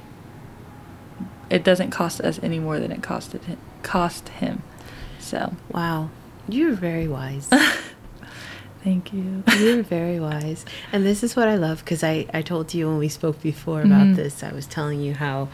it 1.49 1.63
doesn't 1.63 1.89
cost 1.89 2.21
us 2.21 2.39
any 2.43 2.59
more 2.59 2.79
than 2.79 2.91
it 2.91 3.01
costed 3.01 3.43
him, 3.45 3.57
cost 3.81 4.29
him. 4.29 4.61
So, 5.19 5.55
Wow. 5.71 6.09
You're 6.47 6.73
very 6.73 7.07
wise. 7.07 7.47
thank 8.83 9.13
you. 9.13 9.43
You're 9.57 9.83
very 9.83 10.19
wise. 10.19 10.65
And 10.91 11.05
this 11.05 11.23
is 11.23 11.35
what 11.35 11.47
I 11.47 11.55
love 11.55 11.79
because 11.83 12.03
I, 12.03 12.25
I 12.33 12.41
told 12.41 12.73
you 12.73 12.87
when 12.87 12.97
we 12.97 13.09
spoke 13.09 13.41
before 13.41 13.81
about 13.81 14.07
Mhm. 14.07 14.15
this, 14.15 14.43
I 14.43 14.51
was 14.51 14.65
telling 14.65 14.99
you 15.01 15.13
how 15.15 15.49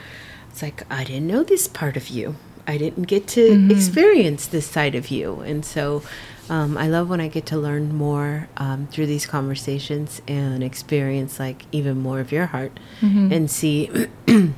it's 0.52 0.62
like, 0.62 0.84
I 0.92 1.04
didn't 1.04 1.28
know 1.28 1.44
this 1.44 1.68
part 1.68 1.98
of 1.98 2.10
you. 2.10 2.36
I 2.68 2.78
didn't 2.78 3.04
get 3.04 3.28
to 3.30 3.42
Mhm. 3.42 3.72
experience 3.72 4.48
this 4.48 4.66
side 4.68 4.96
of 4.96 5.10
you. 5.10 5.42
And 5.42 5.66
so 5.66 6.02
um, 6.50 6.78
I 6.78 6.88
love 6.88 7.10
when 7.10 7.20
I 7.22 7.28
get 7.28 7.46
to 7.48 7.58
learn 7.58 7.94
more 7.96 8.48
um, 8.58 8.88
through 8.92 9.08
these 9.08 9.26
conversations 9.26 10.22
and 10.28 10.64
experience 10.64 11.40
like 11.40 11.66
even 11.72 11.98
more 12.00 12.20
of 12.20 12.32
your 12.32 12.46
heart 12.48 12.80
Mhm. 13.02 13.32
and 13.32 13.50
see 13.50 13.90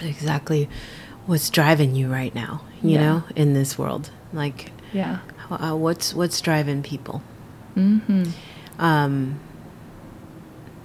exactly 0.00 0.68
what's 1.26 1.50
driving 1.50 1.94
you 1.94 2.08
right 2.12 2.34
now, 2.34 2.62
you 2.82 2.92
Yeah. 2.92 3.00
know, 3.00 3.22
in 3.36 3.54
this 3.54 3.78
world. 3.78 4.10
Like, 4.32 4.70
Yeah. 4.92 5.18
uh, 5.50 5.74
what's 5.74 6.14
what's 6.14 6.40
driving 6.40 6.82
people? 6.82 7.22
Mhm. 7.76 8.32
um, 8.78 9.38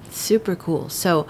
super 0.10 0.56
cool. 0.56 0.90
So 0.90 1.28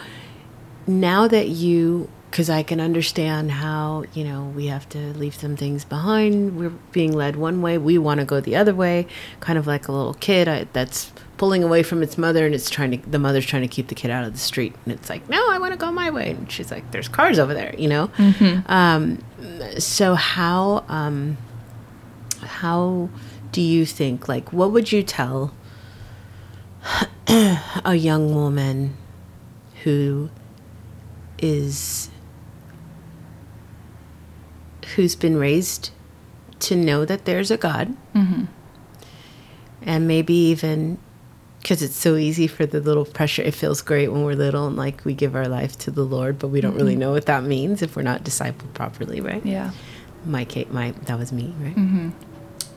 now 0.87 1.27
that 1.27 1.47
you, 1.49 2.09
because 2.33 2.49
I 2.49 2.63
can 2.63 2.81
understand 2.81 3.51
how, 3.51 4.05
you 4.15 4.23
know, 4.23 4.45
we 4.55 4.65
have 4.65 4.89
to 4.89 4.97
leave 5.13 5.35
some 5.35 5.55
things 5.55 5.85
behind. 5.85 6.57
We're 6.57 6.71
being 6.91 7.13
led 7.13 7.35
one 7.35 7.61
way, 7.61 7.77
we 7.77 7.99
want 7.99 8.21
to 8.21 8.25
go 8.25 8.41
the 8.41 8.55
other 8.55 8.73
way, 8.73 9.05
kind 9.39 9.59
of 9.59 9.67
like 9.67 9.87
a 9.87 9.91
little 9.91 10.15
kid 10.15 10.47
I, 10.47 10.65
that's 10.73 11.13
pulling 11.37 11.63
away 11.63 11.83
from 11.83 12.01
its 12.01 12.17
mother 12.17 12.43
and 12.47 12.55
it's 12.55 12.71
trying 12.71 12.89
to, 12.99 13.07
the 13.07 13.19
mother's 13.19 13.45
trying 13.45 13.61
to 13.61 13.67
keep 13.67 13.87
the 13.87 13.93
kid 13.93 14.09
out 14.09 14.23
of 14.23 14.33
the 14.33 14.39
street. 14.39 14.73
And 14.83 14.95
it's 14.95 15.11
like, 15.11 15.29
no, 15.29 15.47
I 15.51 15.59
want 15.59 15.73
to 15.73 15.77
go 15.77 15.91
my 15.91 16.09
way. 16.09 16.31
And 16.31 16.51
she's 16.51 16.71
like, 16.71 16.89
there's 16.89 17.07
cars 17.07 17.37
over 17.37 17.53
there, 17.53 17.75
you 17.77 17.87
know? 17.87 18.07
Mhm. 18.17 18.67
Um, 18.67 19.79
so 19.79 20.15
how, 20.15 20.85
um, 20.89 21.37
how 22.41 23.09
do 23.51 23.61
you 23.61 23.85
think, 23.85 24.27
like, 24.27 24.51
what 24.51 24.71
would 24.71 24.91
you 24.91 25.03
tell 25.03 25.53
a 27.27 27.93
young 27.93 28.33
woman 28.33 28.97
who 29.83 30.31
is 31.37 32.09
who's 34.95 35.15
been 35.15 35.37
raised 35.37 35.89
to 36.59 36.75
know 36.75 37.05
that 37.05 37.25
there's 37.25 37.51
a 37.51 37.57
God 37.57 37.95
Mhm. 38.15 38.47
and 39.81 40.07
maybe 40.07 40.33
even 40.33 40.97
because 41.61 41.81
it's 41.81 41.95
so 41.95 42.15
easy 42.17 42.45
for 42.47 42.65
the 42.65 42.79
little 42.81 43.05
pressure 43.05 43.41
it 43.41 43.53
feels 43.53 43.81
great 43.81 44.09
when 44.11 44.23
we're 44.23 44.35
little 44.35 44.67
and 44.67 44.75
like 44.75 45.03
we 45.05 45.13
give 45.13 45.33
our 45.35 45.47
life 45.47 45.77
to 45.77 45.89
the 45.91 46.03
lord 46.03 46.37
but 46.37 46.49
we 46.49 46.59
don't 46.61 46.75
really 46.75 46.95
know 46.95 47.11
what 47.11 47.25
that 47.25 47.43
means 47.43 47.81
if 47.81 47.95
we're 47.95 48.01
not 48.01 48.23
discipled 48.23 48.73
properly 48.73 49.21
right 49.21 49.45
Yeah. 49.45 49.71
my 50.25 50.43
Kate, 50.45 50.71
my 50.73 50.93
that 51.05 51.17
was 51.17 51.31
me 51.31 51.53
right 51.61 51.75
Mhm. 51.75 52.11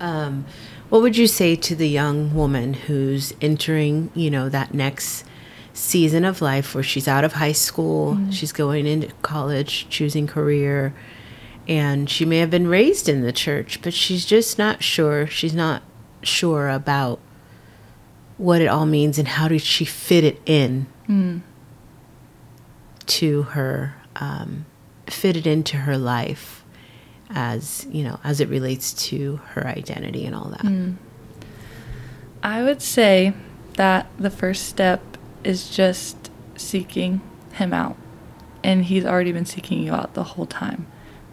um, 0.01 0.45
what 0.89 1.03
would 1.03 1.17
you 1.17 1.27
say 1.27 1.57
to 1.57 1.75
the 1.75 1.89
young 1.89 2.33
woman 2.35 2.75
who's 2.75 3.33
entering, 3.41 4.11
you 4.15 4.31
know, 4.31 4.49
that 4.49 4.73
next 4.75 5.25
season 5.73 6.25
of 6.25 6.41
life 6.43 6.75
where 6.75 6.85
she's 6.85 7.09
out 7.09 7.25
of 7.25 7.33
high 7.35 7.53
school, 7.53 8.17
she's 8.31 8.53
going 8.53 8.87
into 8.87 9.09
college, 9.23 9.87
choosing 9.91 10.27
career, 10.27 10.93
and 11.69 12.09
she 12.09 12.25
may 12.25 12.39
have 12.39 12.51
been 12.51 12.67
raised 12.69 13.09
in 13.09 13.23
the 13.23 13.33
church, 13.33 13.81
but 13.83 13.93
she's 13.95 14.25
just 14.25 14.59
not 14.59 14.83
sure. 14.83 15.27
She's 15.27 15.55
not 15.55 15.83
sure 16.23 16.69
about 16.69 17.19
what 18.37 18.61
it 18.61 18.67
all 18.67 18.87
means 18.87 19.19
and 19.19 19.27
how 19.29 19.49
did 19.49 19.63
she 19.63 19.85
fit 19.85 20.25
it 20.25 20.41
in 20.47 20.87
Mm. 21.09 21.41
to 23.07 23.43
her, 23.43 23.95
um, 24.17 24.67
fit 25.07 25.37
it 25.37 25.47
into 25.47 25.77
her 25.79 25.97
life 25.97 26.65
as 27.31 27.87
you 27.91 28.05
know 28.05 28.21
as 28.23 28.41
it 28.41 28.49
relates 28.49 28.93
to 28.93 29.37
her 29.51 29.67
identity 29.67 30.25
and 30.27 30.35
all 30.35 30.49
that. 30.51 30.61
Mm. 30.63 30.95
I 32.43 32.63
would 32.63 32.83
say 32.83 33.33
that 33.75 34.07
the 34.19 34.31
first 34.31 34.67
step 34.67 35.01
is 35.45 35.69
just 35.71 36.31
seeking 36.57 37.21
him 37.53 37.73
out. 37.73 37.97
And 38.65 38.85
he's 38.87 39.05
already 39.05 39.31
been 39.33 39.47
seeking 39.47 39.81
you 39.83 39.93
out 39.93 40.15
the 40.15 40.25
whole 40.25 40.47
time. 40.47 40.87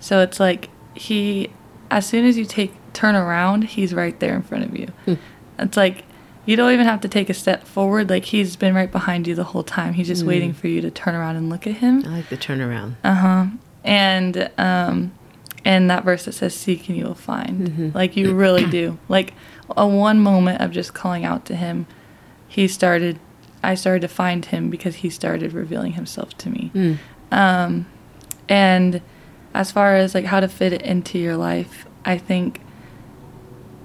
So 0.03 0.19
it's 0.19 0.37
like 0.39 0.69
he 0.95 1.49
as 1.89 2.05
soon 2.05 2.25
as 2.25 2.37
you 2.37 2.43
take 2.45 2.73
turn 2.91 3.15
around, 3.15 3.63
he's 3.63 3.93
right 3.93 4.19
there 4.19 4.35
in 4.35 4.41
front 4.43 4.65
of 4.65 4.77
you. 4.77 4.87
Hmm. 5.05 5.13
It's 5.59 5.77
like 5.77 6.03
you 6.45 6.57
don't 6.57 6.73
even 6.73 6.85
have 6.85 6.99
to 7.01 7.07
take 7.07 7.29
a 7.29 7.33
step 7.33 7.63
forward, 7.63 8.09
like 8.09 8.25
he's 8.25 8.57
been 8.57 8.75
right 8.75 8.91
behind 8.91 9.27
you 9.27 9.33
the 9.35 9.45
whole 9.45 9.63
time. 9.63 9.93
He's 9.93 10.07
just 10.07 10.23
Mm. 10.23 10.27
waiting 10.27 10.53
for 10.53 10.67
you 10.67 10.81
to 10.81 10.91
turn 10.91 11.15
around 11.15 11.37
and 11.37 11.49
look 11.49 11.65
at 11.65 11.75
him. 11.75 12.03
I 12.05 12.09
like 12.09 12.27
the 12.29 12.35
turnaround. 12.37 12.95
Uh 13.03 13.13
huh. 13.15 13.45
And 13.85 14.49
um, 14.57 15.13
and 15.63 15.89
that 15.89 16.03
verse 16.03 16.25
that 16.25 16.33
says, 16.33 16.53
"Seek 16.53 16.89
and 16.89 16.97
you 16.97 17.05
will 17.05 17.15
find." 17.15 17.69
Mhm. 17.69 17.95
Like 17.95 18.17
you 18.17 18.33
really 18.33 18.65
do. 18.65 18.97
Like 19.07 19.33
a 19.77 19.87
one 19.87 20.19
moment 20.19 20.59
of 20.59 20.71
just 20.71 20.93
calling 20.93 21.23
out 21.23 21.45
to 21.45 21.55
him, 21.55 21.85
he 22.47 22.67
started. 22.67 23.19
I 23.63 23.75
started 23.75 24.01
to 24.01 24.09
find 24.09 24.43
him 24.43 24.69
because 24.69 24.95
he 24.95 25.09
started 25.09 25.53
revealing 25.53 25.93
himself 25.93 26.37
to 26.39 26.49
me. 26.49 26.71
Mm. 26.75 26.97
Um, 27.31 27.85
and 28.49 29.01
as 29.53 29.71
far 29.71 29.95
as 29.95 30.15
like 30.15 30.25
how 30.25 30.39
to 30.39 30.47
fit 30.47 30.73
it 30.73 30.81
into 30.81 31.19
your 31.19 31.37
life, 31.37 31.85
I 32.05 32.17
think 32.17 32.61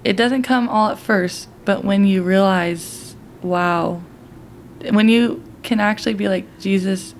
it 0.03 0.15
doesn't 0.17 0.43
come 0.43 0.69
all 0.69 0.89
at 0.89 0.99
first, 0.99 1.49
but 1.65 1.83
when 1.83 2.05
you 2.05 2.23
realize, 2.23 3.15
wow, 3.41 4.01
when 4.91 5.09
you 5.09 5.43
can 5.63 5.79
actually 5.79 6.13
be 6.13 6.27
like, 6.27 6.59
Jesus 6.59 7.13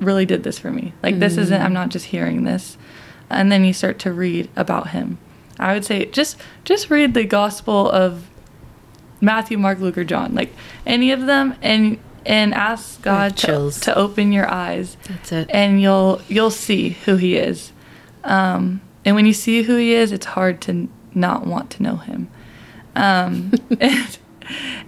really 0.00 0.26
did 0.26 0.42
this 0.42 0.58
for 0.58 0.70
me. 0.70 0.92
Like, 1.02 1.20
this 1.20 1.36
isn't, 1.36 1.56
mm-hmm. 1.56 1.64
I'm 1.64 1.72
not 1.72 1.90
just 1.90 2.06
hearing 2.06 2.44
this. 2.44 2.76
And 3.28 3.52
then 3.52 3.64
you 3.64 3.72
start 3.72 4.00
to 4.00 4.12
read 4.12 4.50
about 4.56 4.88
him. 4.88 5.18
I 5.60 5.74
would 5.74 5.84
say 5.84 6.06
just 6.06 6.38
just 6.64 6.90
read 6.90 7.12
the 7.14 7.24
gospel 7.24 7.88
of 7.90 8.28
Matthew, 9.20 9.58
Mark, 9.58 9.78
Luke, 9.78 9.98
or 9.98 10.04
John. 10.04 10.34
Like 10.34 10.52
any 10.86 11.12
of 11.12 11.26
them 11.26 11.54
and 11.60 11.98
and 12.30 12.54
ask 12.54 13.02
God 13.02 13.36
to, 13.38 13.70
to 13.70 13.94
open 13.96 14.32
your 14.32 14.48
eyes 14.48 14.96
That's 15.08 15.32
it. 15.32 15.50
and 15.50 15.80
you'll 15.82 16.20
you'll 16.28 16.50
see 16.50 16.90
who 17.04 17.16
he 17.16 17.36
is 17.36 17.72
um, 18.24 18.80
and 19.04 19.16
when 19.16 19.26
you 19.26 19.32
see 19.32 19.62
who 19.62 19.76
he 19.76 19.92
is 19.92 20.12
it's 20.12 20.26
hard 20.26 20.60
to 20.62 20.88
not 21.14 21.46
want 21.46 21.70
to 21.70 21.82
know 21.82 21.96
him. 21.96 22.30
Um, 22.96 23.52
and, 23.80 24.18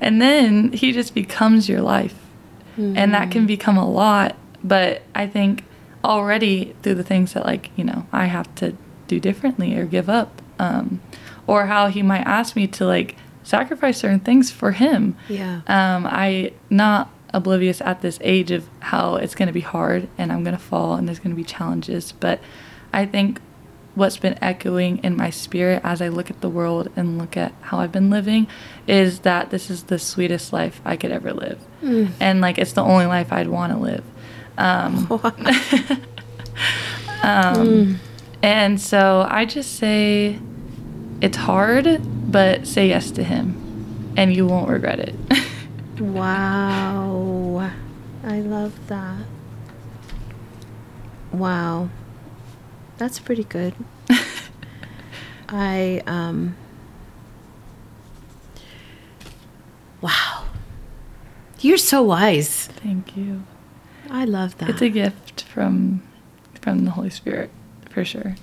and 0.00 0.22
then 0.22 0.72
he 0.72 0.92
just 0.92 1.14
becomes 1.14 1.68
your 1.68 1.82
life. 1.82 2.14
And 2.78 3.12
that 3.12 3.30
can 3.30 3.46
become 3.46 3.76
a 3.76 3.88
lot. 3.88 4.34
But 4.64 5.02
I 5.14 5.26
think 5.26 5.64
already 6.02 6.74
through 6.82 6.94
the 6.94 7.04
things 7.04 7.34
that, 7.34 7.44
like, 7.44 7.70
you 7.76 7.84
know, 7.84 8.06
I 8.10 8.26
have 8.26 8.52
to 8.56 8.74
do 9.08 9.20
differently 9.20 9.76
or 9.76 9.84
give 9.84 10.08
up, 10.08 10.40
um, 10.58 11.02
or 11.46 11.66
how 11.66 11.88
he 11.88 12.02
might 12.02 12.22
ask 12.22 12.56
me 12.56 12.66
to, 12.68 12.86
like, 12.86 13.16
sacrifice 13.42 13.98
certain 13.98 14.20
things 14.20 14.50
for 14.50 14.72
him. 14.72 15.16
Yeah. 15.28 15.60
Um, 15.66 16.06
I 16.06 16.54
not 16.70 17.10
oblivious 17.32 17.80
at 17.80 18.02
this 18.02 18.18
age 18.22 18.50
of 18.50 18.68
how 18.80 19.16
it's 19.16 19.34
going 19.34 19.46
to 19.46 19.52
be 19.52 19.60
hard 19.60 20.08
and 20.18 20.32
I'm 20.32 20.44
going 20.44 20.56
to 20.56 20.62
fall 20.62 20.94
and 20.94 21.08
there's 21.08 21.18
going 21.18 21.30
to 21.30 21.36
be 21.36 21.44
challenges. 21.44 22.12
But 22.12 22.40
I 22.92 23.06
think 23.06 23.40
what's 23.94 24.16
been 24.16 24.38
echoing 24.42 24.98
in 25.04 25.16
my 25.16 25.30
spirit 25.30 25.80
as 25.84 26.00
I 26.00 26.08
look 26.08 26.30
at 26.30 26.40
the 26.40 26.48
world 26.48 26.90
and 26.96 27.18
look 27.18 27.36
at 27.36 27.52
how 27.62 27.78
I've 27.78 27.92
been 27.92 28.10
living 28.10 28.46
is 28.86 29.20
that 29.20 29.50
this 29.50 29.70
is 29.70 29.84
the 29.84 29.98
sweetest 29.98 30.52
life 30.52 30.80
I 30.84 30.96
could 30.96 31.12
ever 31.12 31.32
live. 31.32 31.60
And 32.20 32.40
like 32.40 32.58
it's 32.58 32.72
the 32.72 32.82
only 32.82 33.06
life 33.06 33.32
I'd 33.32 33.48
want 33.48 33.72
to 33.72 33.78
live. 33.78 34.04
Um, 34.58 35.08
um, 37.22 37.98
And 38.42 38.80
so 38.80 39.26
I 39.28 39.44
just 39.44 39.76
say 39.76 40.38
it's 41.20 41.36
hard, 41.36 42.00
but 42.32 42.66
say 42.66 42.88
yes 42.88 43.10
to 43.12 43.22
him 43.22 43.54
and 44.16 44.34
you 44.34 44.46
won't 44.46 44.68
regret 44.68 44.98
it. 44.98 45.14
Wow. 46.00 47.11
I 48.24 48.40
love 48.40 48.86
that. 48.88 49.24
Wow. 51.32 51.88
That's 52.98 53.18
pretty 53.18 53.44
good. 53.44 53.74
I 55.48 56.02
um 56.06 56.56
Wow. 60.00 60.44
You're 61.60 61.78
so 61.78 62.02
wise. 62.02 62.66
Thank 62.66 63.16
you. 63.16 63.44
I 64.10 64.24
love 64.24 64.58
that. 64.58 64.70
It's 64.70 64.82
a 64.82 64.88
gift 64.88 65.42
from 65.44 66.02
from 66.60 66.84
the 66.84 66.90
Holy 66.92 67.10
Spirit, 67.10 67.50
for 67.90 68.04
sure. 68.04 68.36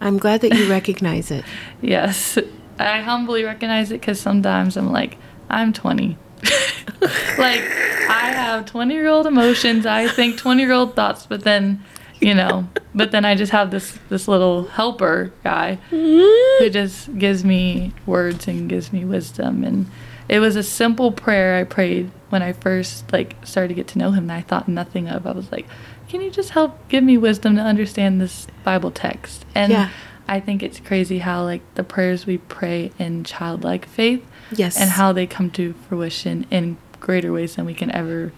I'm 0.00 0.16
glad 0.18 0.40
that 0.42 0.54
you 0.54 0.68
recognize 0.70 1.30
it. 1.30 1.44
Yes, 1.82 2.38
I 2.78 3.00
humbly 3.00 3.44
recognize 3.44 3.90
it 3.90 4.00
because 4.00 4.20
sometimes 4.20 4.76
I'm 4.76 4.92
like, 4.92 5.16
I'm 5.48 5.72
20. 5.72 6.16
like 7.38 7.62
I 8.08 8.32
have 8.34 8.66
20 8.66 8.94
year 8.94 9.08
old 9.08 9.26
emotions. 9.26 9.86
I 9.86 10.08
think 10.08 10.38
20 10.38 10.62
year 10.62 10.72
old 10.72 10.96
thoughts, 10.96 11.26
but 11.26 11.44
then, 11.44 11.84
you 12.20 12.34
know, 12.34 12.68
but 12.94 13.12
then 13.12 13.24
I 13.24 13.34
just 13.34 13.52
have 13.52 13.70
this 13.70 13.98
this 14.08 14.28
little 14.28 14.64
helper 14.64 15.32
guy 15.44 15.76
who 15.90 15.96
mm-hmm. 15.96 16.72
just 16.72 17.16
gives 17.18 17.44
me 17.44 17.92
words 18.06 18.48
and 18.48 18.68
gives 18.68 18.92
me 18.92 19.04
wisdom. 19.04 19.64
And 19.64 19.86
it 20.28 20.40
was 20.40 20.56
a 20.56 20.62
simple 20.62 21.12
prayer 21.12 21.58
I 21.58 21.64
prayed 21.64 22.10
when 22.30 22.42
I 22.42 22.52
first 22.52 23.12
like 23.12 23.36
started 23.44 23.68
to 23.68 23.74
get 23.74 23.88
to 23.88 23.98
know 23.98 24.12
him 24.12 24.26
that 24.28 24.36
I 24.36 24.42
thought 24.42 24.68
nothing 24.68 25.08
of. 25.08 25.26
I 25.26 25.32
was 25.32 25.50
like, 25.52 25.66
can 26.08 26.20
you 26.20 26.30
just 26.30 26.50
help 26.50 26.88
give 26.88 27.04
me 27.04 27.16
wisdom 27.16 27.56
to 27.56 27.62
understand 27.62 28.20
this 28.20 28.46
Bible 28.64 28.90
text? 28.90 29.44
And 29.54 29.72
Yeah. 29.72 29.90
I 30.28 30.38
think 30.38 30.62
it's 30.62 30.78
crazy 30.78 31.18
how 31.18 31.42
like 31.42 31.62
the 31.74 31.82
prayers 31.82 32.24
we 32.24 32.38
pray 32.38 32.92
in 33.00 33.24
childlike 33.24 33.86
faith 33.86 34.24
Yes. 34.52 34.78
and 34.80 34.90
how 34.90 35.12
they 35.12 35.26
come 35.26 35.50
to 35.52 35.74
fruition 35.88 36.46
in 36.50 36.76
greater 37.00 37.32
ways 37.32 37.56
than 37.56 37.64
we 37.66 37.74
can 37.74 37.90
ever 37.92 38.32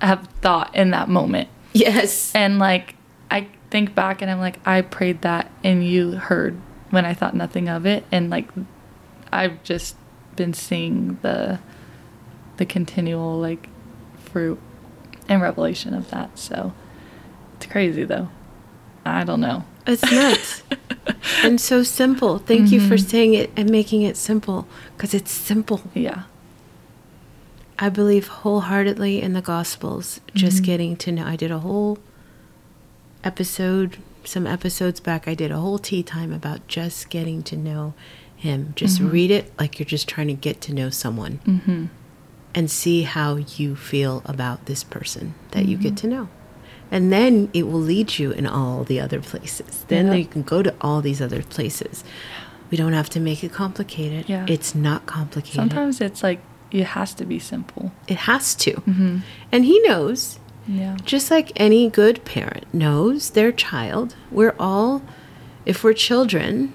have 0.00 0.26
thought 0.40 0.74
in 0.74 0.90
that 0.90 1.08
moment. 1.08 1.48
Yes. 1.72 2.32
And 2.34 2.58
like 2.58 2.94
I 3.30 3.46
think 3.70 3.94
back 3.94 4.22
and 4.22 4.30
I'm 4.30 4.40
like 4.40 4.58
I 4.66 4.82
prayed 4.82 5.22
that 5.22 5.50
and 5.62 5.84
you 5.86 6.12
heard 6.12 6.58
when 6.90 7.04
I 7.04 7.14
thought 7.14 7.34
nothing 7.34 7.68
of 7.68 7.86
it 7.86 8.04
and 8.10 8.30
like 8.30 8.48
I've 9.32 9.62
just 9.62 9.96
been 10.36 10.52
seeing 10.54 11.18
the 11.22 11.60
the 12.56 12.66
continual 12.66 13.38
like 13.38 13.68
fruit 14.16 14.58
and 15.28 15.40
revelation 15.40 15.94
of 15.94 16.10
that. 16.10 16.38
So 16.38 16.72
it's 17.56 17.66
crazy 17.66 18.04
though. 18.04 18.28
I 19.04 19.24
don't 19.24 19.40
know. 19.40 19.64
It's 19.86 20.02
nuts. 20.10 20.62
and 21.42 21.60
so 21.60 21.82
simple. 21.82 22.38
Thank 22.38 22.70
you 22.70 22.80
for 22.80 22.94
Mm-hmm. 22.96 23.08
saying 23.08 23.34
it 23.34 23.50
and 23.56 23.70
making 23.70 24.02
it 24.02 24.16
simple 24.16 24.66
because 25.00 25.14
it's 25.14 25.32
simple. 25.32 25.80
Yeah. 25.94 26.24
I 27.78 27.88
believe 27.88 28.28
wholeheartedly 28.28 29.22
in 29.22 29.32
the 29.32 29.40
Gospels. 29.40 30.20
Just 30.34 30.56
mm-hmm. 30.56 30.64
getting 30.66 30.96
to 30.98 31.10
know. 31.10 31.24
I 31.24 31.36
did 31.36 31.50
a 31.50 31.60
whole 31.60 31.98
episode, 33.24 33.96
some 34.24 34.46
episodes 34.46 35.00
back, 35.00 35.26
I 35.26 35.32
did 35.32 35.50
a 35.50 35.56
whole 35.56 35.78
tea 35.78 36.02
time 36.02 36.34
about 36.34 36.68
just 36.68 37.08
getting 37.08 37.42
to 37.44 37.56
know 37.56 37.94
Him. 38.36 38.74
Just 38.76 38.98
mm-hmm. 38.98 39.10
read 39.10 39.30
it 39.30 39.58
like 39.58 39.78
you're 39.78 39.86
just 39.86 40.06
trying 40.06 40.26
to 40.26 40.34
get 40.34 40.60
to 40.62 40.74
know 40.74 40.90
someone 40.90 41.40
Mm-hmm. 41.46 41.86
and 42.54 42.70
see 42.70 43.04
how 43.04 43.36
you 43.36 43.76
feel 43.76 44.20
about 44.26 44.66
this 44.66 44.84
person 44.84 45.32
that 45.52 45.64
you 45.64 45.78
get 45.78 45.94
mm-hmm. 45.94 46.08
to 46.08 46.14
know. 46.14 46.28
And 46.90 47.10
then 47.10 47.48
it 47.54 47.62
will 47.62 47.80
lead 47.80 48.18
you 48.18 48.32
in 48.32 48.46
all 48.46 48.84
the 48.84 49.00
other 49.00 49.22
places. 49.22 49.86
Then 49.88 50.08
Yeah. 50.08 50.12
you 50.12 50.26
can 50.26 50.42
go 50.42 50.62
to 50.62 50.74
all 50.82 51.00
these 51.00 51.22
other 51.22 51.42
places. 51.42 52.04
We 52.70 52.76
don't 52.76 52.92
have 52.92 53.10
to 53.10 53.20
make 53.20 53.42
it 53.42 53.52
complicated. 53.52 54.28
Yeah. 54.28 54.46
It's 54.48 54.74
not 54.74 55.06
complicated. 55.06 55.54
Sometimes 55.56 56.00
it's 56.00 56.22
like 56.22 56.40
it 56.70 56.84
has 56.84 57.14
to 57.14 57.24
be 57.24 57.38
simple. 57.38 57.90
it 58.06 58.16
has 58.18 58.54
to. 58.56 58.72
Mm-hmm. 58.72 59.18
And 59.50 59.64
he 59.64 59.80
knows, 59.80 60.38
Yeah. 60.68 60.96
just 61.04 61.30
like 61.30 61.50
any 61.56 61.90
good 61.90 62.24
parent 62.24 62.72
knows 62.72 63.30
their 63.30 63.50
child. 63.50 64.14
We're 64.30 64.54
all, 64.58 65.02
if 65.66 65.82
we're 65.82 65.94
children 65.94 66.72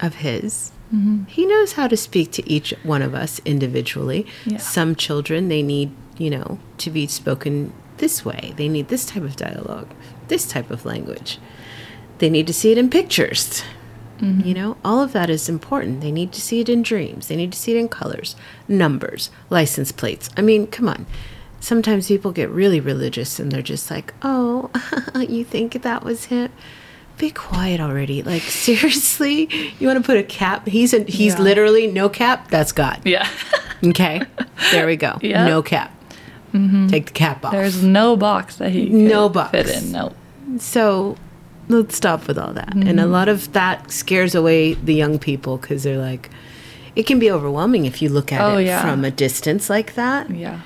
of 0.00 0.16
his, 0.16 0.70
Mm-hmm. 0.94 1.24
he 1.24 1.44
knows 1.46 1.72
how 1.72 1.88
to 1.88 1.96
speak 1.96 2.30
to 2.32 2.48
each 2.48 2.72
one 2.84 3.02
of 3.02 3.14
us 3.14 3.40
individually. 3.44 4.26
Yeah. 4.44 4.58
Some 4.58 4.94
children, 4.94 5.48
they 5.48 5.62
need, 5.62 5.90
you 6.18 6.30
know, 6.30 6.58
to 6.78 6.90
be 6.90 7.06
spoken 7.08 7.72
this 7.96 8.24
way. 8.24 8.52
They 8.56 8.68
need 8.68 8.88
this 8.88 9.04
type 9.06 9.22
of 9.24 9.34
dialogue, 9.34 9.88
this 10.28 10.46
type 10.46 10.70
of 10.70 10.84
language. 10.84 11.38
They 12.18 12.30
need 12.30 12.46
to 12.46 12.52
see 12.52 12.70
it 12.70 12.78
in 12.78 12.90
pictures. 12.90 13.64
Mm-hmm. 14.18 14.46
You 14.46 14.54
know, 14.54 14.76
all 14.84 15.02
of 15.02 15.12
that 15.12 15.28
is 15.30 15.48
important. 15.48 16.00
They 16.00 16.12
need 16.12 16.32
to 16.32 16.40
see 16.40 16.60
it 16.60 16.68
in 16.68 16.82
dreams. 16.82 17.28
They 17.28 17.36
need 17.36 17.52
to 17.52 17.58
see 17.58 17.72
it 17.76 17.78
in 17.78 17.88
colors, 17.88 18.36
numbers, 18.68 19.30
license 19.50 19.90
plates. 19.92 20.30
I 20.36 20.40
mean, 20.42 20.66
come 20.68 20.88
on. 20.88 21.06
Sometimes 21.60 22.08
people 22.08 22.30
get 22.32 22.48
really 22.50 22.78
religious 22.80 23.38
and 23.40 23.50
they're 23.50 23.62
just 23.62 23.90
like, 23.90 24.12
oh, 24.22 24.70
you 25.28 25.44
think 25.44 25.82
that 25.82 26.04
was 26.04 26.26
him? 26.26 26.52
Be 27.16 27.30
quiet 27.30 27.80
already. 27.80 28.22
Like, 28.22 28.42
seriously? 28.88 29.48
You 29.78 29.86
want 29.86 29.98
to 30.00 30.04
put 30.04 30.16
a 30.16 30.22
cap? 30.22 30.66
He's, 30.68 30.92
a, 30.92 31.02
he's 31.04 31.34
Yeah. 31.34 31.40
literally 31.42 31.86
no 31.86 32.08
cap. 32.08 32.48
That's 32.50 32.72
God. 32.72 33.00
Yeah. 33.04 33.28
Okay. 33.84 34.22
There 34.70 34.86
we 34.86 34.96
go. 34.96 35.18
Yep. 35.20 35.46
No 35.46 35.62
cap. 35.62 35.92
Mm-hmm. 36.54 36.86
Take 36.86 37.06
the 37.06 37.12
cap 37.12 37.44
off. 37.44 37.52
There's 37.52 37.82
no 37.82 38.16
box 38.16 38.56
that 38.56 38.72
he 38.72 38.88
No 38.88 39.28
box. 39.28 39.50
fit 39.50 39.68
in. 39.68 39.92
No. 39.92 40.14
So 40.58 41.16
let's 41.68 41.96
stop 41.96 42.26
with 42.28 42.38
all 42.38 42.52
that. 42.52 42.74
And 42.74 43.00
a 43.00 43.06
lot 43.06 43.28
of 43.28 43.52
that 43.52 43.90
scares 43.90 44.34
away 44.34 44.74
the 44.74 44.94
young 44.94 45.18
people 45.18 45.56
because 45.58 45.82
they're 45.82 45.98
like, 45.98 46.30
it 46.96 47.06
can 47.06 47.18
be 47.18 47.30
overwhelming 47.30 47.86
if 47.86 48.00
you 48.02 48.08
look 48.08 48.32
at 48.32 48.40
Oh, 48.40 48.56
it 48.58 48.66
yeah. 48.66 48.80
from 48.82 49.04
a 49.04 49.10
distance 49.10 49.68
like 49.70 49.94
that 49.94 50.30
Yeah. 50.30 50.60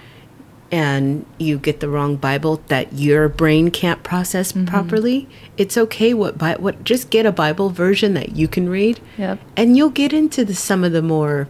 and 0.70 1.24
you 1.38 1.59
get 1.59 1.80
the 1.80 1.88
wrong 1.88 2.16
Bible 2.16 2.61
that 2.68 2.92
your 2.92 3.28
brain 3.28 3.70
can't 3.70 4.03
process 4.03 4.53
Mm-hmm. 4.53 4.66
properly. 4.66 5.28
It's 5.57 5.78
okay 5.78 6.12
what 6.14 6.36
what 6.61 6.84
just 6.84 7.09
get 7.11 7.24
a 7.26 7.32
Bible 7.32 7.70
version 7.70 8.12
that 8.14 8.36
you 8.36 8.46
can 8.49 8.68
read 8.68 9.01
Yep. 9.16 9.38
and 9.57 9.76
you'll 9.76 9.88
get 9.90 10.12
into 10.12 10.44
the, 10.44 10.55
some 10.55 10.84
of 10.84 10.92
the 10.92 11.03
more 11.03 11.49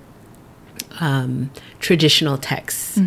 um, 1.01 1.51
traditional 1.81 2.39
texts. 2.39 3.01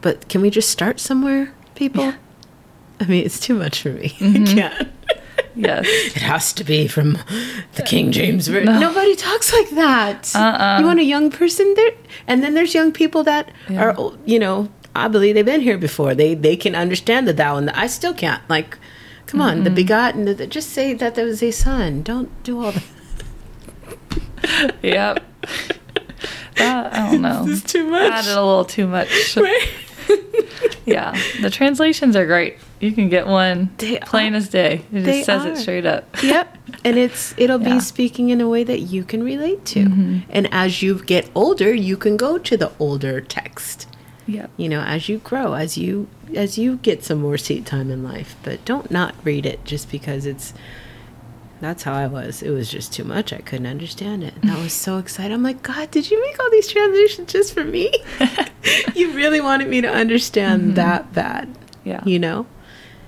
But 0.00 0.28
can 0.28 0.40
we 0.42 0.50
just 0.50 0.68
start 0.70 1.00
somewhere, 1.00 1.52
people? 1.74 2.04
Mm-hmm. 2.04 2.10
Yeah. 2.18 2.24
I 3.00 3.04
mean, 3.06 3.24
it's 3.24 3.38
too 3.40 3.54
much 3.54 3.82
for 3.82 3.90
me. 3.90 4.08
Mm-hmm. 4.18 4.42
I 4.44 4.54
can't. 4.54 4.88
Yes. 5.58 5.86
It 6.16 6.22
has 6.22 6.52
to 6.54 6.64
be 6.64 6.86
from 6.88 7.18
the 7.74 7.82
King 7.82 8.12
James 8.12 8.48
version. 8.48 8.80
Nobody 8.80 9.14
talks 9.16 9.52
like 9.52 9.70
that. 9.70 10.32
Uh-uh. 10.34 10.78
You 10.80 10.86
want 10.86 11.00
a 11.00 11.04
young 11.04 11.30
person 11.30 11.74
there, 11.74 11.92
and 12.26 12.42
then 12.42 12.54
there's 12.54 12.74
young 12.74 12.92
people 12.92 13.22
that 13.24 13.50
Yeah. 13.68 13.90
are, 13.90 14.12
you 14.24 14.38
know, 14.38 14.68
I 14.94 15.08
believe 15.08 15.34
they've 15.34 15.44
been 15.44 15.60
here 15.60 15.78
before. 15.78 16.14
They 16.14 16.34
they 16.34 16.56
can 16.56 16.74
understand 16.74 17.26
the 17.28 17.32
thou 17.32 17.56
and 17.56 17.68
the 17.68 17.78
I 17.78 17.86
still 17.88 18.14
can't. 18.14 18.42
Like, 18.48 18.78
come 19.26 19.40
on, 19.40 19.64
the 19.64 19.70
begotten. 19.70 20.24
The, 20.24 20.46
just 20.46 20.70
say 20.70 20.94
that 20.94 21.14
there 21.14 21.26
was 21.26 21.42
a 21.42 21.50
son. 21.50 22.02
Don't 22.02 22.30
do 22.44 22.64
all 22.64 22.72
that. 22.72 22.84
yep. 24.82 25.24
That, 26.56 26.92
I 26.92 27.12
don't 27.12 27.22
know. 27.22 27.44
This 27.44 27.58
is 27.58 27.62
too 27.72 27.84
much. 27.88 28.10
Added 28.10 28.32
a 28.32 28.44
little 28.44 28.64
too 28.64 28.88
much. 28.88 29.36
Right? 29.36 29.68
Yeah. 30.84 31.14
The 31.42 31.50
translations 31.50 32.16
are 32.16 32.24
great. 32.26 32.56
You 32.80 32.92
can 32.92 33.08
get 33.10 33.26
one 33.26 33.70
They 33.76 33.98
plain 33.98 34.32
are. 34.32 34.38
as 34.38 34.48
day. 34.48 34.82
It 34.90 35.02
They 35.04 35.18
just 35.18 35.26
says 35.26 35.44
are. 35.44 35.48
it 35.52 35.56
straight 35.58 35.84
up. 35.84 36.08
yep. 36.22 36.56
And 36.82 36.96
it's 36.96 37.34
it'll 37.36 37.60
Yeah. 37.60 37.74
be 37.74 37.80
speaking 37.80 38.30
in 38.30 38.40
a 38.40 38.48
way 38.48 38.64
that 38.64 38.80
you 38.80 39.04
can 39.04 39.22
relate 39.22 39.64
to. 39.66 39.84
Mm-hmm. 39.84 40.18
And 40.30 40.48
as 40.52 40.80
you 40.82 41.02
get 41.04 41.30
older, 41.34 41.74
you 41.74 41.96
can 41.98 42.16
go 42.16 42.38
to 42.38 42.56
the 42.56 42.72
older 42.78 43.20
text. 43.20 43.86
Yep. 44.26 44.50
you 44.58 44.68
know 44.68 44.82
as 44.82 45.08
you 45.08 45.16
grow 45.20 45.54
as 45.54 45.78
you 45.78 46.06
as 46.34 46.58
you 46.58 46.76
get 46.76 47.02
some 47.02 47.18
more 47.22 47.38
seat 47.38 47.64
time 47.64 47.90
in 47.90 48.04
life 48.04 48.36
but 48.42 48.62
don't 48.66 48.90
not 48.90 49.14
read 49.24 49.46
it 49.46 49.64
just 49.64 49.90
because 49.90 50.26
it's 50.26 50.52
That's 51.60 51.82
how 51.82 51.92
I 51.92 52.06
was. 52.06 52.42
It 52.42 52.50
was 52.50 52.70
just 52.70 52.92
too 52.92 53.04
much. 53.04 53.32
I 53.32 53.38
couldn't 53.38 53.66
understand 53.66 54.22
it. 54.22 54.34
And 54.42 54.50
I 54.50 54.62
was 54.62 54.72
so 54.72 54.98
excited. 54.98 55.32
I'm 55.32 55.42
like, 55.42 55.62
God, 55.62 55.90
did 55.90 56.10
you 56.10 56.20
make 56.20 56.38
all 56.38 56.50
these 56.50 56.68
translations 56.68 57.32
just 57.32 57.52
for 57.52 57.64
me? 57.64 57.92
you 58.94 59.12
really 59.12 59.40
wanted 59.40 59.68
me 59.68 59.80
to 59.80 59.88
understand 59.88 60.62
mm-hmm. 60.62 60.74
that 60.74 61.12
bad. 61.12 61.56
Yeah. 61.84 62.02
You 62.04 62.18
know? 62.18 62.46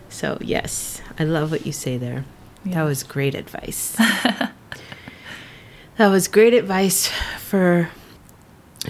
So, 0.09 0.39
yes, 0.41 1.01
I 1.19 1.25
love 1.25 1.53
what 1.53 1.65
you 1.65 1.73
say 1.73 1.97
there. 1.97 2.25
Yeah. 2.65 2.75
That 2.75 2.83
was 2.85 3.03
great 3.05 3.35
advice. 3.35 3.93
that 3.97 4.53
was 5.99 6.27
great 6.27 6.55
advice 6.55 7.09
for 7.39 7.91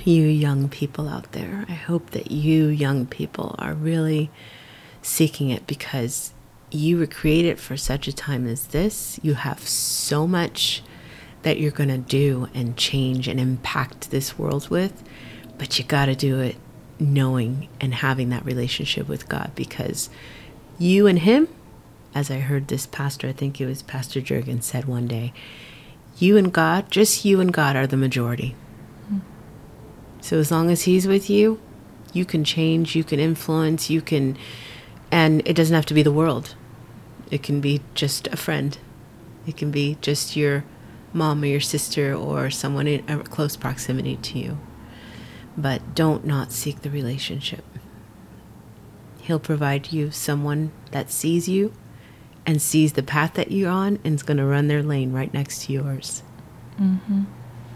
you 0.05 0.23
young 0.23 0.69
people 0.69 1.09
out 1.09 1.33
there. 1.33 1.67
I 1.69 1.75
hope 1.75 2.11
that 2.11 2.31
you 2.31 2.67
young 2.67 3.07
people 3.07 3.55
are 3.59 3.75
really 3.75 4.31
seeking 5.03 5.51
it 5.51 5.67
because 5.67 6.33
you 6.71 6.99
were 6.99 7.07
created 7.07 7.59
for 7.59 7.77
such 7.77 8.07
a 8.09 8.13
time 8.13 8.47
as 8.47 8.69
this. 8.69 9.19
You 9.23 9.35
have 9.35 9.61
so 9.67 10.27
much 10.27 10.83
that 11.43 11.59
you're 11.59 11.71
going 11.71 11.89
to 11.89 11.99
do 11.99 12.49
and 12.55 12.77
change 12.77 13.27
and 13.27 13.41
impact 13.41 14.11
this 14.11 14.39
world 14.39 14.69
with, 14.69 15.03
but 15.59 15.79
you 15.79 15.85
got 15.85 16.07
to 16.07 16.15
do 16.15 16.41
it 16.41 16.57
knowing 16.99 17.69
and 17.81 17.95
having 17.95 18.29
that 18.29 18.45
relationship 18.45 19.09
with 19.09 19.29
God 19.29 19.53
because 19.55 20.11
you 20.79 21.07
and 21.07 21.21
Him, 21.21 21.49
as 22.15 22.31
I 22.31 22.39
heard 22.41 22.69
this 22.69 22.87
pastor, 22.87 23.29
I 23.29 23.33
think 23.33 23.61
it 23.61 23.67
was 23.67 23.83
Pastor 23.83 24.21
Jurgen 24.21 24.61
said 24.61 24.85
one 24.85 25.07
day, 25.07 25.33
you 26.19 26.37
and 26.37 26.53
God, 26.53 26.91
just 26.91 27.25
you 27.25 27.41
and 27.41 27.53
God 27.53 27.77
are 27.77 27.87
the 27.87 27.97
majority. 27.97 28.55
So 30.21 30.39
as 30.39 30.51
long 30.51 30.71
as 30.71 30.83
He's 30.83 31.07
with 31.07 31.31
you, 31.31 31.61
you 32.13 32.25
can 32.25 32.45
change, 32.45 32.95
you 32.95 33.05
can 33.05 33.19
influence, 33.19 33.89
you 33.89 34.03
can, 34.03 34.37
and 35.11 35.41
it 35.47 35.55
doesn't 35.55 35.75
have 35.75 35.87
to 35.87 35.95
be 35.95 36.03
the 36.03 36.13
world. 36.13 36.55
It 37.31 37.43
can 37.43 37.61
be 37.61 37.81
just 37.95 38.27
a 38.29 38.37
friend. 38.37 38.77
It 39.47 39.57
can 39.57 39.71
be 39.71 39.97
just 40.01 40.37
your 40.37 40.65
mom 41.13 41.43
or 41.43 41.47
your 41.47 41.61
sister 41.61 42.15
or 42.15 42.51
someone 42.51 42.87
in 42.87 43.09
a 43.09 43.23
close 43.23 43.57
proximity 43.57 44.17
to 44.17 44.39
you. 44.39 44.59
But 45.57 45.95
don't 45.95 46.25
not 46.25 46.53
seek 46.53 46.83
the 46.83 46.91
relationship. 46.91 47.65
He'll 49.21 49.41
provide 49.41 49.93
you 49.93 50.11
someone 50.11 50.73
that 50.91 51.11
sees 51.11 51.49
you 51.49 51.73
and 52.47 52.61
sees 52.61 52.95
the 52.95 53.03
path 53.03 53.35
that 53.35 53.51
you're 53.51 53.71
on 53.71 53.99
and 54.05 54.15
is 54.15 54.23
going 54.23 54.39
to 54.39 54.45
run 54.47 54.69
their 54.69 54.83
lane 54.83 55.13
right 55.13 55.33
next 55.33 55.65
to 55.65 55.73
yours. 55.73 56.23
Mm-hmm. 56.81 57.25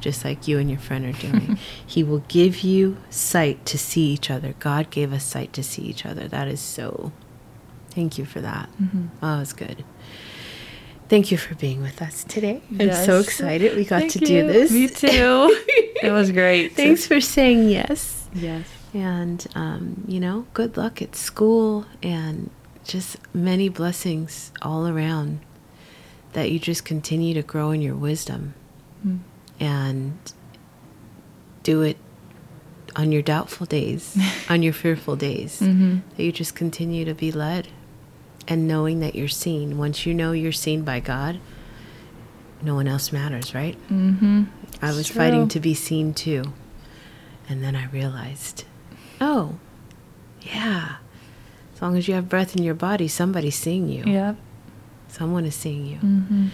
Just 0.00 0.24
like 0.24 0.48
you 0.48 0.58
and 0.58 0.70
your 0.70 0.78
friend 0.78 1.04
are 1.04 1.18
doing. 1.18 1.58
he 1.86 2.02
will 2.02 2.24
give 2.28 2.60
you 2.60 2.96
sight 3.10 3.64
to 3.66 3.78
see 3.78 4.12
each 4.12 4.30
other. 4.30 4.54
God 4.58 4.90
gave 4.90 5.12
us 5.12 5.24
sight 5.24 5.52
to 5.52 5.62
see 5.62 5.82
each 5.82 6.04
other. 6.04 6.28
That 6.28 6.48
is 6.48 6.60
so 6.60 7.12
Thank 7.94 8.18
you 8.18 8.24
for 8.24 8.40
that. 8.40 8.68
Mm-hmm. 8.80 9.06
Oh, 9.22 9.44
good. 9.56 9.84
Thank 11.08 11.30
you 11.30 11.36
for 11.36 11.54
being 11.54 11.82
with 11.82 12.00
us 12.00 12.24
today. 12.24 12.62
Yes. 12.70 12.98
I'm 12.98 13.04
so 13.04 13.20
excited 13.20 13.76
we 13.76 13.84
got 13.84 14.00
Thank 14.00 14.12
to 14.12 14.18
you. 14.20 14.26
do 14.26 14.46
this. 14.46 14.70
Me 14.72 14.88
too. 14.88 15.08
it 16.02 16.10
was 16.10 16.32
great. 16.32 16.72
Thanks 16.76 17.06
for 17.06 17.20
saying 17.20 17.68
yes. 17.68 18.28
Yes. 18.34 18.66
And, 18.94 19.46
um, 19.54 20.04
you 20.08 20.18
know, 20.18 20.46
good 20.54 20.76
luck 20.76 21.02
at 21.02 21.14
school 21.14 21.84
and 22.02 22.50
just 22.84 23.16
many 23.34 23.68
blessings 23.68 24.50
all 24.62 24.88
around 24.88 25.40
that 26.32 26.50
you 26.50 26.58
just 26.58 26.84
continue 26.84 27.34
to 27.34 27.42
grow 27.42 27.70
in 27.70 27.82
your 27.82 27.96
wisdom 27.96 28.54
mm. 29.06 29.20
and 29.60 30.32
do 31.62 31.82
it 31.82 31.96
on 32.96 33.12
your 33.12 33.22
doubtful 33.22 33.66
days, 33.66 34.18
on 34.48 34.62
your 34.62 34.72
fearful 34.72 35.16
days, 35.16 35.60
mm-hmm. 35.60 35.98
that 36.16 36.22
you 36.22 36.32
just 36.32 36.54
continue 36.54 37.04
to 37.04 37.14
be 37.14 37.30
led 37.30 37.68
and 38.46 38.68
knowing 38.68 39.00
that 39.00 39.14
you're 39.14 39.28
seen. 39.28 39.78
Once 39.78 40.06
you 40.06 40.14
know 40.14 40.32
you're 40.32 40.52
seen 40.52 40.82
by 40.82 41.00
God, 41.00 41.38
no 42.62 42.74
one 42.74 42.88
else 42.88 43.12
matters, 43.12 43.54
right? 43.54 43.76
Mm-hmm. 43.88 44.44
I 44.82 44.88
was 44.92 45.08
true. 45.08 45.16
fighting 45.16 45.48
to 45.48 45.60
be 45.60 45.74
seen 45.74 46.14
too. 46.14 46.52
And 47.48 47.62
then 47.62 47.76
I 47.76 47.86
realized, 47.86 48.64
oh, 49.20 49.58
yeah. 50.40 50.96
As 51.74 51.82
long 51.82 51.96
as 51.96 52.08
you 52.08 52.14
have 52.14 52.28
breath 52.28 52.56
in 52.56 52.62
your 52.62 52.74
body, 52.74 53.08
somebody's 53.08 53.56
seeing 53.56 53.88
you. 53.88 54.04
Yep. 54.04 54.36
Someone 55.08 55.44
is 55.44 55.54
seeing 55.54 55.86
you. 55.86 55.98
Mm-hmm. 55.98 56.46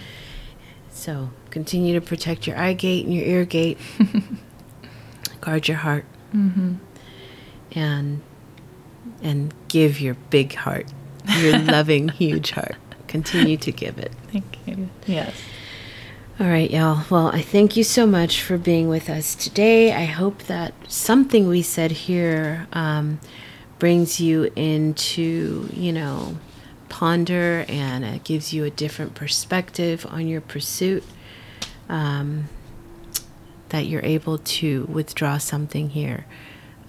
So 0.90 1.30
continue 1.50 1.94
to 1.98 2.04
protect 2.04 2.46
your 2.46 2.56
eye 2.58 2.72
gate 2.72 3.04
and 3.04 3.14
your 3.14 3.24
ear 3.24 3.44
gate. 3.44 3.78
Guard 5.40 5.68
your 5.68 5.78
heart. 5.78 6.04
Mm-hmm. 6.34 6.74
And 7.72 8.22
and 9.22 9.54
give 9.68 10.00
your 10.00 10.14
big 10.28 10.54
heart 10.54 10.86
your 11.38 11.58
loving, 11.58 12.08
huge 12.08 12.52
heart. 12.52 12.76
Continue 13.08 13.56
to 13.58 13.72
give 13.72 13.98
it. 13.98 14.12
Thank 14.32 14.58
you. 14.66 14.88
Yes. 15.06 15.34
All 16.38 16.46
right, 16.46 16.70
y'all. 16.70 17.04
Well, 17.10 17.28
I 17.28 17.42
thank 17.42 17.76
you 17.76 17.84
so 17.84 18.06
much 18.06 18.40
for 18.40 18.56
being 18.56 18.88
with 18.88 19.10
us 19.10 19.34
today. 19.34 19.92
I 19.92 20.04
hope 20.04 20.44
that 20.44 20.72
something 20.88 21.48
we 21.48 21.62
said 21.62 21.90
here 21.90 22.66
um, 22.72 23.20
brings 23.78 24.20
you 24.20 24.50
into, 24.56 25.68
you 25.72 25.92
know, 25.92 26.38
ponder 26.88 27.64
and 27.68 28.04
it 28.04 28.24
gives 28.24 28.52
you 28.52 28.64
a 28.64 28.70
different 28.70 29.14
perspective 29.14 30.06
on 30.08 30.26
your 30.26 30.40
pursuit. 30.40 31.04
Um, 31.88 32.48
that 33.70 33.86
you're 33.86 34.04
able 34.04 34.38
to 34.38 34.84
withdraw 34.84 35.38
something 35.38 35.90
here 35.90 36.26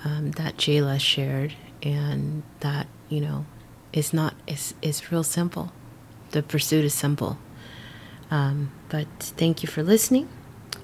um, 0.03 0.31
that 0.31 0.57
Jayla 0.57 0.99
shared 0.99 1.53
and 1.81 2.43
that, 2.59 2.87
you 3.09 3.21
know, 3.21 3.45
is 3.93 4.13
not 4.13 4.35
is 4.47 4.73
is 4.81 5.11
real 5.11 5.23
simple. 5.23 5.71
The 6.31 6.41
pursuit 6.43 6.83
is 6.85 6.93
simple. 6.93 7.37
Um, 8.29 8.71
but 8.89 9.07
thank 9.19 9.63
you 9.63 9.69
for 9.69 9.83
listening. 9.83 10.29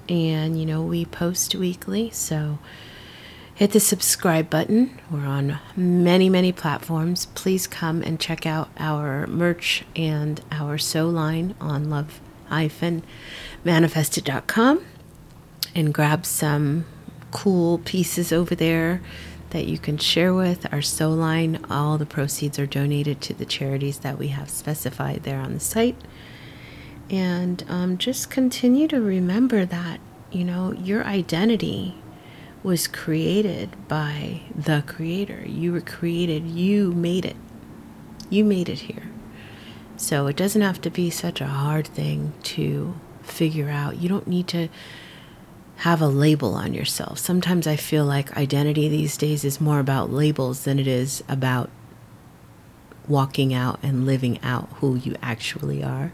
And 0.08 0.58
you 0.60 0.66
know 0.66 0.82
we 0.82 1.04
post 1.04 1.54
weekly, 1.54 2.10
so 2.10 2.58
hit 3.54 3.70
the 3.72 3.80
subscribe 3.80 4.50
button. 4.50 4.98
We're 5.10 5.26
on 5.26 5.58
many 5.76 6.28
many 6.28 6.52
platforms. 6.52 7.26
Please 7.34 7.66
come 7.66 8.02
and 8.02 8.20
check 8.20 8.44
out 8.46 8.68
our 8.78 9.26
merch 9.26 9.84
and 9.96 10.40
our 10.50 10.78
sew 10.78 11.08
line 11.08 11.54
on 11.60 11.90
love-manifested.com 11.90 14.84
and 15.74 15.94
grab 15.94 16.26
some 16.26 16.84
cool 17.30 17.78
pieces 17.78 18.32
over 18.32 18.54
there 18.54 19.02
that 19.50 19.66
you 19.66 19.78
can 19.78 19.98
share 19.98 20.34
with 20.34 20.72
our 20.72 20.82
sew 20.82 21.10
line. 21.10 21.64
All 21.70 21.98
the 21.98 22.06
proceeds 22.06 22.58
are 22.58 22.66
donated 22.66 23.20
to 23.22 23.34
the 23.34 23.46
charities 23.46 23.98
that 23.98 24.18
we 24.18 24.28
have 24.28 24.50
specified 24.50 25.22
there 25.22 25.40
on 25.40 25.54
the 25.54 25.60
site. 25.60 25.96
And 27.10 27.64
um, 27.68 27.98
just 27.98 28.30
continue 28.30 28.86
to 28.88 29.00
remember 29.00 29.64
that, 29.64 30.00
you 30.30 30.44
know, 30.44 30.72
your 30.72 31.04
identity 31.04 31.94
was 32.62 32.86
created 32.86 33.70
by 33.88 34.42
the 34.54 34.82
Creator. 34.86 35.46
You 35.46 35.72
were 35.72 35.80
created, 35.80 36.46
you 36.46 36.92
made 36.92 37.24
it. 37.24 37.36
You 38.28 38.44
made 38.44 38.68
it 38.68 38.80
here. 38.80 39.04
So 39.96 40.26
it 40.26 40.36
doesn't 40.36 40.60
have 40.60 40.80
to 40.82 40.90
be 40.90 41.10
such 41.10 41.40
a 41.40 41.46
hard 41.46 41.86
thing 41.86 42.34
to 42.44 42.94
figure 43.22 43.68
out. 43.68 43.96
You 43.96 44.08
don't 44.08 44.26
need 44.26 44.48
to 44.48 44.68
have 45.78 46.02
a 46.02 46.08
label 46.08 46.54
on 46.54 46.74
yourself. 46.74 47.18
Sometimes 47.18 47.66
I 47.66 47.76
feel 47.76 48.04
like 48.04 48.36
identity 48.36 48.88
these 48.88 49.16
days 49.16 49.44
is 49.44 49.60
more 49.60 49.78
about 49.78 50.12
labels 50.12 50.64
than 50.64 50.78
it 50.80 50.88
is 50.88 51.22
about 51.28 51.70
walking 53.06 53.54
out 53.54 53.78
and 53.80 54.04
living 54.04 54.40
out 54.42 54.68
who 54.76 54.96
you 54.96 55.14
actually 55.22 55.84
are. 55.84 56.12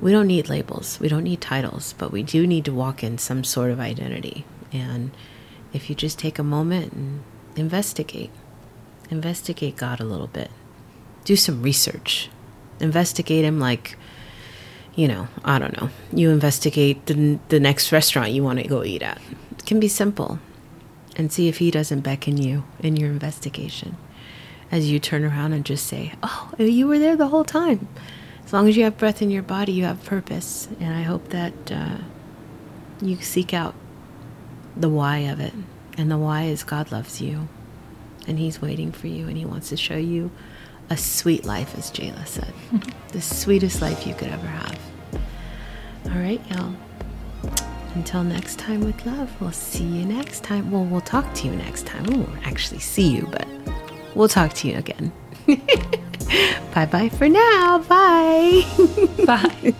We 0.00 0.10
don't 0.10 0.26
need 0.26 0.48
labels, 0.48 0.98
we 0.98 1.08
don't 1.08 1.22
need 1.22 1.40
titles, 1.40 1.94
but 1.98 2.10
we 2.10 2.22
do 2.22 2.46
need 2.46 2.64
to 2.64 2.72
walk 2.72 3.04
in 3.04 3.18
some 3.18 3.44
sort 3.44 3.70
of 3.70 3.78
identity. 3.78 4.44
And 4.72 5.12
if 5.72 5.88
you 5.88 5.94
just 5.94 6.18
take 6.18 6.38
a 6.38 6.44
moment 6.44 6.92
and 6.92 7.22
investigate, 7.56 8.30
investigate 9.08 9.76
God 9.76 10.00
a 10.00 10.04
little 10.04 10.26
bit, 10.26 10.50
do 11.24 11.36
some 11.36 11.62
research, 11.62 12.28
investigate 12.80 13.44
Him 13.44 13.60
like 13.60 13.97
you 14.98 15.06
know, 15.06 15.28
I 15.44 15.60
don't 15.60 15.80
know, 15.80 15.90
you 16.12 16.30
investigate 16.30 17.06
the, 17.06 17.38
the 17.50 17.60
next 17.60 17.92
restaurant 17.92 18.32
you 18.32 18.42
want 18.42 18.58
to 18.58 18.66
go 18.66 18.82
eat 18.82 19.00
at. 19.00 19.20
It 19.52 19.64
can 19.64 19.78
be 19.78 19.86
simple. 19.86 20.40
And 21.14 21.32
see 21.32 21.48
if 21.48 21.58
he 21.58 21.70
doesn't 21.70 22.00
beckon 22.00 22.36
you 22.36 22.64
in 22.80 22.96
your 22.96 23.10
investigation 23.10 23.96
as 24.70 24.90
you 24.90 24.98
turn 24.98 25.24
around 25.24 25.52
and 25.52 25.64
just 25.64 25.86
say, 25.86 26.12
Oh, 26.22 26.50
you 26.58 26.88
were 26.88 26.98
there 26.98 27.16
the 27.16 27.28
whole 27.28 27.44
time. 27.44 27.88
As 28.44 28.52
long 28.52 28.68
as 28.68 28.76
you 28.76 28.84
have 28.84 28.98
breath 28.98 29.22
in 29.22 29.30
your 29.30 29.42
body, 29.42 29.72
you 29.72 29.84
have 29.84 30.04
purpose. 30.04 30.68
And 30.80 30.94
I 30.94 31.02
hope 31.02 31.28
that 31.28 31.72
uh, 31.72 31.98
you 33.00 33.16
seek 33.16 33.54
out 33.54 33.74
the 34.76 34.88
why 34.88 35.18
of 35.18 35.38
it. 35.38 35.54
And 35.96 36.10
the 36.10 36.18
why 36.18 36.44
is 36.44 36.62
God 36.64 36.90
loves 36.92 37.20
you. 37.20 37.48
And 38.26 38.38
He's 38.38 38.60
waiting 38.60 38.92
for 38.92 39.06
you. 39.06 39.28
And 39.28 39.36
He 39.36 39.44
wants 39.44 39.68
to 39.70 39.76
show 39.76 39.96
you 39.96 40.30
a 40.90 40.96
sweet 40.96 41.44
life, 41.44 41.76
as 41.76 41.90
Jayla 41.90 42.26
said. 42.26 42.52
the 43.12 43.20
sweetest 43.20 43.82
life 43.82 44.06
you 44.06 44.14
could 44.14 44.28
ever 44.28 44.46
have. 44.46 44.78
All 46.06 46.18
right, 46.18 46.40
y'all. 46.50 46.74
Until 47.94 48.22
next 48.22 48.58
time 48.58 48.80
with 48.80 49.04
love, 49.06 49.30
we'll 49.40 49.52
see 49.52 49.84
you 49.84 50.04
next 50.04 50.44
time. 50.44 50.70
Well, 50.70 50.84
we'll 50.84 51.00
talk 51.00 51.32
to 51.34 51.46
you 51.46 51.56
next 51.56 51.86
time. 51.86 52.04
We 52.04 52.16
won't 52.16 52.46
actually 52.46 52.80
see 52.80 53.08
you, 53.08 53.28
but 53.30 53.46
we'll 54.14 54.28
talk 54.28 54.52
to 54.54 54.68
you 54.68 54.76
again. 54.76 55.12
bye 56.74 56.86
bye 56.86 57.08
for 57.08 57.28
now. 57.28 57.78
Bye. 57.88 58.62
Bye. 59.26 59.74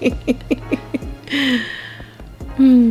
Hmm. 2.57 2.91